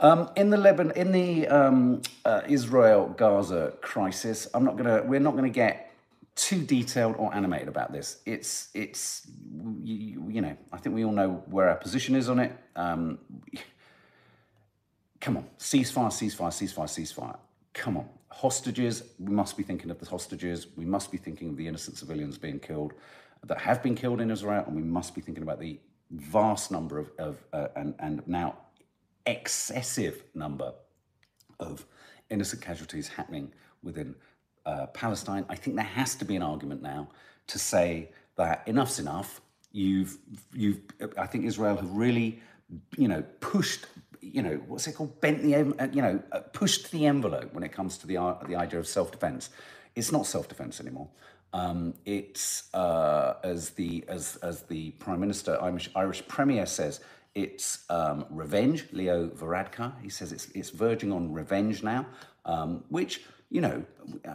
Um, 0.00 0.28
in 0.36 0.50
the 0.50 0.58
Lebanon, 0.58 0.94
in 0.96 1.12
the 1.12 1.48
um, 1.48 2.02
uh, 2.26 2.42
Israel 2.46 3.14
Gaza 3.16 3.72
crisis, 3.80 4.46
I'm 4.52 4.66
not 4.66 4.76
gonna. 4.76 5.02
We're 5.06 5.18
not 5.18 5.34
gonna 5.34 5.48
get 5.48 5.90
too 6.34 6.60
detailed 6.60 7.16
or 7.16 7.34
animated 7.34 7.68
about 7.68 7.90
this. 7.90 8.18
It's 8.26 8.68
it's 8.74 9.26
you, 9.82 10.28
you 10.28 10.42
know. 10.42 10.54
I 10.74 10.76
think 10.76 10.94
we 10.94 11.06
all 11.06 11.12
know 11.12 11.42
where 11.46 11.70
our 11.70 11.76
position 11.76 12.16
is 12.16 12.28
on 12.28 12.38
it. 12.38 12.52
Um, 12.76 13.18
come 15.22 15.38
on, 15.38 15.46
ceasefire, 15.58 16.10
ceasefire, 16.10 16.52
ceasefire, 16.52 16.84
ceasefire. 16.84 17.38
Come 17.78 17.96
on. 17.96 18.08
Hostages, 18.30 19.04
we 19.20 19.32
must 19.32 19.56
be 19.56 19.62
thinking 19.62 19.90
of 19.90 20.00
the 20.00 20.06
hostages. 20.06 20.66
We 20.76 20.84
must 20.84 21.12
be 21.12 21.16
thinking 21.16 21.50
of 21.50 21.56
the 21.56 21.66
innocent 21.66 21.96
civilians 21.96 22.36
being 22.36 22.58
killed 22.58 22.92
that 23.46 23.58
have 23.58 23.84
been 23.84 23.94
killed 23.94 24.20
in 24.20 24.32
Israel, 24.32 24.64
and 24.66 24.74
we 24.74 24.82
must 24.82 25.14
be 25.14 25.20
thinking 25.20 25.44
about 25.44 25.60
the 25.60 25.78
vast 26.10 26.72
number 26.72 26.98
of, 26.98 27.10
of 27.18 27.38
uh, 27.52 27.68
and, 27.76 27.94
and 28.00 28.26
now 28.26 28.56
excessive 29.26 30.24
number 30.34 30.72
of 31.60 31.86
innocent 32.30 32.60
casualties 32.60 33.06
happening 33.06 33.52
within 33.84 34.16
uh, 34.66 34.86
Palestine. 34.86 35.46
I 35.48 35.54
think 35.54 35.76
there 35.76 35.84
has 35.84 36.16
to 36.16 36.24
be 36.24 36.34
an 36.34 36.42
argument 36.42 36.82
now 36.82 37.08
to 37.46 37.60
say 37.60 38.10
that 38.36 38.64
enough's 38.66 38.98
enough. 38.98 39.40
You've, 39.70 40.18
you've, 40.52 40.80
I 41.16 41.26
think 41.26 41.44
Israel 41.44 41.76
have 41.76 41.90
really, 41.92 42.40
you 42.96 43.06
know, 43.06 43.22
pushed 43.38 43.86
you 44.20 44.42
know, 44.42 44.60
what's 44.66 44.86
it 44.86 44.92
called? 44.92 45.20
Bent 45.20 45.42
the, 45.42 45.54
uh, 45.54 45.88
you 45.92 46.02
know, 46.02 46.22
uh, 46.32 46.40
pushed 46.52 46.90
the 46.90 47.06
envelope 47.06 47.52
when 47.52 47.62
it 47.62 47.72
comes 47.72 47.98
to 47.98 48.06
the 48.06 48.16
uh, 48.16 48.34
the 48.46 48.56
idea 48.56 48.78
of 48.78 48.86
self 48.86 49.10
defense. 49.10 49.50
It's 49.94 50.12
not 50.12 50.26
self 50.26 50.48
defense 50.48 50.80
anymore. 50.80 51.08
Um, 51.52 51.94
it's 52.04 52.72
uh, 52.74 53.34
as 53.42 53.70
the 53.70 54.04
as 54.08 54.36
as 54.42 54.62
the 54.62 54.90
Prime 54.92 55.20
Minister 55.20 55.58
Irish, 55.62 55.90
Irish 55.94 56.26
Premier 56.28 56.66
says, 56.66 57.00
it's 57.34 57.84
um, 57.88 58.26
revenge. 58.30 58.86
Leo 58.92 59.28
Varadkar 59.28 59.92
he 60.02 60.08
says 60.08 60.32
it's 60.32 60.48
it's 60.54 60.70
verging 60.70 61.12
on 61.12 61.32
revenge 61.32 61.82
now, 61.82 62.06
um, 62.44 62.84
which 62.88 63.22
you 63.50 63.62
know, 63.62 63.82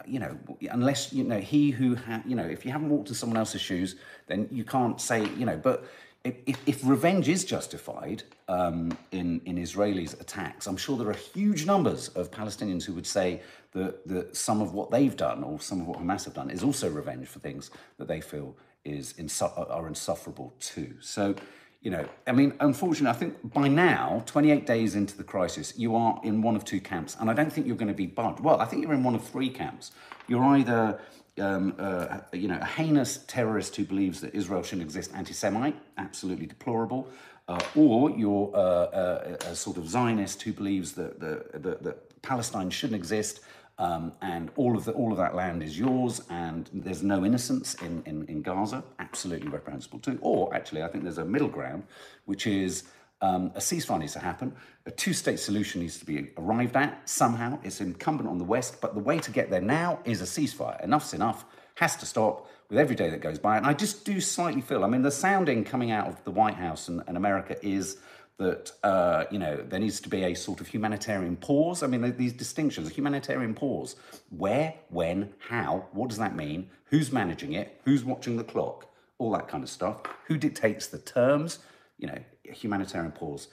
you 0.08 0.20
know, 0.20 0.38
unless 0.72 1.14
you 1.14 1.24
know 1.24 1.40
he 1.40 1.70
who 1.70 1.96
ha- 1.96 2.24
you 2.26 2.36
know, 2.36 2.46
if 2.46 2.66
you 2.66 2.72
haven't 2.72 2.90
walked 2.90 3.10
in 3.10 3.16
someone 3.16 3.38
else's 3.38 3.62
shoes, 3.62 3.96
then 4.28 4.48
you 4.52 4.64
can't 4.64 5.00
say 5.00 5.28
you 5.38 5.46
know, 5.46 5.58
but 5.58 5.86
if, 6.24 6.58
if, 6.66 6.80
revenge 6.86 7.28
is 7.28 7.44
justified 7.44 8.24
um, 8.48 8.98
in, 9.12 9.42
in 9.46 9.58
Israelis' 9.58 10.20
attacks, 10.22 10.68
I'm 10.68 10.78
sure 10.78 10.98
there 10.98 11.10
are 11.10 11.14
huge 11.14 11.66
numbers 11.66 12.08
of 12.10 12.32
Palestinians 12.32 12.86
who 12.86 12.94
would 12.94 13.06
say 13.06 13.42
that, 13.74 14.08
that 14.08 14.36
some 14.36 14.62
of 14.62 14.74
what 14.74 14.90
they've 14.90 15.16
done 15.16 15.44
or 15.44 15.60
some 15.60 15.82
of 15.82 15.88
what 15.88 16.00
Hamas 16.00 16.24
have 16.24 16.34
done 16.34 16.50
is 16.50 16.64
also 16.64 16.90
revenge 16.90 17.28
for 17.28 17.40
things 17.40 17.72
that 17.98 18.08
they 18.08 18.22
feel 18.22 18.56
is 18.86 19.14
insu- 19.14 19.70
are 19.70 19.88
insufferable 19.88 20.54
too. 20.60 20.96
So, 21.02 21.36
you 21.82 21.92
know, 21.92 22.08
I 22.26 22.32
mean, 22.32 22.54
unfortunately, 22.62 23.10
I 23.10 23.20
think 23.20 23.54
by 23.54 23.68
now, 23.68 24.24
28 24.26 24.66
days 24.66 24.96
into 24.96 25.18
the 25.18 25.24
crisis, 25.26 25.78
you 25.78 25.96
are 25.98 26.22
in 26.24 26.42
one 26.42 26.56
of 26.56 26.64
two 26.64 26.80
camps, 26.80 27.18
and 27.20 27.30
I 27.30 27.34
don't 27.34 27.52
think 27.52 27.68
you're 27.68 27.76
going 27.76 27.90
to 27.90 27.94
be 27.94 28.08
budged. 28.08 28.40
Well, 28.40 28.62
I 28.62 28.66
think 28.66 28.84
you're 28.84 28.94
in 28.94 29.04
one 29.04 29.16
of 29.16 29.28
three 29.28 29.50
camps. 29.50 29.92
You're 30.30 30.44
either 30.44 31.02
um, 31.40 31.76
uh, 31.80 32.20
you 32.32 32.48
know, 32.48 32.60
a 32.62 32.66
heinous 32.66 33.24
terrorist 33.28 33.76
who 33.76 33.86
believes 33.86 34.22
that 34.22 34.36
Israel 34.36 34.64
shouldn't 34.64 34.84
exist, 34.84 35.12
anti-Semite, 35.14 35.76
absolutely 35.98 36.46
deplorable, 36.46 37.08
uh, 37.48 37.60
or 37.76 38.12
you're 38.12 38.52
uh, 38.56 38.60
uh 38.60 39.38
a, 39.48 39.56
sort 39.56 39.78
of 39.78 39.88
Zionist 39.88 40.42
who 40.44 40.54
believes 40.54 40.94
that, 40.94 41.20
that, 41.20 41.84
that 41.84 42.22
Palestine 42.22 42.70
shouldn't 42.70 42.96
exist 42.96 43.42
um, 43.80 44.14
and 44.22 44.52
all 44.56 44.78
of, 44.78 44.86
the, 44.86 44.92
all 44.92 45.12
of 45.12 45.18
that 45.18 45.36
land 45.36 45.64
is 45.64 45.78
yours 45.78 46.22
and 46.30 46.70
there's 46.74 47.02
no 47.02 47.26
innocence 47.26 47.74
in, 47.76 48.04
in, 48.06 48.26
in 48.28 48.42
Gaza, 48.42 48.84
absolutely 49.00 49.50
reprehensible 49.50 50.00
too. 50.00 50.20
Or 50.22 50.54
actually, 50.54 50.84
I 50.84 50.88
think 50.88 51.04
there's 51.04 51.18
a 51.18 51.26
middle 51.26 51.48
ground, 51.48 51.84
which 52.26 52.46
is 52.46 52.84
um, 53.24 53.52
a 53.56 53.60
ceasefire 53.60 54.00
needs 54.00 54.14
to 54.14 54.20
happen. 54.20 54.54
A 54.86 54.92
two 54.92 55.14
state 55.14 55.40
solution 55.40 55.80
needs 55.82 55.98
to 55.98 56.06
be 56.06 56.32
arrived 56.38 56.76
at 56.76 57.10
somehow. 57.10 57.58
It's 57.64 57.80
incumbent 57.80 58.30
on 58.30 58.38
the 58.38 58.44
West, 58.44 58.82
but 58.82 58.94
the 58.94 59.00
way 59.00 59.18
to 59.20 59.32
get 59.32 59.50
there 59.50 59.62
now 59.62 60.00
is 60.04 60.22
a 60.22 60.26
ceasefire. 60.26 60.84
Enough's 60.84 61.14
enough, 61.14 61.46
has 61.76 61.96
to 61.96 62.06
stop 62.06 62.50
with 62.70 62.78
every 62.78 62.96
day 62.96 63.10
that 63.10 63.22
goes 63.22 63.40
by. 63.40 63.56
And 63.56 63.66
I 63.66 63.74
just 63.74 64.04
do 64.04 64.20
slightly 64.20 64.60
feel, 64.60 64.84
I 64.84 64.88
mean, 64.88 65.04
the 65.04 65.10
sounding 65.10 65.64
coming 65.64 65.90
out 65.90 66.08
of 66.08 66.22
the 66.26 66.32
White 66.32 66.56
House 66.56 66.90
and, 66.90 67.02
and 67.08 67.16
America 67.16 67.56
is 67.66 67.98
that, 68.40 68.74
uh, 68.84 69.24
you 69.32 69.40
know, 69.40 69.56
there 69.56 69.80
needs 69.80 70.02
to 70.02 70.10
be 70.10 70.24
a 70.24 70.34
sort 70.34 70.60
of 70.60 70.68
humanitarian 70.68 71.38
pause. 71.38 71.82
I 71.82 71.88
mean, 71.88 72.18
these 72.18 72.34
distinctions, 72.34 72.90
a 72.90 72.92
humanitarian 72.92 73.54
pause. 73.54 73.96
Where, 74.32 74.74
when, 74.90 75.34
how, 75.40 75.88
what 75.94 76.10
does 76.10 76.18
that 76.18 76.36
mean? 76.36 76.70
Who's 76.86 77.12
managing 77.12 77.54
it? 77.54 77.80
Who's 77.86 78.04
watching 78.04 78.36
the 78.36 78.44
clock? 78.44 78.88
All 79.18 79.32
that 79.32 79.48
kind 79.48 79.64
of 79.64 79.70
stuff. 79.70 80.02
Who 80.28 80.38
dictates 80.38 80.88
the 80.88 80.98
terms? 80.98 81.60
You 81.98 82.08
know, 82.08 82.20
humanitarian 82.44 83.12
pause. 83.12 83.48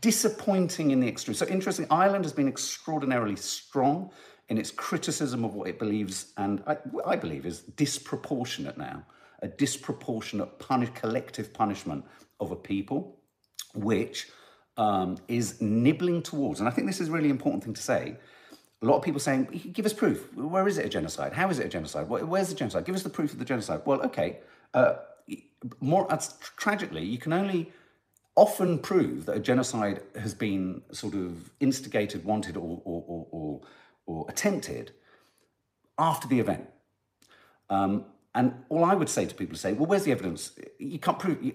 Disappointing 0.00 0.90
in 0.90 1.00
the 1.00 1.08
extreme. 1.08 1.34
So 1.34 1.46
interesting, 1.46 1.86
Ireland 1.90 2.24
has 2.24 2.32
been 2.32 2.48
extraordinarily 2.48 3.36
strong 3.36 4.10
in 4.48 4.58
its 4.58 4.70
criticism 4.70 5.44
of 5.44 5.54
what 5.54 5.68
it 5.68 5.78
believes, 5.78 6.32
and 6.36 6.62
I, 6.66 6.76
I 7.06 7.16
believe 7.16 7.46
is 7.46 7.60
disproportionate 7.60 8.76
now, 8.76 9.04
a 9.40 9.48
disproportionate 9.48 10.58
punish, 10.58 10.90
collective 10.94 11.54
punishment 11.54 12.04
of 12.40 12.50
a 12.50 12.56
people, 12.56 13.18
which 13.74 14.28
um, 14.76 15.16
is 15.28 15.60
nibbling 15.62 16.22
towards, 16.22 16.60
and 16.60 16.68
I 16.68 16.72
think 16.72 16.86
this 16.86 17.00
is 17.00 17.08
a 17.08 17.12
really 17.12 17.30
important 17.30 17.64
thing 17.64 17.74
to 17.74 17.82
say, 17.82 18.16
a 18.82 18.86
lot 18.86 18.96
of 18.96 19.02
people 19.02 19.20
saying, 19.20 19.70
give 19.72 19.86
us 19.86 19.94
proof. 19.94 20.30
Where 20.34 20.68
is 20.68 20.76
it 20.76 20.84
a 20.84 20.88
genocide? 20.90 21.32
How 21.32 21.48
is 21.48 21.58
it 21.58 21.64
a 21.64 21.68
genocide? 21.70 22.06
Where's 22.06 22.50
the 22.50 22.54
genocide? 22.54 22.84
Give 22.84 22.94
us 22.94 23.02
the 23.02 23.08
proof 23.08 23.32
of 23.32 23.38
the 23.38 23.44
genocide. 23.46 23.80
Well, 23.86 24.02
okay. 24.02 24.40
Uh, 24.74 24.96
more 25.80 26.06
tragically, 26.56 27.04
you 27.04 27.18
can 27.18 27.32
only 27.32 27.72
often 28.36 28.78
prove 28.78 29.26
that 29.26 29.36
a 29.36 29.40
genocide 29.40 30.00
has 30.16 30.34
been 30.34 30.82
sort 30.92 31.14
of 31.14 31.50
instigated, 31.60 32.24
wanted, 32.24 32.56
or, 32.56 32.80
or, 32.84 33.26
or, 33.30 33.60
or, 34.06 34.26
attempted 34.28 34.92
after 35.98 36.26
the 36.26 36.40
event. 36.40 36.68
Um, 37.70 38.06
and 38.34 38.52
all 38.68 38.84
I 38.84 38.94
would 38.94 39.08
say 39.08 39.26
to 39.26 39.34
people 39.34 39.54
is 39.54 39.60
say, 39.60 39.72
well, 39.72 39.86
where's 39.86 40.04
the 40.04 40.12
evidence? 40.12 40.58
You 40.78 40.98
can't 40.98 41.18
prove. 41.18 41.42
You, 41.42 41.54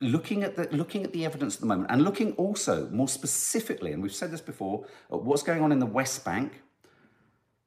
looking 0.00 0.42
at 0.42 0.56
the 0.56 0.68
looking 0.76 1.04
at 1.04 1.12
the 1.12 1.24
evidence 1.24 1.54
at 1.54 1.60
the 1.60 1.66
moment, 1.66 1.90
and 1.90 2.02
looking 2.02 2.32
also 2.32 2.88
more 2.90 3.08
specifically, 3.08 3.92
and 3.92 4.02
we've 4.02 4.14
said 4.14 4.32
this 4.32 4.40
before, 4.40 4.86
at 5.12 5.22
what's 5.22 5.42
going 5.42 5.62
on 5.62 5.72
in 5.72 5.78
the 5.78 5.86
West 5.86 6.24
Bank. 6.24 6.62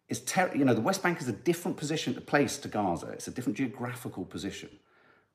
Is 0.10 0.22
ter- 0.22 0.52
you 0.56 0.66
know 0.66 0.74
the 0.74 0.82
West 0.82 1.04
Bank 1.04 1.22
is 1.22 1.28
a 1.28 1.34
different 1.34 1.78
position, 1.78 2.16
to 2.16 2.22
place 2.22 2.58
to 2.58 2.68
Gaza. 2.68 3.08
It's 3.10 3.28
a 3.28 3.32
different 3.32 3.58
geographical 3.58 4.26
position. 4.26 4.70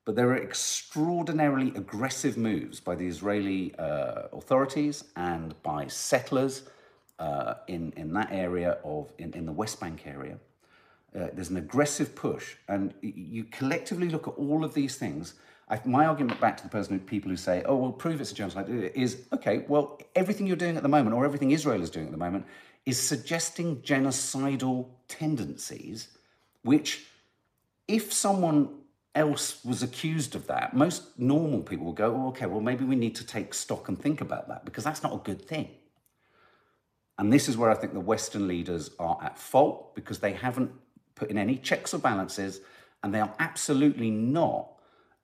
But 0.05 0.17
there 0.17 0.29
are 0.29 0.37
extraordinarily 0.37 1.69
aggressive 1.69 2.37
moves 2.37 2.79
by 2.79 2.95
the 2.95 3.07
Israeli 3.07 3.75
uh, 3.79 4.29
authorities 4.33 5.05
and 5.17 5.61
by 5.63 5.87
settlers 5.87 6.65
uh, 7.19 7.55
in, 7.69 7.93
in 7.97 8.13
that 8.15 8.29
area 8.31 8.79
of, 8.85 9.13
in, 9.19 9.33
in 9.33 9.47
the 9.47 9.53
West 9.53 9.81
Bank 9.81 10.07
area. 10.07 10.39
Uh, 11.15 11.29
there's 11.33 11.49
an 11.49 11.57
aggressive 11.57 12.15
push, 12.15 12.57
and 12.69 12.93
you 13.01 13.45
collectively 13.45 14.09
look 14.09 14.27
at 14.27 14.35
all 14.35 14.65
of 14.65 14.75
these 14.75 14.97
things. 14.97 15.35
I, 15.69 15.81
my 15.85 16.07
argument 16.07 16.41
back 16.41 16.57
to 16.57 16.65
the 16.65 16.69
person, 16.69 16.99
who, 16.99 17.05
people 17.05 17.31
who 17.31 17.37
say, 17.37 17.63
"Oh, 17.67 17.77
well, 17.77 17.93
prove 17.93 18.21
it's 18.21 18.33
a 18.33 18.35
genocide," 18.35 18.69
is 18.69 19.23
okay. 19.33 19.65
Well, 19.69 20.01
everything 20.17 20.47
you're 20.49 20.57
doing 20.57 20.77
at 20.77 20.83
the 20.83 20.89
moment, 20.89 21.15
or 21.15 21.25
everything 21.25 21.53
Israel 21.53 21.83
is 21.83 21.89
doing 21.89 22.07
at 22.07 22.11
the 22.13 22.19
moment, 22.19 22.47
is 22.85 23.01
suggesting 23.01 23.77
genocidal 23.77 24.89
tendencies, 25.07 26.09
which, 26.63 27.05
if 27.87 28.13
someone 28.13 28.71
else 29.15 29.65
was 29.65 29.83
accused 29.83 30.35
of 30.35 30.47
that, 30.49 30.75
most 30.75 31.19
normal 31.19 31.63
people 31.63 31.87
will 31.87 31.93
go, 31.93 32.15
oh, 32.15 32.29
okay, 32.29 32.47
well, 32.47 32.61
maybe 32.61 32.85
we 32.85 32.97
need 32.97 33.15
to 33.17 33.27
take 33.27 33.55
stock 33.55 33.89
and 33.89 34.01
think 34.01 34.21
about 34.21 34.49
that 34.49 34.65
because 34.65 34.85
that's 34.85 35.03
not 35.03 35.15
a 35.15 35.19
good 35.19 35.43
thing. 35.43 35.69
And 37.19 37.33
this 37.33 37.49
is 37.49 37.57
where 37.57 37.71
I 37.71 37.75
think 37.75 37.93
the 37.93 38.01
Western 38.01 38.49
leaders 38.49 38.91
are 38.99 39.19
at 39.23 39.39
fault 39.39 39.95
because 39.95 40.19
they 40.19 40.33
haven't 40.33 40.73
put 41.15 41.31
in 41.31 41.39
any 41.39 41.57
checks 41.57 41.95
or 41.95 41.99
balances 41.99 42.61
and 43.03 43.15
they 43.15 43.21
are 43.21 43.33
absolutely 43.39 44.11
not 44.11 44.73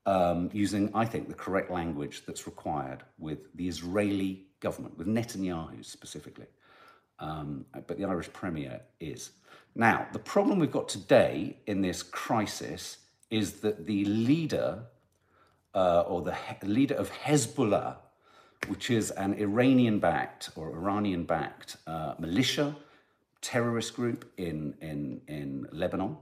um, 0.06 0.50
using, 0.52 0.90
I 0.94 1.04
think, 1.04 1.28
the 1.28 1.34
correct 1.34 1.70
language 1.70 2.22
that's 2.26 2.46
required 2.46 3.02
with 3.18 3.52
the 3.54 3.66
Israeli 3.66 4.46
government, 4.60 4.96
with 4.98 5.08
Netanyahu 5.08 5.84
specifically. 5.84 6.46
Um, 7.18 7.66
but 7.86 7.98
the 7.98 8.04
Irish 8.04 8.32
Premier 8.32 8.80
is. 9.00 9.30
Now, 9.74 10.06
the 10.12 10.18
problem 10.18 10.58
we've 10.58 10.70
got 10.70 10.88
today 10.88 11.58
in 11.66 11.82
this 11.82 12.02
crisis 12.02 12.98
is 13.30 13.60
that 13.60 13.86
the 13.86 14.04
leader 14.04 14.82
uh, 15.74 16.02
or 16.02 16.22
the 16.22 16.34
he- 16.34 16.66
leader 16.66 16.94
of 16.94 17.10
Hezbollah, 17.10 17.96
which 18.68 18.90
is 18.90 19.10
an 19.12 19.34
Iranian 19.34 19.98
backed 19.98 20.50
or 20.56 20.70
Iranian 20.70 21.24
backed 21.24 21.76
uh, 21.86 22.14
militia 22.18 22.74
terrorist 23.40 23.94
group 23.94 24.30
in, 24.36 24.74
in, 24.80 25.20
in 25.28 25.66
Lebanon, 25.72 26.16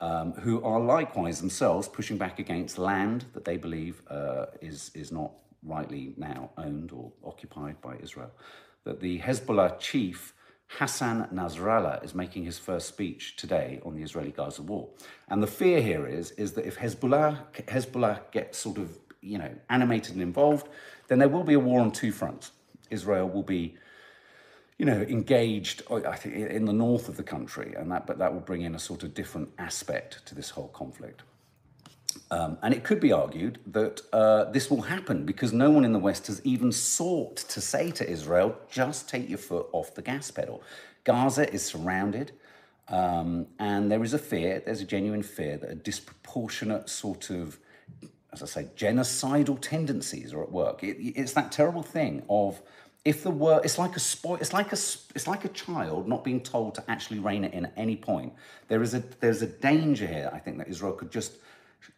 um, 0.00 0.32
who 0.32 0.62
are 0.62 0.80
likewise 0.80 1.40
themselves 1.40 1.88
pushing 1.88 2.18
back 2.18 2.38
against 2.38 2.78
land 2.78 3.24
that 3.32 3.44
they 3.44 3.56
believe 3.56 4.02
uh, 4.10 4.46
is, 4.60 4.90
is 4.94 5.10
not 5.10 5.32
rightly 5.62 6.12
now 6.16 6.50
owned 6.58 6.92
or 6.92 7.12
occupied 7.24 7.80
by 7.80 7.96
Israel. 8.02 8.30
That 8.84 9.00
the 9.00 9.18
Hezbollah 9.20 9.78
chief 9.78 10.34
Hassan 10.78 11.28
Nasrallah 11.32 12.04
is 12.04 12.14
making 12.14 12.44
his 12.44 12.58
first 12.58 12.88
speech 12.88 13.36
today 13.36 13.80
on 13.84 13.94
the 13.94 14.02
Israeli-Gaza 14.02 14.62
war. 14.62 14.88
And 15.28 15.42
the 15.42 15.46
fear 15.46 15.80
here 15.80 16.06
is, 16.06 16.32
is 16.32 16.52
that 16.54 16.66
if 16.66 16.76
Hezbollah, 16.78 17.38
Hezbollah 17.68 18.30
gets 18.32 18.58
sort 18.58 18.78
of, 18.78 18.98
you 19.20 19.38
know, 19.38 19.50
animated 19.70 20.14
and 20.14 20.22
involved, 20.22 20.68
then 21.08 21.18
there 21.20 21.28
will 21.28 21.44
be 21.44 21.54
a 21.54 21.60
war 21.60 21.80
on 21.80 21.92
two 21.92 22.10
fronts. 22.10 22.50
Israel 22.90 23.28
will 23.28 23.44
be, 23.44 23.76
you 24.78 24.84
know, 24.84 25.02
engaged, 25.02 25.82
I 25.90 26.16
think, 26.16 26.34
in 26.34 26.64
the 26.64 26.72
north 26.72 27.08
of 27.08 27.16
the 27.16 27.22
country, 27.22 27.74
and 27.76 27.90
that, 27.92 28.06
but 28.06 28.18
that 28.18 28.32
will 28.32 28.40
bring 28.40 28.62
in 28.62 28.74
a 28.74 28.78
sort 28.78 29.04
of 29.04 29.14
different 29.14 29.50
aspect 29.58 30.26
to 30.26 30.34
this 30.34 30.50
whole 30.50 30.68
conflict. 30.68 31.22
Um, 32.30 32.58
and 32.62 32.74
it 32.74 32.84
could 32.84 33.00
be 33.00 33.12
argued 33.12 33.58
that 33.66 34.02
uh, 34.12 34.44
this 34.44 34.70
will 34.70 34.82
happen 34.82 35.24
because 35.24 35.52
no 35.52 35.70
one 35.70 35.84
in 35.84 35.92
the 35.92 35.98
West 35.98 36.26
has 36.26 36.40
even 36.44 36.72
sought 36.72 37.36
to 37.36 37.60
say 37.60 37.90
to 37.92 38.08
Israel, 38.08 38.56
just 38.70 39.08
take 39.08 39.28
your 39.28 39.38
foot 39.38 39.66
off 39.72 39.94
the 39.94 40.02
gas 40.02 40.30
pedal. 40.30 40.62
Gaza 41.04 41.52
is 41.52 41.64
surrounded, 41.64 42.32
um, 42.88 43.46
and 43.58 43.90
there 43.90 44.02
is 44.02 44.14
a 44.14 44.18
fear, 44.18 44.62
there's 44.64 44.80
a 44.80 44.86
genuine 44.86 45.22
fear 45.22 45.56
that 45.58 45.70
a 45.70 45.74
disproportionate 45.74 46.88
sort 46.88 47.30
of, 47.30 47.58
as 48.32 48.42
I 48.42 48.46
say, 48.46 48.68
genocidal 48.76 49.60
tendencies 49.60 50.32
are 50.32 50.42
at 50.42 50.50
work. 50.50 50.82
It, 50.82 50.96
it's 50.98 51.32
that 51.32 51.52
terrible 51.52 51.82
thing 51.82 52.22
of 52.28 52.60
if 53.04 53.22
the 53.22 53.30
word 53.30 53.64
it's 53.64 53.78
like 53.78 53.96
a 53.96 54.00
spoil 54.00 54.36
it's 54.36 54.52
like 54.52 54.68
a 54.68 54.78
it's 55.14 55.26
like 55.26 55.44
a 55.44 55.48
child 55.48 56.08
not 56.08 56.24
being 56.24 56.40
told 56.40 56.74
to 56.74 56.84
actually 56.88 57.18
rein 57.18 57.44
it 57.44 57.52
in 57.52 57.66
at 57.66 57.72
any 57.76 57.96
point 57.96 58.32
there 58.68 58.82
is 58.82 58.94
a 58.94 59.00
there's 59.20 59.42
a 59.42 59.46
danger 59.46 60.06
here 60.06 60.30
i 60.32 60.38
think 60.38 60.56
that 60.56 60.68
israel 60.68 60.92
could 60.92 61.10
just 61.10 61.32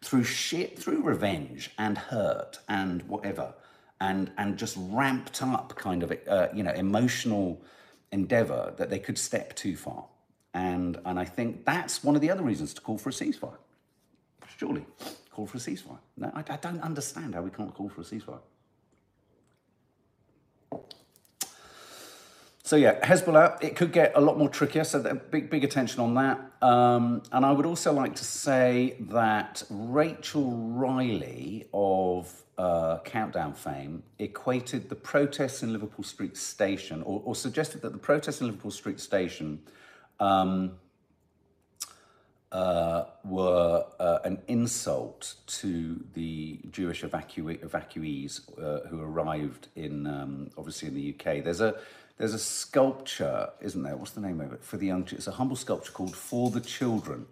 through 0.03 0.25
shit, 0.25 0.79
through 0.79 1.03
revenge 1.03 1.71
and 1.79 1.99
hurt 1.99 2.59
and 2.69 3.03
whatever, 3.05 3.55
and 4.01 4.31
and 4.39 4.57
just 4.57 4.77
ramped 4.79 5.43
up 5.43 5.75
kind 5.77 6.03
of 6.03 6.13
uh, 6.29 6.49
you 6.55 6.63
know 6.63 6.73
emotional 6.73 7.63
endeavor 8.13 8.75
that 8.77 8.91
they 8.91 8.99
could 8.99 9.19
step 9.19 9.55
too 9.55 9.77
far, 9.77 10.07
and 10.55 10.99
and 11.05 11.19
I 11.19 11.25
think 11.25 11.65
that's 11.65 12.05
one 12.05 12.15
of 12.15 12.21
the 12.21 12.31
other 12.31 12.43
reasons 12.43 12.75
to 12.75 12.81
call 12.81 12.99
for 12.99 13.11
a 13.11 13.13
ceasefire. 13.13 13.57
Surely, 14.59 14.87
call 15.31 15.47
for 15.47 15.59
a 15.59 15.61
ceasefire. 15.61 15.99
No, 16.17 16.31
I, 16.35 16.45
I 16.49 16.57
don't 16.57 16.81
understand 16.81 17.35
how 17.35 17.43
we 17.43 17.51
can't 17.51 17.75
call 17.75 17.89
for 17.89 18.01
a 18.01 18.05
ceasefire. 18.05 18.41
So 22.67 22.75
yeah, 22.75 22.99
Hezbollah, 22.99 23.63
it 23.63 23.77
could 23.77 23.93
get 23.93 24.11
a 24.17 24.21
lot 24.21 24.39
more 24.39 24.49
trickier. 24.49 24.83
So 24.83 25.01
big, 25.31 25.51
big 25.51 25.63
attention 25.63 26.01
on 26.01 26.15
that. 26.15 26.41
Um, 26.61 27.23
and 27.31 27.47
I 27.47 27.53
would 27.53 27.65
also 27.65 27.93
like 27.93 28.17
to 28.17 28.25
say 28.25 28.97
that 29.03 29.63
Rachel 29.71 30.51
Riley 30.51 31.69
of 31.73 32.43
uh, 32.59 32.99
Countdown 33.05 33.55
fame 33.55 34.03
equated 34.19 34.89
the 34.89 34.97
protests 34.97 35.63
in 35.63 35.73
Liverpool 35.73 36.05
Street 36.05 36.37
Station, 36.37 37.05
or, 37.05 37.23
or 37.25 37.37
suggested 37.37 37.83
that 37.83 37.93
the 37.93 37.99
protests 37.99 38.41
in 38.41 38.49
Liverpool 38.49 38.73
Street 38.73 38.99
Station 38.99 39.61
um, 40.19 40.73
uh, 42.53 43.05
were 43.25 43.85
uh, 43.99 44.19
an 44.25 44.41
insult 44.49 45.35
to 45.47 46.05
the 46.15 46.61
Jewish 46.71 47.03
evacu- 47.03 47.59
evacuees 47.59 48.41
uh, 48.59 48.87
who 48.89 49.03
arrived 49.03 49.69
in, 49.75 50.07
um, 50.07 50.51
obviously, 50.57 50.89
in 50.89 50.95
the 50.95 51.15
UK. 51.15 51.43
There's 51.43 51.61
a 51.61 51.75
there's 52.19 52.33
a 52.33 52.39
sculpture, 52.39 53.51
isn't 53.61 53.83
there? 53.83 53.97
What's 53.97 54.13
the 54.13 54.23
name 54.23 54.41
of 54.41 54.53
it? 54.53 54.65
For 54.65 54.79
the 54.79 54.87
young, 54.87 55.07
it's 55.11 55.27
a 55.27 55.33
humble 55.33 55.57
sculpture 55.57 55.93
called 55.93 56.17
"For 56.17 56.51
the 56.51 56.61
Children," 56.61 57.27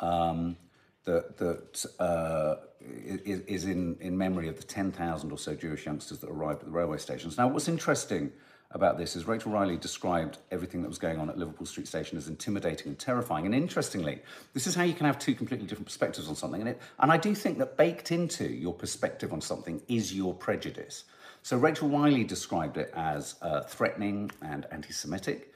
um, 0.00 0.56
that 1.04 1.36
that 1.36 1.86
uh, 2.00 2.56
is, 2.80 3.40
is 3.40 3.64
in 3.66 3.96
in 4.00 4.16
memory 4.16 4.48
of 4.48 4.56
the 4.56 4.64
ten 4.64 4.90
thousand 4.90 5.30
or 5.32 5.38
so 5.38 5.54
Jewish 5.54 5.86
youngsters 5.86 6.18
that 6.18 6.30
arrived 6.30 6.60
at 6.60 6.66
the 6.66 6.72
railway 6.72 6.98
stations. 6.98 7.36
Now, 7.36 7.48
what's 7.48 7.68
interesting 7.68 8.32
about 8.72 8.98
this 8.98 9.16
is 9.16 9.26
Rachel 9.26 9.52
Riley 9.52 9.76
described 9.76 10.38
everything 10.50 10.82
that 10.82 10.88
was 10.88 10.98
going 10.98 11.18
on 11.18 11.30
at 11.30 11.38
Liverpool 11.38 11.66
Street 11.66 11.88
Station 11.88 12.18
as 12.18 12.28
intimidating 12.28 12.88
and 12.88 12.98
terrifying. 12.98 13.46
And 13.46 13.54
interestingly, 13.54 14.20
this 14.54 14.66
is 14.66 14.74
how 14.74 14.82
you 14.82 14.94
can 14.94 15.06
have 15.06 15.18
two 15.18 15.34
completely 15.34 15.66
different 15.66 15.86
perspectives 15.86 16.28
on 16.28 16.34
something. 16.34 16.60
And, 16.60 16.70
it, 16.70 16.80
and 16.98 17.10
I 17.12 17.16
do 17.16 17.34
think 17.34 17.58
that 17.58 17.76
baked 17.76 18.12
into 18.12 18.46
your 18.46 18.74
perspective 18.74 19.32
on 19.32 19.40
something 19.40 19.80
is 19.88 20.14
your 20.14 20.34
prejudice. 20.34 21.04
So 21.42 21.56
Rachel 21.56 21.88
Riley 21.88 22.24
described 22.24 22.76
it 22.76 22.90
as 22.94 23.36
uh, 23.40 23.62
threatening 23.62 24.30
and 24.42 24.66
anti-Semitic. 24.72 25.52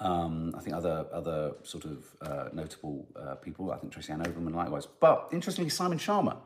Um, 0.00 0.54
I 0.56 0.60
think 0.60 0.74
other 0.74 1.06
other 1.12 1.52
sort 1.64 1.84
of 1.84 2.04
uh, 2.22 2.48
notable 2.52 3.06
uh, 3.14 3.34
people, 3.34 3.72
I 3.72 3.76
think 3.76 3.92
Tracy 3.92 4.12
Ann 4.12 4.22
Oberman 4.22 4.54
likewise. 4.54 4.86
But 4.86 5.28
interestingly, 5.32 5.68
Simon 5.68 5.98
Schama, 5.98 6.36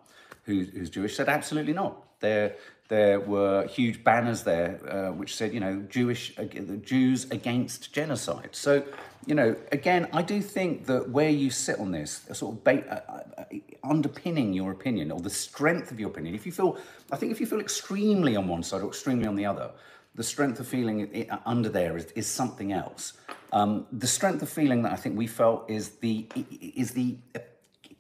who, 0.45 0.65
who's 0.65 0.91
Jewish, 0.91 1.15
said 1.15 1.29
absolutely 1.29 1.73
not. 1.73 2.21
There, 2.21 2.57
there 2.89 3.19
were 3.21 3.67
huge 3.67 4.05
banners 4.05 4.43
there 4.45 4.81
uh, 4.89 5.13
which 5.13 5.35
said, 5.35 5.53
you 5.53 5.61
know, 5.61 5.83
Jewish 5.89 6.35
Jews 6.83 7.31
against 7.31 7.93
genocide. 7.93 8.51
So, 8.53 8.85
you 9.27 9.35
know, 9.35 9.57
again, 9.73 10.09
I 10.13 10.23
do 10.23 10.41
think 10.41 10.87
that 10.87 11.11
where 11.11 11.31
you 11.31 11.51
sit 11.51 11.79
on 11.81 11.91
this, 11.91 12.27
sort 12.33 12.57
of 12.57 12.65
ba- 12.65 12.87
uh, 12.89 13.41
uh, 13.41 13.45
underpinning 13.83 14.53
your 14.53 14.71
opinion 14.71 15.11
or 15.11 15.21
the 15.21 15.31
strength 15.31 15.91
of 15.91 15.99
your 15.99 16.11
opinion, 16.11 16.35
if 16.35 16.47
you 16.47 16.53
feel, 16.53 16.79
I 17.11 17.17
think 17.17 17.33
if 17.33 17.41
you 17.41 17.47
feel 17.47 17.61
extremely 17.61 18.37
on 18.37 18.47
one 18.47 18.63
side 18.63 18.83
or 18.83 18.89
extremely 18.89 19.27
on 19.27 19.35
the 19.35 19.47
other, 19.47 19.71
the 20.15 20.25
strength 20.25 20.61
of 20.61 20.67
feeling 20.67 21.29
under 21.45 21.69
there 21.69 21.97
is, 21.97 22.07
is 22.13 22.27
something 22.27 22.73
else. 22.73 23.13
Um, 23.53 23.87
the 23.93 24.07
strength 24.07 24.43
of 24.43 24.49
feeling 24.49 24.83
that 24.83 24.93
I 24.93 24.97
think 24.97 25.17
we 25.17 25.27
felt 25.27 25.71
is 25.71 25.91
the 26.01 26.27
is 26.75 26.93
the 26.93 27.17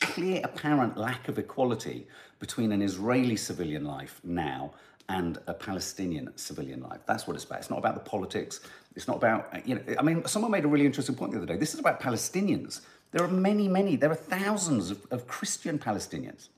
clear 0.00 0.40
apparent 0.44 0.96
lack 0.96 1.28
of 1.28 1.38
equality 1.38 2.06
between 2.38 2.72
an 2.72 2.82
Israeli 2.82 3.36
civilian 3.36 3.84
life 3.84 4.20
now 4.24 4.72
and 5.08 5.38
a 5.46 5.54
Palestinian 5.54 6.36
civilian 6.36 6.82
life. 6.82 7.00
That's 7.06 7.26
what 7.26 7.34
it's 7.34 7.44
about. 7.44 7.60
It's 7.60 7.70
not 7.70 7.78
about 7.78 7.94
the 7.94 8.10
politics. 8.10 8.60
It's 8.94 9.06
not 9.06 9.16
about, 9.16 9.66
you 9.66 9.76
know, 9.76 9.82
I 9.98 10.02
mean, 10.02 10.24
someone 10.26 10.50
made 10.50 10.64
a 10.64 10.68
really 10.68 10.86
interesting 10.86 11.14
point 11.14 11.32
the 11.32 11.38
other 11.38 11.46
day. 11.46 11.56
This 11.56 11.74
is 11.74 11.80
about 11.80 12.00
Palestinians. 12.00 12.80
There 13.12 13.22
are 13.22 13.28
many, 13.28 13.68
many, 13.68 13.96
there 13.96 14.10
are 14.10 14.16
thousands 14.16 14.90
of, 14.90 15.06
of 15.10 15.26
Christian 15.26 15.78
Palestinians. 15.78 16.48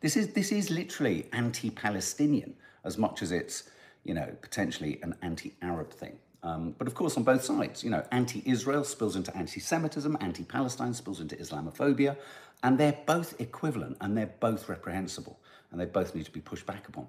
This 0.00 0.16
is, 0.16 0.32
this 0.32 0.52
is 0.52 0.70
literally 0.70 1.26
anti 1.32 1.70
Palestinian 1.70 2.54
as 2.84 2.98
much 2.98 3.22
as 3.22 3.32
it's, 3.32 3.64
you 4.04 4.14
know, 4.14 4.30
potentially 4.42 5.00
an 5.02 5.14
anti 5.22 5.54
Arab 5.62 5.92
thing. 5.92 6.18
Um, 6.42 6.74
but 6.76 6.86
of 6.86 6.94
course, 6.94 7.16
on 7.16 7.24
both 7.24 7.42
sides, 7.42 7.82
you 7.82 7.90
know, 7.90 8.04
anti-Israel 8.12 8.84
spills 8.84 9.16
into 9.16 9.34
anti-Semitism, 9.34 10.16
anti-Palestine 10.20 10.92
spills 10.92 11.20
into 11.20 11.36
Islamophobia, 11.36 12.18
and 12.62 12.76
they're 12.78 12.98
both 13.06 13.40
equivalent 13.40 13.96
and 14.02 14.14
they're 14.16 14.34
both 14.40 14.68
reprehensible, 14.68 15.40
and 15.70 15.80
they 15.80 15.86
both 15.86 16.14
need 16.14 16.26
to 16.26 16.30
be 16.30 16.40
pushed 16.40 16.66
back 16.66 16.86
upon. 16.86 17.08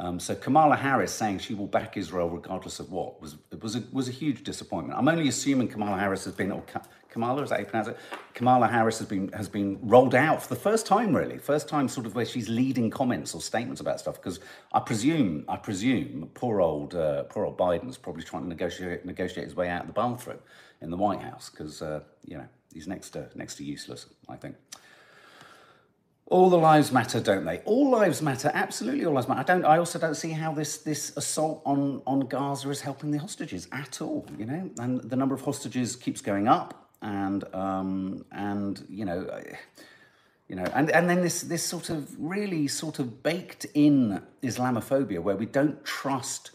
Um, 0.00 0.18
so 0.18 0.34
Kamala 0.34 0.76
Harris 0.76 1.12
saying 1.12 1.40
she 1.40 1.52
will 1.52 1.66
back 1.66 1.98
Israel 1.98 2.30
regardless 2.30 2.80
of 2.80 2.90
what 2.90 3.20
was 3.20 3.36
was 3.60 3.76
a, 3.76 3.82
was 3.92 4.08
a 4.08 4.10
huge 4.10 4.44
disappointment. 4.44 4.98
I'm 4.98 5.06
only 5.06 5.28
assuming 5.28 5.68
Kamala 5.68 5.98
Harris 5.98 6.24
has 6.24 6.32
been, 6.32 6.50
or 6.50 6.64
Kamala, 7.10 7.42
is 7.42 7.50
that 7.50 7.56
how 7.56 7.60
you 7.60 7.66
pronounce 7.66 7.88
it? 7.88 7.98
Kamala 8.32 8.66
Harris 8.66 8.98
has 8.98 9.06
been 9.06 9.30
has 9.32 9.50
been 9.50 9.78
rolled 9.82 10.14
out 10.14 10.42
for 10.42 10.48
the 10.48 10.58
first 10.58 10.86
time, 10.86 11.14
really, 11.14 11.36
first 11.36 11.68
time 11.68 11.86
sort 11.86 12.06
of 12.06 12.14
where 12.14 12.24
she's 12.24 12.48
leading 12.48 12.88
comments 12.88 13.34
or 13.34 13.42
statements 13.42 13.82
about 13.82 14.00
stuff. 14.00 14.14
Because 14.14 14.40
I 14.72 14.80
presume, 14.80 15.44
I 15.48 15.56
presume, 15.58 16.30
poor 16.32 16.62
old 16.62 16.94
uh, 16.94 17.24
poor 17.24 17.44
old 17.44 17.58
Biden's 17.58 17.98
probably 17.98 18.22
trying 18.22 18.44
to 18.44 18.48
negotiate 18.48 19.04
negotiate 19.04 19.44
his 19.44 19.54
way 19.54 19.68
out 19.68 19.82
of 19.82 19.86
the 19.86 19.92
bathroom 19.92 20.38
in 20.80 20.88
the 20.88 20.96
White 20.96 21.20
House 21.20 21.50
because 21.50 21.82
uh, 21.82 22.00
you 22.24 22.38
know 22.38 22.48
he's 22.72 22.88
next 22.88 23.10
to 23.10 23.28
next 23.34 23.56
to 23.56 23.64
useless, 23.64 24.06
I 24.30 24.36
think. 24.36 24.56
All 26.30 26.48
the 26.48 26.56
lives 26.56 26.92
matter, 26.92 27.20
don't 27.20 27.44
they? 27.44 27.58
All 27.64 27.90
lives 27.90 28.22
matter, 28.22 28.52
absolutely 28.54 29.04
all 29.04 29.14
lives 29.14 29.26
matter. 29.28 29.40
I 29.40 29.42
don't. 29.42 29.64
I 29.64 29.78
also 29.78 29.98
don't 29.98 30.14
see 30.14 30.30
how 30.30 30.54
this 30.54 30.78
this 30.78 31.14
assault 31.16 31.60
on 31.66 32.02
on 32.06 32.20
Gaza 32.20 32.70
is 32.70 32.80
helping 32.80 33.10
the 33.10 33.18
hostages 33.18 33.66
at 33.72 34.00
all. 34.00 34.24
You 34.38 34.46
know, 34.46 34.70
and 34.78 35.00
the 35.02 35.16
number 35.16 35.34
of 35.34 35.42
hostages 35.42 35.96
keeps 35.96 36.20
going 36.20 36.46
up 36.46 36.88
and 37.02 37.44
um, 37.54 38.24
and 38.30 38.84
you 38.88 39.04
know, 39.04 39.28
you 40.48 40.56
know, 40.56 40.64
and 40.72 40.90
and 40.90 41.10
then 41.10 41.20
this 41.20 41.42
this 41.42 41.64
sort 41.64 41.90
of 41.90 42.14
really 42.18 42.68
sort 42.68 43.00
of 43.00 43.24
baked 43.24 43.66
in 43.74 44.22
Islamophobia 44.42 45.20
where 45.20 45.36
we 45.36 45.46
don't 45.46 45.84
trust 45.84 46.52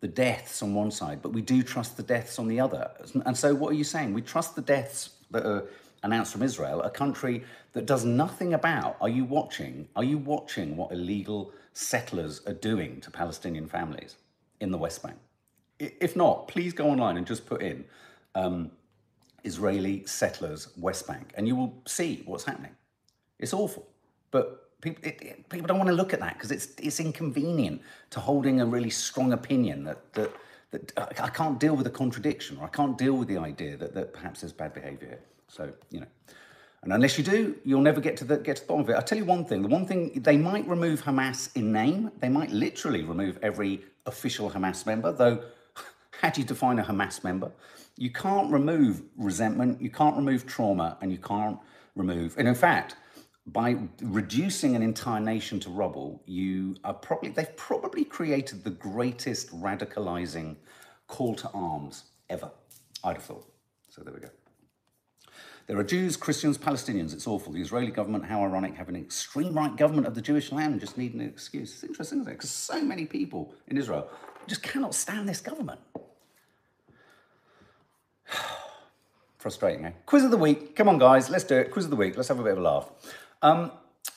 the 0.00 0.08
deaths 0.08 0.62
on 0.62 0.74
one 0.74 0.90
side, 0.90 1.20
but 1.22 1.32
we 1.32 1.42
do 1.42 1.62
trust 1.62 1.96
the 1.96 2.02
deaths 2.02 2.38
on 2.38 2.46
the 2.46 2.60
other. 2.60 2.90
And 3.26 3.36
so, 3.36 3.54
what 3.54 3.72
are 3.72 3.76
you 3.76 3.84
saying? 3.84 4.14
We 4.14 4.22
trust 4.22 4.54
the 4.54 4.62
deaths 4.62 5.10
that 5.32 5.44
are 5.44 5.68
announced 6.02 6.32
from 6.32 6.42
Israel, 6.42 6.82
a 6.82 6.90
country 6.90 7.44
that 7.72 7.86
does 7.86 8.04
nothing 8.04 8.54
about. 8.54 8.96
Are 9.00 9.08
you 9.08 9.24
watching? 9.24 9.88
Are 9.96 10.04
you 10.04 10.18
watching 10.18 10.76
what 10.76 10.92
illegal 10.92 11.52
settlers 11.72 12.42
are 12.46 12.54
doing 12.54 13.00
to 13.02 13.10
Palestinian 13.10 13.68
families 13.68 14.16
in 14.60 14.70
the 14.70 14.78
West 14.78 15.02
Bank? 15.02 15.16
If 15.78 16.16
not, 16.16 16.48
please 16.48 16.72
go 16.72 16.90
online 16.90 17.16
and 17.16 17.26
just 17.26 17.46
put 17.46 17.62
in 17.62 17.84
um, 18.34 18.70
Israeli 19.44 20.04
settlers 20.06 20.68
West 20.76 21.06
Bank, 21.06 21.32
and 21.36 21.46
you 21.46 21.54
will 21.54 21.74
see 21.86 22.22
what's 22.26 22.44
happening. 22.44 22.72
It's 23.38 23.52
awful, 23.52 23.86
but 24.30 24.68
people 24.80 25.04
it, 25.04 25.22
it, 25.22 25.48
people 25.48 25.66
don't 25.66 25.78
want 25.78 25.88
to 25.88 25.94
look 25.94 26.12
at 26.12 26.20
that 26.20 26.34
because 26.34 26.50
it's 26.50 26.68
it's 26.78 27.00
inconvenient 27.00 27.80
to 28.10 28.20
holding 28.20 28.60
a 28.60 28.66
really 28.66 28.90
strong 28.90 29.32
opinion 29.32 29.84
that 29.84 30.12
that 30.14 30.32
that 30.70 30.92
I 31.20 31.28
can't 31.28 31.58
deal 31.58 31.74
with 31.76 31.86
a 31.86 31.90
contradiction 31.90 32.58
or 32.58 32.64
I 32.64 32.68
can't 32.68 32.98
deal 32.98 33.14
with 33.14 33.28
the 33.28 33.38
idea 33.38 33.76
that 33.76 33.94
that 33.94 34.12
perhaps 34.12 34.40
there's 34.40 34.52
bad 34.52 34.74
behaviour. 34.74 35.18
So 35.48 35.72
you 35.90 36.00
know. 36.00 36.06
And 36.82 36.92
unless 36.92 37.18
you 37.18 37.24
do, 37.24 37.56
you'll 37.64 37.80
never 37.80 38.00
get 38.00 38.16
to 38.18 38.24
the 38.24 38.36
get 38.36 38.56
to 38.56 38.62
the 38.62 38.68
bottom 38.68 38.84
of 38.84 38.90
it. 38.90 38.92
I'll 38.94 39.02
tell 39.02 39.18
you 39.18 39.24
one 39.24 39.44
thing. 39.44 39.62
The 39.62 39.68
one 39.68 39.84
thing 39.84 40.12
they 40.22 40.36
might 40.36 40.66
remove 40.68 41.02
Hamas 41.02 41.54
in 41.56 41.72
name. 41.72 42.12
They 42.20 42.28
might 42.28 42.50
literally 42.50 43.02
remove 43.02 43.38
every 43.42 43.82
official 44.06 44.50
Hamas 44.50 44.86
member, 44.86 45.12
though 45.12 45.42
how 46.20 46.30
do 46.30 46.40
you 46.40 46.46
define 46.46 46.78
a 46.78 46.84
Hamas 46.84 47.24
member? 47.24 47.50
You 47.96 48.10
can't 48.10 48.50
remove 48.52 49.02
resentment, 49.16 49.82
you 49.82 49.90
can't 49.90 50.16
remove 50.16 50.46
trauma, 50.46 50.96
and 51.00 51.10
you 51.10 51.18
can't 51.18 51.58
remove, 51.96 52.38
and 52.38 52.46
in 52.46 52.54
fact, 52.54 52.94
by 53.52 53.76
reducing 54.02 54.76
an 54.76 54.82
entire 54.82 55.20
nation 55.20 55.58
to 55.60 55.70
rubble, 55.70 56.22
you 56.26 56.76
are 56.84 56.94
probably 56.94 57.30
they've 57.30 57.56
probably 57.56 58.04
created 58.04 58.62
the 58.62 58.70
greatest 58.70 59.50
radicalizing 59.50 60.56
call 61.06 61.34
to 61.34 61.50
arms 61.50 62.04
ever. 62.28 62.50
I'd 63.02 63.16
have 63.16 63.24
thought. 63.24 63.50
So 63.88 64.02
there 64.02 64.12
we 64.12 64.20
go. 64.20 64.28
There 65.68 65.78
are 65.78 65.84
Jews, 65.84 66.16
Christians, 66.16 66.56
Palestinians. 66.56 67.12
It's 67.12 67.26
awful. 67.26 67.52
The 67.52 67.60
Israeli 67.60 67.90
government, 67.90 68.24
how 68.24 68.42
ironic, 68.42 68.74
having 68.74 68.96
an 68.96 69.02
extreme 69.02 69.52
right 69.52 69.76
government 69.76 70.06
of 70.06 70.14
the 70.14 70.22
Jewish 70.22 70.50
land, 70.50 70.80
just 70.80 70.96
need 70.96 71.12
an 71.12 71.20
excuse. 71.20 71.74
It's 71.74 71.84
interesting, 71.84 72.20
isn't 72.20 72.32
it? 72.32 72.36
Because 72.36 72.50
so 72.50 72.82
many 72.82 73.04
people 73.04 73.52
in 73.66 73.76
Israel 73.76 74.08
just 74.46 74.62
cannot 74.62 74.94
stand 74.94 75.28
this 75.28 75.42
government. 75.42 75.78
Frustrating, 79.38 79.84
eh? 79.84 79.92
Quiz 80.06 80.24
of 80.24 80.30
the 80.30 80.38
week. 80.38 80.74
Come 80.74 80.88
on, 80.88 80.98
guys, 80.98 81.28
let's 81.28 81.44
do 81.44 81.58
it. 81.58 81.70
Quiz 81.70 81.84
of 81.84 81.90
the 81.90 81.96
week. 81.96 82.16
Let's 82.16 82.28
have 82.28 82.40
a 82.40 82.42
bit 82.42 82.52
of 82.52 82.58
a 82.58 82.62
laugh. 82.62 82.90
Um, 83.42 83.70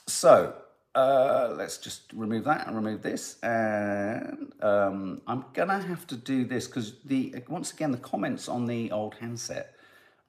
so, 0.08 0.56
uh, 0.96 1.54
let's 1.58 1.80
just 1.80 2.14
remove 2.14 2.46
that 2.46 2.66
and 2.66 2.78
remove 2.78 3.02
this. 3.02 3.38
And 3.44 4.54
um, 4.62 5.22
I'm 5.28 5.44
gonna 5.54 5.82
have 5.82 6.08
to 6.08 6.16
do 6.16 6.46
this 6.46 6.68
because 6.68 6.94
the 7.04 7.36
once 7.50 7.74
again 7.74 7.92
the 7.92 7.98
comments 7.98 8.48
on 8.48 8.68
the 8.68 8.90
old 8.92 9.16
handset 9.16 9.76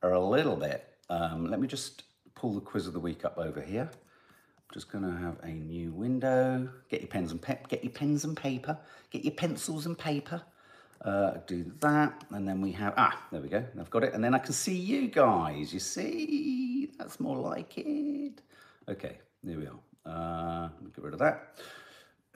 are 0.03 0.15
a 0.15 0.21
little 0.21 0.57
bit. 0.57 0.89
Um, 1.13 1.51
let 1.51 1.61
me 1.61 1.69
just 1.69 2.05
pull 2.35 2.55
the 2.55 2.61
quiz 2.61 2.87
of 2.87 2.95
the 2.95 3.01
week 3.01 3.25
up 3.27 3.37
over 3.37 3.61
here. 3.61 3.91
I'm 3.93 4.73
just 4.73 4.91
gonna 4.91 5.15
have 5.19 5.37
a 5.43 5.53
new 5.53 5.93
window. 5.93 6.71
Get 6.89 7.03
your 7.03 7.09
pens 7.09 7.33
and 7.33 7.43
pep. 7.43 7.69
Get 7.69 7.85
your 7.85 7.93
pens 7.93 8.25
and 8.25 8.35
paper. 8.35 8.79
Get 9.11 9.23
your 9.23 9.35
pencils 9.35 9.85
and 9.85 9.99
paper. 9.99 10.41
Uh, 11.03 11.35
do 11.47 11.71
that, 11.81 12.25
and 12.31 12.49
then 12.49 12.61
we 12.61 12.73
have, 12.73 12.95
ah, 12.97 13.27
there 13.31 13.41
we 13.41 13.49
go, 13.49 13.63
I've 13.79 13.91
got 13.91 14.05
it. 14.05 14.15
And 14.15 14.23
then 14.23 14.35
I 14.35 14.39
can 14.39 14.53
see 14.53 14.77
you 14.77 15.09
guys, 15.09 15.75
you 15.75 15.81
see? 15.81 16.91
That's 16.97 17.19
more 17.19 17.37
like 17.37 17.77
it. 17.77 18.41
Okay, 18.89 19.19
there 19.43 19.59
we 19.59 19.67
are. 19.67 19.81
Uh, 20.07 20.69
let 20.73 20.83
me 20.83 20.91
get 20.95 21.05
rid 21.05 21.13
of 21.13 21.19
that. 21.19 21.57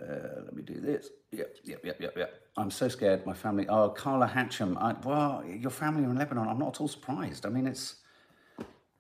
Uh, 0.03 0.43
let 0.45 0.55
me 0.55 0.63
do 0.63 0.81
this. 0.81 1.11
Yep, 1.31 1.57
yep, 1.65 1.81
yep, 1.85 2.01
yep, 2.01 2.17
yep. 2.17 2.35
I'm 2.57 2.73
so 2.73 2.89
scared. 2.89 3.25
My 3.25 3.35
family. 3.35 3.67
Oh, 3.69 3.89
Carla 3.89 4.27
Hatcham. 4.27 4.77
I, 4.77 4.95
well, 5.07 5.45
your 5.47 5.71
family 5.71 6.05
are 6.05 6.11
in 6.11 6.17
Lebanon. 6.17 6.49
I'm 6.49 6.59
not 6.59 6.75
at 6.75 6.81
all 6.81 6.89
surprised. 6.89 7.47
I 7.47 7.49
mean, 7.49 7.67
it's. 7.67 7.97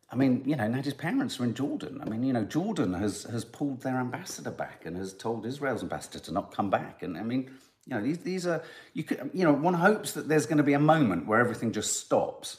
I 0.09 0.15
mean, 0.15 0.43
you 0.47 0.55
know, 0.55 0.69
Nadia's 0.69 0.95
parents 0.95 1.41
are 1.41 1.45
in 1.45 1.55
Jordan. 1.55 2.01
I 2.01 2.09
mean, 2.09 2.23
you 2.23 2.33
know, 2.33 2.45
Jordan 2.45 2.95
has 2.95 3.25
has 3.25 3.45
pulled 3.45 3.83
their 3.83 3.97
ambassador 3.97 4.51
back 4.51 4.87
and 4.87 4.97
has 4.97 5.13
told 5.13 5.45
Israel's 5.45 5.83
ambassador 5.83 6.21
to 6.21 6.33
not 6.33 6.55
come 6.55 6.71
back. 6.71 7.03
And 7.03 7.19
I 7.19 7.23
mean, 7.23 7.51
you 7.87 7.95
know, 7.95 8.03
these 8.03 8.19
these 8.19 8.47
are 8.47 8.63
you 8.95 9.03
could 9.03 9.31
you 9.35 9.45
know 9.45 9.53
one 9.53 9.75
hopes 9.75 10.13
that 10.13 10.29
there's 10.29 10.47
going 10.47 10.59
to 10.59 10.65
be 10.65 10.75
a 10.75 10.79
moment 10.79 11.27
where 11.27 11.41
everything 11.41 11.73
just 11.73 12.01
stops. 12.01 12.59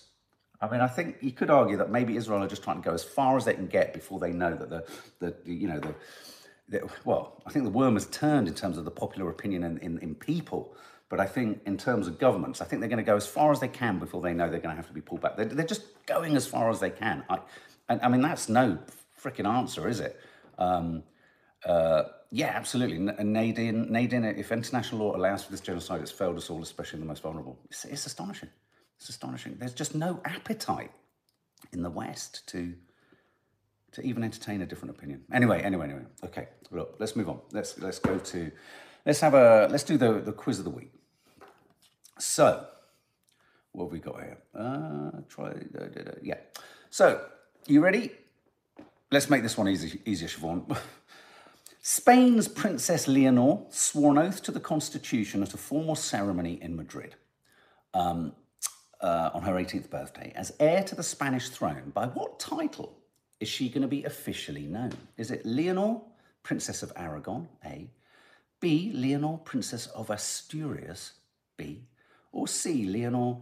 I 0.59 0.69
mean, 0.69 0.81
I 0.81 0.87
think 0.87 1.17
you 1.21 1.31
could 1.31 1.49
argue 1.49 1.77
that 1.77 1.91
maybe 1.91 2.17
Israel 2.17 2.43
are 2.43 2.47
just 2.47 2.63
trying 2.63 2.81
to 2.81 2.89
go 2.89 2.93
as 2.93 3.03
far 3.03 3.37
as 3.37 3.45
they 3.45 3.53
can 3.53 3.67
get 3.67 3.93
before 3.93 4.19
they 4.19 4.31
know 4.31 4.55
that 4.55 4.69
the 4.69 4.85
the 5.19 5.53
you 5.53 5.67
know 5.67 5.79
the 5.79 5.93
well, 7.05 7.41
I 7.45 7.51
think 7.51 7.65
the 7.65 7.71
worm 7.71 7.93
has 7.93 8.07
turned 8.07 8.47
in 8.47 8.53
terms 8.53 8.77
of 8.77 8.85
the 8.85 8.91
popular 8.91 9.29
opinion 9.29 9.63
in, 9.63 9.77
in, 9.77 9.99
in, 9.99 10.15
people. 10.15 10.75
But 11.09 11.19
I 11.19 11.25
think 11.25 11.61
in 11.65 11.77
terms 11.77 12.07
of 12.07 12.19
governments, 12.19 12.61
I 12.61 12.65
think 12.65 12.81
they're 12.81 12.89
going 12.89 13.03
to 13.03 13.11
go 13.11 13.15
as 13.15 13.27
far 13.27 13.51
as 13.51 13.59
they 13.59 13.67
can 13.69 13.97
before 13.97 14.21
they 14.21 14.33
know 14.33 14.49
they're 14.49 14.59
going 14.59 14.75
to 14.75 14.81
have 14.81 14.87
to 14.87 14.93
be 14.93 15.01
pulled 15.01 15.21
back. 15.21 15.37
They're, 15.37 15.45
they're 15.45 15.65
just 15.65 15.83
going 16.05 16.35
as 16.35 16.45
far 16.45 16.69
as 16.69 16.79
they 16.79 16.89
can. 16.89 17.23
I, 17.29 17.39
I, 17.87 17.99
I 18.03 18.07
mean, 18.09 18.21
that's 18.21 18.49
no 18.49 18.79
freaking 19.21 19.47
answer, 19.47 19.87
is 19.87 19.99
it? 20.01 20.19
Um, 20.57 21.03
uh, 21.65 22.03
yeah, 22.29 22.47
absolutely. 22.47 22.99
Nadine, 22.99 23.89
Nadine, 23.89 24.25
if 24.25 24.51
international 24.51 24.99
law 24.99 25.15
allows 25.15 25.45
for 25.45 25.51
this 25.51 25.61
genocide, 25.61 26.01
it's 26.01 26.11
failed 26.11 26.37
us 26.37 26.49
all, 26.49 26.61
especially 26.61 26.99
the 26.99 27.05
most 27.05 27.23
vulnerable. 27.23 27.57
It's, 27.69 27.85
it's 27.85 28.05
astonishing. 28.05 28.49
It's 28.97 29.09
astonishing. 29.09 29.55
There's 29.57 29.73
just 29.73 29.95
no 29.95 30.19
appetite 30.25 30.91
in 31.71 31.83
the 31.83 31.89
West 31.89 32.47
to 32.49 32.73
to 33.93 34.01
even 34.01 34.23
entertain 34.23 34.61
a 34.61 34.65
different 34.65 34.95
opinion. 34.95 35.23
Anyway, 35.31 35.61
anyway, 35.61 35.85
anyway. 35.85 36.01
Okay, 36.23 36.49
look, 36.71 36.97
let's 36.99 37.15
move 37.15 37.29
on. 37.29 37.39
Let's 37.51 37.79
let's 37.79 37.99
go 37.99 38.19
to 38.19 38.51
let's 39.05 39.21
have 39.21 39.33
a 39.33 39.67
let's 39.71 39.83
do 39.83 39.97
the 39.97 40.19
the 40.19 40.33
quiz 40.33 40.59
of 40.59 40.65
the 40.65 40.71
week. 40.71 40.91
So, 42.19 42.65
what 43.71 43.85
have 43.85 43.91
we 43.91 43.99
got 43.99 44.15
here? 44.21 44.37
Uh, 44.55 45.11
try 45.29 45.53
da, 45.53 45.85
da, 45.85 46.01
da. 46.03 46.11
yeah. 46.21 46.37
So, 46.89 47.21
you 47.67 47.81
ready? 47.81 48.11
Let's 49.11 49.29
make 49.29 49.43
this 49.43 49.57
one 49.57 49.69
easy, 49.69 50.01
easier, 50.05 50.27
Siobhan. 50.27 50.77
Spain's 51.81 52.47
Princess 52.47 53.07
Leonor 53.07 53.59
swore 53.69 54.11
an 54.11 54.17
oath 54.17 54.43
to 54.43 54.51
the 54.51 54.59
Constitution 54.59 55.41
at 55.41 55.53
a 55.53 55.57
formal 55.57 55.95
ceremony 55.95 56.61
in 56.61 56.75
Madrid 56.75 57.15
um, 57.93 58.33
uh, 58.99 59.29
on 59.33 59.43
her 59.43 59.53
18th 59.53 59.89
birthday 59.89 60.33
as 60.35 60.51
heir 60.59 60.83
to 60.83 60.95
the 60.95 61.03
Spanish 61.03 61.49
throne. 61.49 61.91
By 61.93 62.07
what 62.07 62.39
title 62.39 62.97
is 63.39 63.47
she 63.47 63.69
going 63.69 63.83
to 63.83 63.87
be 63.87 64.03
officially 64.03 64.65
known? 64.65 64.91
Is 65.15 65.31
it 65.31 65.45
Leonor, 65.45 66.01
Princess 66.43 66.83
of 66.83 66.91
Aragon, 66.95 67.47
A, 67.63 67.89
B, 68.59 68.91
Leonor, 68.93 69.37
Princess 69.37 69.87
of 69.87 70.09
Asturias, 70.09 71.13
B, 71.55 71.83
or 72.31 72.47
C, 72.47 72.85
Leonor, 72.85 73.37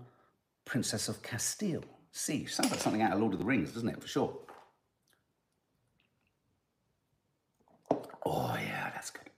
Princess 0.65 1.09
of 1.09 1.21
Castile, 1.21 1.83
C? 2.11 2.45
Sounds 2.45 2.71
like 2.71 2.79
something 2.79 3.01
out 3.01 3.13
of 3.13 3.19
Lord 3.19 3.33
of 3.33 3.39
the 3.39 3.45
Rings, 3.45 3.71
doesn't 3.71 3.89
it, 3.89 4.01
for 4.01 4.07
sure? 4.07 4.37
Oh, 8.25 8.57
yeah, 8.59 8.89
that's 8.93 9.11
good. 9.11 9.29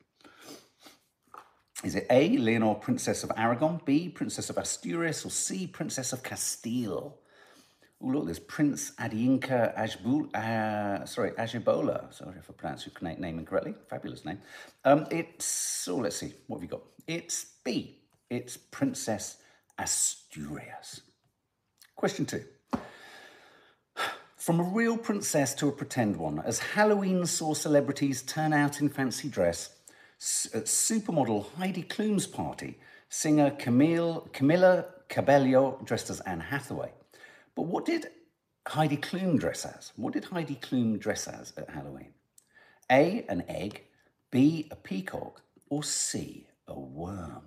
Is 1.83 1.95
it 1.95 2.07
A, 2.09 2.37
Leonor, 2.37 2.75
Princess 2.75 3.23
of 3.23 3.31
Aragon, 3.37 3.81
B, 3.85 4.09
Princess 4.09 4.49
of 4.49 4.57
Asturias, 4.57 5.25
or 5.25 5.29
C, 5.29 5.67
Princess 5.67 6.13
of 6.13 6.23
Castile? 6.23 7.17
Oh, 8.01 8.07
look, 8.07 8.25
there's 8.25 8.39
Prince 8.39 8.91
Adinka 8.99 9.75
Ajbul, 9.75 10.33
uh, 10.35 11.05
sorry, 11.05 11.31
Ajibola. 11.31 12.13
Sorry 12.13 12.37
if 12.37 12.49
I 12.49 12.53
pronounced 12.53 12.87
your 12.87 13.15
name 13.17 13.39
incorrectly. 13.39 13.73
Fabulous 13.89 14.23
name. 14.23 14.39
Um, 14.85 15.07
it's, 15.09 15.87
oh, 15.87 15.97
let's 15.97 16.17
see, 16.17 16.33
what 16.45 16.57
have 16.57 16.63
you 16.63 16.69
got? 16.69 16.83
It's 17.07 17.45
B. 17.63 17.96
It's 18.29 18.57
Princess 18.57 19.37
Asturias. 19.77 21.01
Question 21.95 22.25
two. 22.25 22.43
From 24.35 24.59
a 24.59 24.63
real 24.63 24.97
princess 24.97 25.53
to 25.55 25.67
a 25.67 25.71
pretend 25.71 26.17
one, 26.17 26.39
as 26.39 26.59
Halloween 26.59 27.25
saw 27.25 27.53
celebrities 27.53 28.21
turn 28.21 28.53
out 28.53 28.79
in 28.79 28.89
fancy 28.89 29.29
dress, 29.29 29.75
at 30.53 30.65
supermodel 30.65 31.53
Heidi 31.57 31.83
Klum's 31.83 32.27
party, 32.27 32.79
singer 33.09 33.51
Camille, 33.51 34.27
Camila 34.33 34.85
Cabello 35.09 35.79
dressed 35.83 36.09
as 36.09 36.19
Anne 36.21 36.39
Hathaway 36.39 36.91
but 37.57 37.65
what 37.65 37.85
did 37.85 38.11
Heidi 38.67 38.97
Klum 38.97 39.39
dress 39.39 39.65
as? 39.65 39.91
What 39.95 40.13
did 40.13 40.25
Heidi 40.25 40.53
Klum 40.53 40.99
dress 40.99 41.27
as 41.27 41.53
at 41.57 41.71
Halloween? 41.71 42.13
A, 42.91 43.25
an 43.27 43.43
egg, 43.47 43.85
B, 44.29 44.67
a 44.69 44.75
peacock, 44.75 45.41
or 45.67 45.83
C, 45.83 46.45
a 46.67 46.79
worm? 46.79 47.41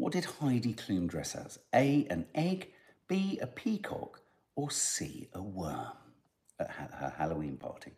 What 0.00 0.14
did 0.14 0.24
Heidi 0.24 0.72
Klum 0.72 1.08
dress 1.08 1.34
as? 1.34 1.58
A, 1.74 2.06
an 2.08 2.24
egg, 2.34 2.70
B, 3.06 3.38
a 3.42 3.46
peacock, 3.46 4.22
or 4.56 4.70
C, 4.70 5.28
a 5.34 5.42
worm 5.42 5.92
at 6.58 6.70
her 6.70 7.12
Halloween 7.18 7.58
party? 7.58 7.92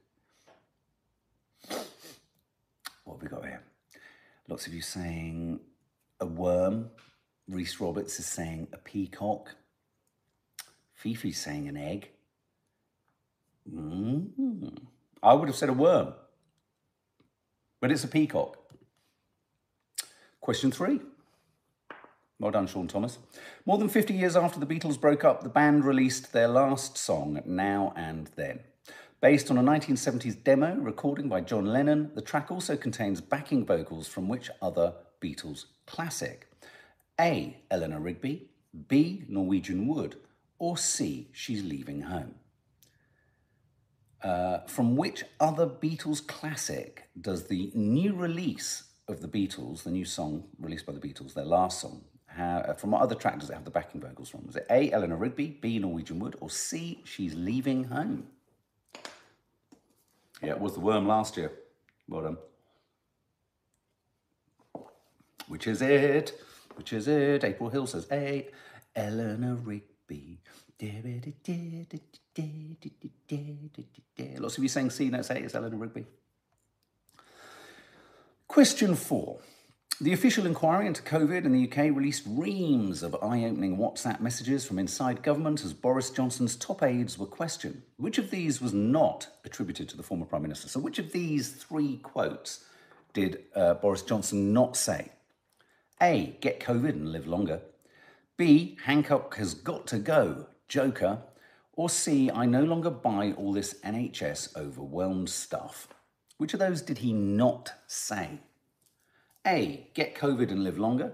What 1.68 3.14
have 3.14 3.22
we 3.22 3.28
got 3.28 3.44
here? 3.44 3.62
Lots 4.48 4.66
of 4.66 4.74
you 4.74 4.82
saying 4.82 5.60
a 6.18 6.26
worm, 6.26 6.90
Reese 7.46 7.80
Roberts 7.80 8.18
is 8.18 8.26
saying 8.26 8.66
a 8.72 8.78
peacock. 8.78 9.54
Fifi's 11.00 11.38
saying 11.38 11.68
an 11.68 11.76
egg. 11.76 12.10
Mm. 13.72 14.76
I 15.22 15.34
would 15.34 15.48
have 15.48 15.56
said 15.56 15.68
a 15.68 15.72
worm, 15.72 16.14
but 17.80 17.92
it's 17.92 18.02
a 18.02 18.08
peacock. 18.08 18.58
Question 20.40 20.72
three. 20.72 20.98
Well 22.38 22.50
done, 22.50 22.66
Sean 22.66 22.88
Thomas. 22.88 23.18
More 23.66 23.78
than 23.78 23.88
50 23.88 24.14
years 24.14 24.36
after 24.36 24.58
the 24.58 24.66
Beatles 24.66 25.00
broke 25.00 25.24
up, 25.24 25.42
the 25.42 25.48
band 25.48 25.84
released 25.84 26.32
their 26.32 26.48
last 26.48 26.98
song, 26.98 27.40
Now 27.44 27.92
and 27.96 28.28
Then. 28.36 28.60
Based 29.20 29.50
on 29.52 29.58
a 29.58 29.62
1970s 29.62 30.42
demo 30.42 30.74
recording 30.74 31.28
by 31.28 31.40
John 31.42 31.66
Lennon, 31.66 32.10
the 32.16 32.20
track 32.20 32.50
also 32.50 32.76
contains 32.76 33.20
backing 33.20 33.64
vocals 33.64 34.08
from 34.08 34.28
which 34.28 34.50
other 34.60 34.94
Beatles 35.20 35.66
classic? 35.86 36.48
A. 37.20 37.62
Eleanor 37.70 38.00
Rigby, 38.00 38.50
B. 38.88 39.24
Norwegian 39.28 39.86
Wood, 39.86 40.16
or 40.58 40.76
C. 40.76 41.28
She's 41.32 41.62
Leaving 41.62 42.02
Home? 42.02 42.34
Uh, 44.22 44.66
from 44.66 44.96
which 44.96 45.22
other 45.38 45.66
Beatles 45.66 46.26
classic 46.26 47.08
does 47.20 47.46
the 47.46 47.70
new 47.74 48.14
release 48.14 48.84
of 49.08 49.20
the 49.20 49.28
Beatles, 49.28 49.84
the 49.84 49.90
new 49.90 50.04
song 50.04 50.44
released 50.58 50.86
by 50.86 50.92
the 50.92 51.00
Beatles, 51.00 51.34
their 51.34 51.44
last 51.44 51.80
song, 51.80 52.02
uh, 52.38 52.72
from 52.74 52.92
what 52.92 53.02
other 53.02 53.14
track 53.14 53.38
does 53.38 53.50
it 53.50 53.54
have 53.54 53.64
the 53.64 53.70
backing 53.70 54.00
vocals 54.00 54.28
from? 54.28 54.46
Is 54.48 54.56
it 54.56 54.66
A. 54.70 54.90
Eleanor 54.92 55.16
Rigby, 55.16 55.58
B. 55.60 55.78
Norwegian 55.78 56.18
Wood, 56.18 56.36
or 56.40 56.50
C. 56.50 57.02
She's 57.04 57.34
Leaving 57.34 57.84
Home? 57.84 58.26
Yeah, 60.42 60.50
it 60.50 60.60
was 60.60 60.74
the 60.74 60.80
worm 60.80 61.06
last 61.06 61.36
year. 61.36 61.52
Well 62.08 62.22
done. 62.22 62.36
Which 65.48 65.66
is 65.66 65.82
it? 65.82 66.40
which 66.76 66.92
is 66.92 67.08
it? 67.08 67.44
April 67.44 67.70
Hill 67.70 67.86
says 67.86 68.06
A. 68.10 68.48
Eleanor 68.94 69.54
Rigby. 69.54 70.40
Lots 74.38 74.58
of 74.58 74.62
you 74.62 74.68
saying 74.68 74.90
C, 74.90 75.08
no, 75.08 75.22
say 75.22 75.40
it's 75.42 75.54
Eleanor 75.54 75.76
Rigby. 75.76 76.04
Question 78.48 78.94
four. 78.96 79.38
The 80.02 80.12
official 80.12 80.46
inquiry 80.46 80.88
into 80.88 81.00
COVID 81.00 81.44
in 81.44 81.52
the 81.52 81.70
UK 81.70 81.94
released 81.94 82.24
reams 82.26 83.04
of 83.04 83.14
eye 83.22 83.44
opening 83.44 83.76
WhatsApp 83.76 84.18
messages 84.18 84.64
from 84.64 84.80
inside 84.80 85.22
government 85.22 85.64
as 85.64 85.72
Boris 85.72 86.10
Johnson's 86.10 86.56
top 86.56 86.82
aides 86.82 87.16
were 87.16 87.26
questioned. 87.26 87.82
Which 87.98 88.18
of 88.18 88.32
these 88.32 88.60
was 88.60 88.72
not 88.72 89.28
attributed 89.44 89.88
to 89.90 89.96
the 89.96 90.02
former 90.02 90.26
Prime 90.26 90.42
Minister? 90.42 90.68
So, 90.68 90.80
which 90.80 90.98
of 90.98 91.12
these 91.12 91.52
three 91.52 91.98
quotes 91.98 92.64
did 93.12 93.44
uh, 93.54 93.74
Boris 93.74 94.02
Johnson 94.02 94.52
not 94.52 94.76
say? 94.76 95.12
A. 96.00 96.36
Get 96.40 96.58
COVID 96.58 96.94
and 96.94 97.12
live 97.12 97.28
longer. 97.28 97.60
B. 98.36 98.76
Hancock 98.86 99.36
has 99.36 99.54
got 99.54 99.86
to 99.86 100.00
go. 100.00 100.48
Joker. 100.66 101.20
Or 101.74 101.88
C. 101.88 102.28
I 102.28 102.44
no 102.44 102.64
longer 102.64 102.90
buy 102.90 103.34
all 103.36 103.52
this 103.52 103.74
NHS 103.84 104.56
overwhelmed 104.56 105.30
stuff. 105.30 105.86
Which 106.38 106.54
of 106.54 106.58
those 106.58 106.82
did 106.82 106.98
he 106.98 107.12
not 107.12 107.74
say? 107.86 108.40
A. 109.46 109.88
Get 109.94 110.14
COVID 110.14 110.50
and 110.50 110.64
live 110.64 110.78
longer. 110.78 111.12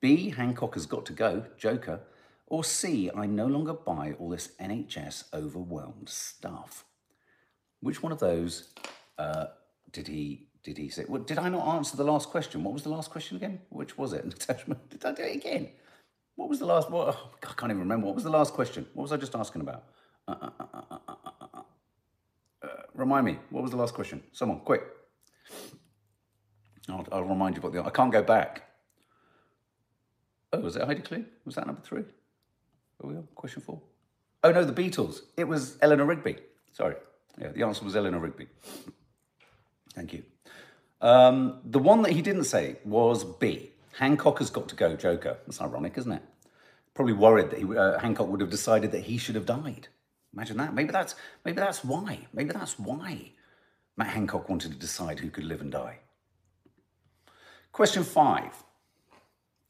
B. 0.00 0.30
Hancock 0.30 0.74
has 0.74 0.86
got 0.86 1.06
to 1.06 1.12
go. 1.12 1.44
Joker. 1.56 2.00
Or 2.46 2.64
C. 2.64 3.10
I 3.14 3.26
no 3.26 3.46
longer 3.46 3.74
buy 3.74 4.14
all 4.18 4.30
this 4.30 4.50
NHS 4.60 5.24
overwhelmed 5.34 6.08
stuff. 6.08 6.84
Which 7.80 8.02
one 8.02 8.12
of 8.12 8.18
those 8.18 8.72
uh, 9.18 9.46
did 9.92 10.08
he 10.08 10.46
did 10.62 10.76
he 10.76 10.88
say? 10.88 11.04
Well, 11.08 11.22
did 11.22 11.38
I 11.38 11.48
not 11.48 11.66
answer 11.76 11.96
the 11.96 12.04
last 12.04 12.28
question? 12.30 12.64
What 12.64 12.74
was 12.74 12.82
the 12.82 12.88
last 12.88 13.10
question 13.10 13.36
again? 13.36 13.60
Which 13.70 13.96
was 13.96 14.12
it? 14.12 14.46
Did 14.90 15.04
I 15.04 15.12
do 15.12 15.22
it 15.22 15.36
again? 15.36 15.68
What 16.34 16.48
was 16.48 16.58
the 16.58 16.66
last? 16.66 16.90
What, 16.90 17.16
oh, 17.16 17.30
I 17.42 17.52
can't 17.54 17.70
even 17.70 17.80
remember. 17.80 18.06
What 18.06 18.14
was 18.14 18.24
the 18.24 18.30
last 18.30 18.54
question? 18.54 18.86
What 18.94 19.02
was 19.02 19.12
I 19.12 19.16
just 19.16 19.34
asking 19.34 19.62
about? 19.62 19.84
Uh, 20.26 20.50
uh, 20.60 21.62
uh, 22.62 22.68
remind 22.94 23.26
me. 23.26 23.38
What 23.50 23.62
was 23.62 23.70
the 23.70 23.76
last 23.76 23.94
question? 23.94 24.22
Someone, 24.32 24.60
quick. 24.60 24.82
I'll, 26.88 27.06
I'll 27.12 27.24
remind 27.24 27.56
you 27.56 27.62
what 27.62 27.72
the. 27.72 27.84
I 27.84 27.90
can't 27.90 28.12
go 28.12 28.22
back. 28.22 28.62
Oh, 30.52 30.60
was 30.60 30.76
it 30.76 30.82
Heidi 30.82 31.02
Klum? 31.02 31.26
Was 31.44 31.56
that 31.56 31.66
number 31.66 31.82
three? 31.82 32.04
Are 33.02 33.06
we 33.08 33.16
on 33.16 33.28
question 33.34 33.62
four? 33.62 33.80
Oh 34.42 34.52
no, 34.52 34.64
the 34.64 34.72
Beatles. 34.72 35.20
It 35.36 35.44
was 35.44 35.76
Eleanor 35.82 36.06
Rigby. 36.06 36.36
Sorry. 36.72 36.94
Yeah, 37.38 37.48
the 37.48 37.62
answer 37.62 37.84
was 37.84 37.96
Eleanor 37.96 38.18
Rigby. 38.18 38.46
Thank 39.94 40.12
you. 40.12 40.22
Um, 41.00 41.60
the 41.64 41.78
one 41.78 42.02
that 42.02 42.12
he 42.12 42.22
didn't 42.22 42.44
say 42.44 42.76
was 42.84 43.24
B. 43.24 43.70
Hancock 43.98 44.38
has 44.38 44.50
got 44.50 44.68
to 44.68 44.76
go, 44.76 44.96
Joker. 44.96 45.38
That's 45.46 45.60
ironic, 45.60 45.98
isn't 45.98 46.12
it? 46.12 46.22
Probably 46.94 47.12
worried 47.12 47.50
that 47.50 47.58
he, 47.58 47.76
uh, 47.76 47.98
Hancock 47.98 48.28
would 48.28 48.40
have 48.40 48.50
decided 48.50 48.92
that 48.92 49.04
he 49.04 49.18
should 49.18 49.34
have 49.34 49.46
died. 49.46 49.88
Imagine 50.32 50.56
that. 50.58 50.74
Maybe 50.74 50.92
that's 50.92 51.14
maybe 51.44 51.60
that's 51.60 51.84
why. 51.84 52.26
Maybe 52.32 52.52
that's 52.52 52.78
why 52.78 53.32
Matt 53.96 54.08
Hancock 54.08 54.48
wanted 54.48 54.72
to 54.72 54.78
decide 54.78 55.18
who 55.20 55.30
could 55.30 55.44
live 55.44 55.60
and 55.60 55.72
die. 55.72 55.98
Question 57.78 58.02
five. 58.02 58.64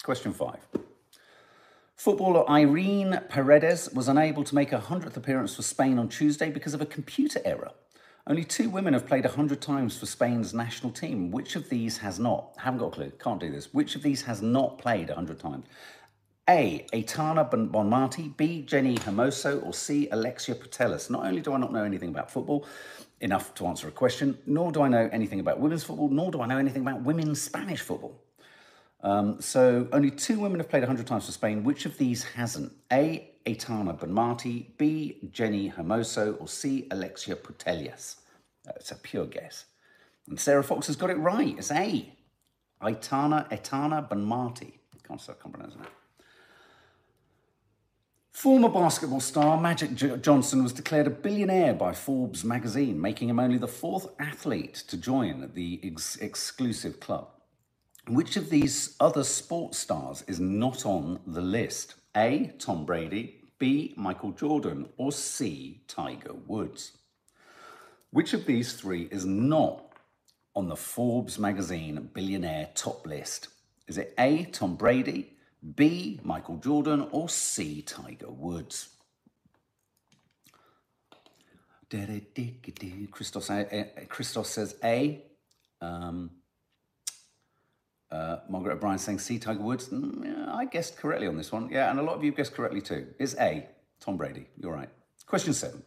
Question 0.03 0.33
five. 0.33 0.67
Footballer 1.95 2.49
Irene 2.49 3.21
Paredes 3.29 3.91
was 3.93 4.09
unable 4.09 4.45
to 4.45 4.55
make 4.55 4.71
her 4.71 4.79
100th 4.79 5.19
appearance 5.19 5.55
for 5.55 5.61
Spain 5.61 5.99
on 5.99 6.09
Tuesday 6.09 6.49
because 6.49 6.73
of 6.73 6.81
a 6.81 6.87
computer 6.87 7.39
error. 7.45 7.71
Only 8.27 8.45
two 8.45 8.71
women 8.71 8.95
have 8.95 9.07
played 9.07 9.27
100 9.27 9.61
times 9.61 9.99
for 9.99 10.07
Spain's 10.07 10.55
national 10.55 10.91
team. 10.91 11.31
Which 11.31 11.55
of 11.55 11.69
these 11.69 11.99
has 11.99 12.19
not? 12.19 12.55
Haven't 12.57 12.81
got 12.81 12.87
a 12.87 12.91
clue. 12.93 13.13
Can't 13.23 13.41
do 13.41 13.53
this. 13.53 13.75
Which 13.75 13.95
of 13.95 14.01
these 14.01 14.23
has 14.23 14.41
not 14.41 14.79
played 14.79 15.09
100 15.09 15.39
times? 15.39 15.67
A. 16.49 16.87
Aitana 16.95 17.51
Bonmati, 17.51 18.35
B. 18.39 18.65
Jenni 18.67 18.99
Hermoso, 19.01 19.63
or 19.67 19.75
C. 19.75 20.09
Alexia 20.11 20.55
Putellas. 20.55 21.11
Not 21.11 21.27
only 21.27 21.43
do 21.43 21.53
I 21.53 21.59
not 21.59 21.75
know 21.75 21.85
anything 21.85 22.09
about 22.09 22.31
football, 22.31 22.65
enough 23.21 23.55
to 23.55 23.67
answer 23.67 23.89
a 23.89 23.91
question, 23.91 24.39
nor 24.47 24.73
do 24.73 24.83
I 24.83 24.89
know 24.89 25.09
anything 25.13 25.41
about 25.41 25.61
women's 25.61 25.85
football, 25.85 26.09
nor 26.09 26.31
do 26.31 26.41
I 26.41 26.47
know 26.47 26.59
anything 26.59 26.83
about 26.83 27.03
women's 27.03 27.41
Spanish 27.41 27.81
football. 27.81 28.21
Um, 29.01 29.41
so 29.41 29.89
only 29.93 30.11
two 30.11 30.41
women 30.41 30.59
have 30.61 30.69
played 30.69 30.81
100 30.81 31.07
times 31.07 31.27
for 31.27 31.33
Spain. 31.33 31.65
Which 31.65 31.87
of 31.87 31.99
these 31.99 32.25
hasn't? 32.25 32.73
A. 32.93 33.31
Aitana 33.47 33.99
Bonmati, 33.99 34.67
B. 34.77 35.19
Jenni 35.31 35.73
Hermoso, 35.73 36.39
or 36.41 36.49
C. 36.49 36.87
Alexia 36.91 37.37
Putellas. 37.37 38.17
It's 38.77 38.91
a 38.91 38.97
pure 38.97 39.27
guess. 39.27 39.65
And 40.29 40.39
Sarah 40.39 40.63
Fox 40.63 40.87
has 40.89 40.97
got 40.97 41.11
it 41.11 41.17
right. 41.17 41.57
It's 41.57 41.71
A. 41.71 42.13
Aitana 42.83 43.51
Etana 43.53 44.07
Bonmati. 44.09 44.73
Can't, 45.07 45.27
can't 45.27 45.53
pronounce 45.53 45.75
that. 45.77 45.89
Former 48.39 48.69
basketball 48.69 49.19
star 49.19 49.61
Magic 49.61 49.97
Johnson 50.23 50.63
was 50.63 50.73
declared 50.73 51.09
a 51.09 51.11
billionaire 51.11 51.75
by 51.75 51.93
Forbes 51.93 52.45
magazine, 52.45 53.01
making 53.01 53.29
him 53.29 53.41
only 53.41 53.59
the 53.59 53.67
fourth 53.67 54.07
athlete 54.21 54.75
to 54.87 54.97
join 54.97 55.51
the 55.55 55.81
ex- 55.83 56.15
exclusive 56.19 57.01
club. 57.01 57.31
Which 58.07 58.37
of 58.37 58.49
these 58.49 58.95
other 59.01 59.25
sports 59.25 59.79
stars 59.79 60.23
is 60.29 60.39
not 60.39 60.87
on 60.87 61.19
the 61.27 61.41
list? 61.41 61.97
A. 62.17 62.55
Tom 62.61 62.87
Brady, 62.87 63.51
B. 63.59 63.93
Michael 63.97 64.31
Jordan, 64.31 64.89
or 64.99 65.11
C. 65.11 65.81
Tiger 65.89 66.35
Woods? 66.47 66.93
Which 68.13 68.35
of 68.35 68.47
these 68.47 68.75
three 68.75 69.09
is 69.11 69.25
not 69.25 69.95
on 70.55 70.69
the 70.69 70.77
Forbes 70.77 71.41
magazine 71.41 72.09
billionaire 72.15 72.69
top 72.77 73.05
list? 73.05 73.49
Is 73.89 73.99
it 73.99 74.15
A. 74.17 74.45
Tom 74.45 74.77
Brady, 74.77 75.33
B. 75.75 76.21
Michael 76.23 76.57
Jordan, 76.57 77.09
or 77.11 77.29
C. 77.29 77.83
Tiger 77.83 78.31
Woods? 78.31 78.91
Christos, 83.11 83.51
Christos 84.09 84.51
says 84.51 84.77
A. 84.85 85.23
Um, 85.81 86.31
uh, 88.11 88.39
Margaret 88.49 88.75
O'Brien 88.75 88.99
saying 88.99 89.19
C. 89.19 89.39
Tiger 89.39 89.61
Woods. 89.61 89.89
Mm, 89.89 90.25
yeah, 90.25 90.55
I 90.55 90.65
guessed 90.65 90.97
correctly 90.97 91.27
on 91.27 91.37
this 91.37 91.53
one. 91.53 91.69
Yeah, 91.71 91.91
and 91.91 91.99
a 91.99 92.03
lot 92.03 92.17
of 92.17 92.25
you 92.25 92.33
guessed 92.33 92.55
correctly 92.55 92.81
too. 92.81 93.07
Is 93.19 93.37
A. 93.39 93.67
Tom 94.01 94.17
Brady. 94.17 94.47
You're 94.57 94.73
right. 94.73 94.89
Question 95.27 95.53
seven. 95.53 95.83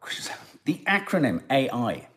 Question 0.00 0.24
seven. 0.24 0.40
The 0.64 0.82
acronym 0.86 1.42
AI 1.50 2.08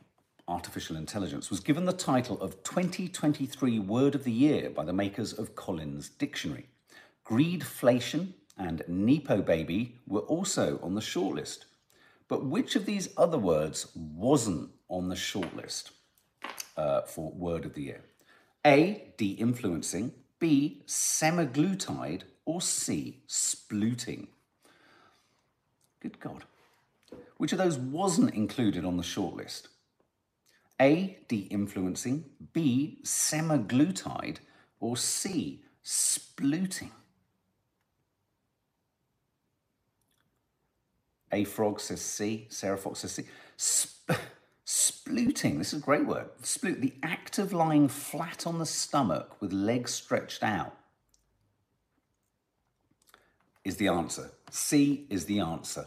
artificial 0.47 0.95
intelligence, 0.95 1.49
was 1.49 1.59
given 1.59 1.85
the 1.85 1.93
title 1.93 2.39
of 2.41 2.63
2023 2.63 3.79
Word 3.79 4.15
of 4.15 4.23
the 4.23 4.31
Year 4.31 4.69
by 4.69 4.83
the 4.83 4.93
makers 4.93 5.33
of 5.33 5.55
Collins 5.55 6.09
Dictionary. 6.09 6.67
Greedflation 7.25 8.33
and 8.57 8.83
Nepo 8.87 9.41
Baby 9.41 9.95
were 10.07 10.21
also 10.21 10.79
on 10.81 10.95
the 10.95 11.01
shortlist. 11.01 11.65
But 12.27 12.45
which 12.45 12.75
of 12.75 12.85
these 12.85 13.09
other 13.17 13.37
words 13.37 13.87
wasn't 13.95 14.71
on 14.89 15.09
the 15.09 15.15
shortlist 15.15 15.91
uh, 16.77 17.01
for 17.01 17.31
Word 17.31 17.65
of 17.65 17.73
the 17.73 17.83
Year? 17.83 18.01
A. 18.65 19.13
De 19.17 19.31
influencing, 19.33 20.11
B. 20.39 20.81
Semaglutide, 20.87 22.23
or 22.45 22.61
C. 22.61 23.21
Splooting? 23.27 24.27
Good 25.99 26.19
God. 26.19 26.45
Which 27.37 27.51
of 27.51 27.57
those 27.57 27.77
wasn't 27.77 28.33
included 28.33 28.85
on 28.85 28.97
the 28.97 29.03
shortlist? 29.03 29.67
A. 30.82 31.17
De-influencing, 31.28 32.26
B. 32.53 32.99
Semaglutide, 33.03 34.38
or 34.80 34.97
C. 34.97 35.63
splooting? 35.84 36.91
A 41.32 41.43
Frog 41.43 41.80
says 41.80 42.01
C. 42.01 42.47
Sarah 42.49 42.78
Fox 42.78 42.99
says 42.99 43.11
C. 43.13 43.23
Sp- 43.57 44.19
splooting. 44.65 45.57
This 45.57 45.73
is 45.73 45.82
a 45.82 45.86
great 45.86 46.05
word. 46.05 46.30
Sploot. 46.41 46.80
The 46.80 46.93
act 47.03 47.38
of 47.38 47.53
lying 47.53 47.88
flat 47.88 48.47
on 48.47 48.57
the 48.57 48.65
stomach 48.65 49.41
with 49.41 49.51
legs 49.51 49.93
stretched 49.93 50.43
out 50.43 50.76
is 53.63 53.78
the 53.78 53.88
answer. 53.88 54.32
C 54.49 55.05
is 55.09 55.26
the 55.26 55.39
answer. 55.39 55.86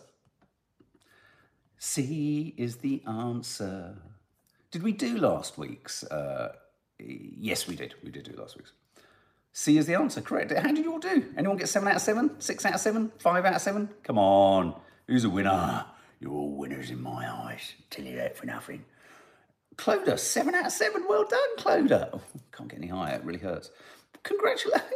C 1.79 2.55
is 2.57 2.77
the 2.77 3.03
answer. 3.07 3.97
Did 4.71 4.83
we 4.83 4.93
do 4.93 5.17
last 5.19 5.57
week's? 5.57 6.05
Uh, 6.05 6.53
yes, 6.99 7.67
we 7.67 7.75
did. 7.75 7.95
We 8.05 8.11
did 8.11 8.25
do 8.25 8.35
last 8.39 8.57
week's. 8.57 8.73
C 9.53 9.79
is 9.79 9.87
the 9.87 9.95
answer, 9.95 10.21
correct. 10.21 10.53
How 10.53 10.69
did 10.69 10.79
you 10.85 10.93
all 10.93 10.99
do? 10.99 11.25
Anyone 11.37 11.57
get 11.57 11.69
7 11.69 11.89
out 11.89 11.97
of 11.97 12.03
7? 12.03 12.39
6 12.39 12.67
out 12.67 12.75
of 12.75 12.81
7? 12.81 13.13
5 13.19 13.45
out 13.45 13.55
of 13.55 13.61
7? 13.61 13.89
Come 14.05 14.19
on. 14.19 14.75
Who's 15.07 15.25
a 15.25 15.31
winner? 15.31 15.87
You're 16.21 16.33
all 16.33 16.57
winners 16.57 16.91
in 16.91 17.03
my 17.03 17.29
eyes. 17.33 17.73
Tell 17.91 18.05
you 18.05 18.17
that 18.17 18.37
for 18.37 18.47
nothing. 18.47 18.85
Cloda, 19.77 20.19
7 20.19 20.55
out 20.55 20.67
of 20.67 20.73
7. 20.73 21.05
Well 21.09 21.25
done, 21.25 21.57
Cloda. 21.57 22.11
Oh, 22.13 22.21
can't 22.53 22.69
get 22.69 22.79
any 22.79 22.89
higher. 22.89 23.15
It 23.17 23.25
really 23.25 23.39
hurts. 23.39 23.71
Congratulations. 24.23 24.83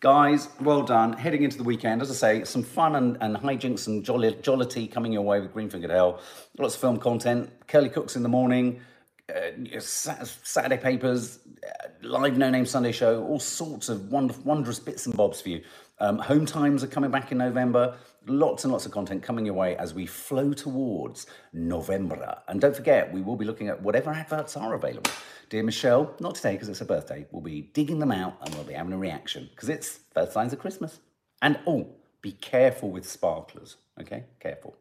Guys, 0.00 0.48
well 0.60 0.82
done. 0.82 1.12
Heading 1.12 1.42
into 1.42 1.58
the 1.58 1.64
weekend, 1.64 2.02
as 2.02 2.10
I 2.10 2.14
say, 2.14 2.44
some 2.44 2.62
fun 2.62 2.94
and, 2.94 3.18
and 3.20 3.36
hijinks 3.36 3.88
and 3.88 4.04
jolly, 4.04 4.36
jollity 4.42 4.86
coming 4.86 5.12
your 5.12 5.22
way 5.22 5.40
with 5.40 5.52
Greenfingered 5.52 5.90
Hell. 5.90 6.20
Lots 6.56 6.76
of 6.76 6.80
film 6.80 6.98
content. 6.98 7.50
Curly 7.66 7.88
Cooks 7.88 8.14
in 8.14 8.22
the 8.22 8.28
morning, 8.28 8.80
uh, 9.28 9.80
Saturday 9.80 10.76
papers, 10.76 11.40
uh, 11.66 11.88
live 12.02 12.38
No 12.38 12.48
Name 12.48 12.64
Sunday 12.64 12.92
show, 12.92 13.24
all 13.24 13.40
sorts 13.40 13.88
of 13.88 14.12
wondrous 14.12 14.78
bits 14.78 15.06
and 15.06 15.16
bobs 15.16 15.40
for 15.40 15.48
you. 15.48 15.62
Um, 15.98 16.20
home 16.20 16.46
times 16.46 16.84
are 16.84 16.88
coming 16.88 17.10
back 17.10 17.32
in 17.32 17.38
November. 17.38 17.96
Lots 18.26 18.64
and 18.64 18.72
lots 18.72 18.84
of 18.84 18.92
content 18.92 19.22
coming 19.22 19.46
your 19.46 19.54
way 19.54 19.76
as 19.76 19.94
we 19.94 20.04
flow 20.06 20.52
towards 20.52 21.26
November. 21.52 22.38
And 22.48 22.60
don't 22.60 22.76
forget, 22.76 23.12
we 23.12 23.22
will 23.22 23.36
be 23.36 23.44
looking 23.44 23.68
at 23.68 23.80
whatever 23.82 24.10
adverts 24.10 24.56
are 24.56 24.74
available. 24.74 25.10
Dear 25.48 25.62
Michelle, 25.62 26.14
not 26.20 26.34
today 26.34 26.52
because 26.52 26.68
it's 26.68 26.80
her 26.80 26.84
birthday, 26.84 27.26
we'll 27.30 27.42
be 27.42 27.62
digging 27.72 27.98
them 27.98 28.12
out 28.12 28.36
and 28.42 28.54
we'll 28.54 28.64
be 28.64 28.74
having 28.74 28.92
a 28.92 28.98
reaction 28.98 29.48
because 29.50 29.68
it's 29.68 30.00
first 30.12 30.32
signs 30.32 30.52
of 30.52 30.58
Christmas. 30.58 31.00
And 31.40 31.58
oh, 31.66 31.88
be 32.20 32.32
careful 32.32 32.90
with 32.90 33.08
sparklers, 33.08 33.76
okay? 34.00 34.24
Careful. 34.40 34.76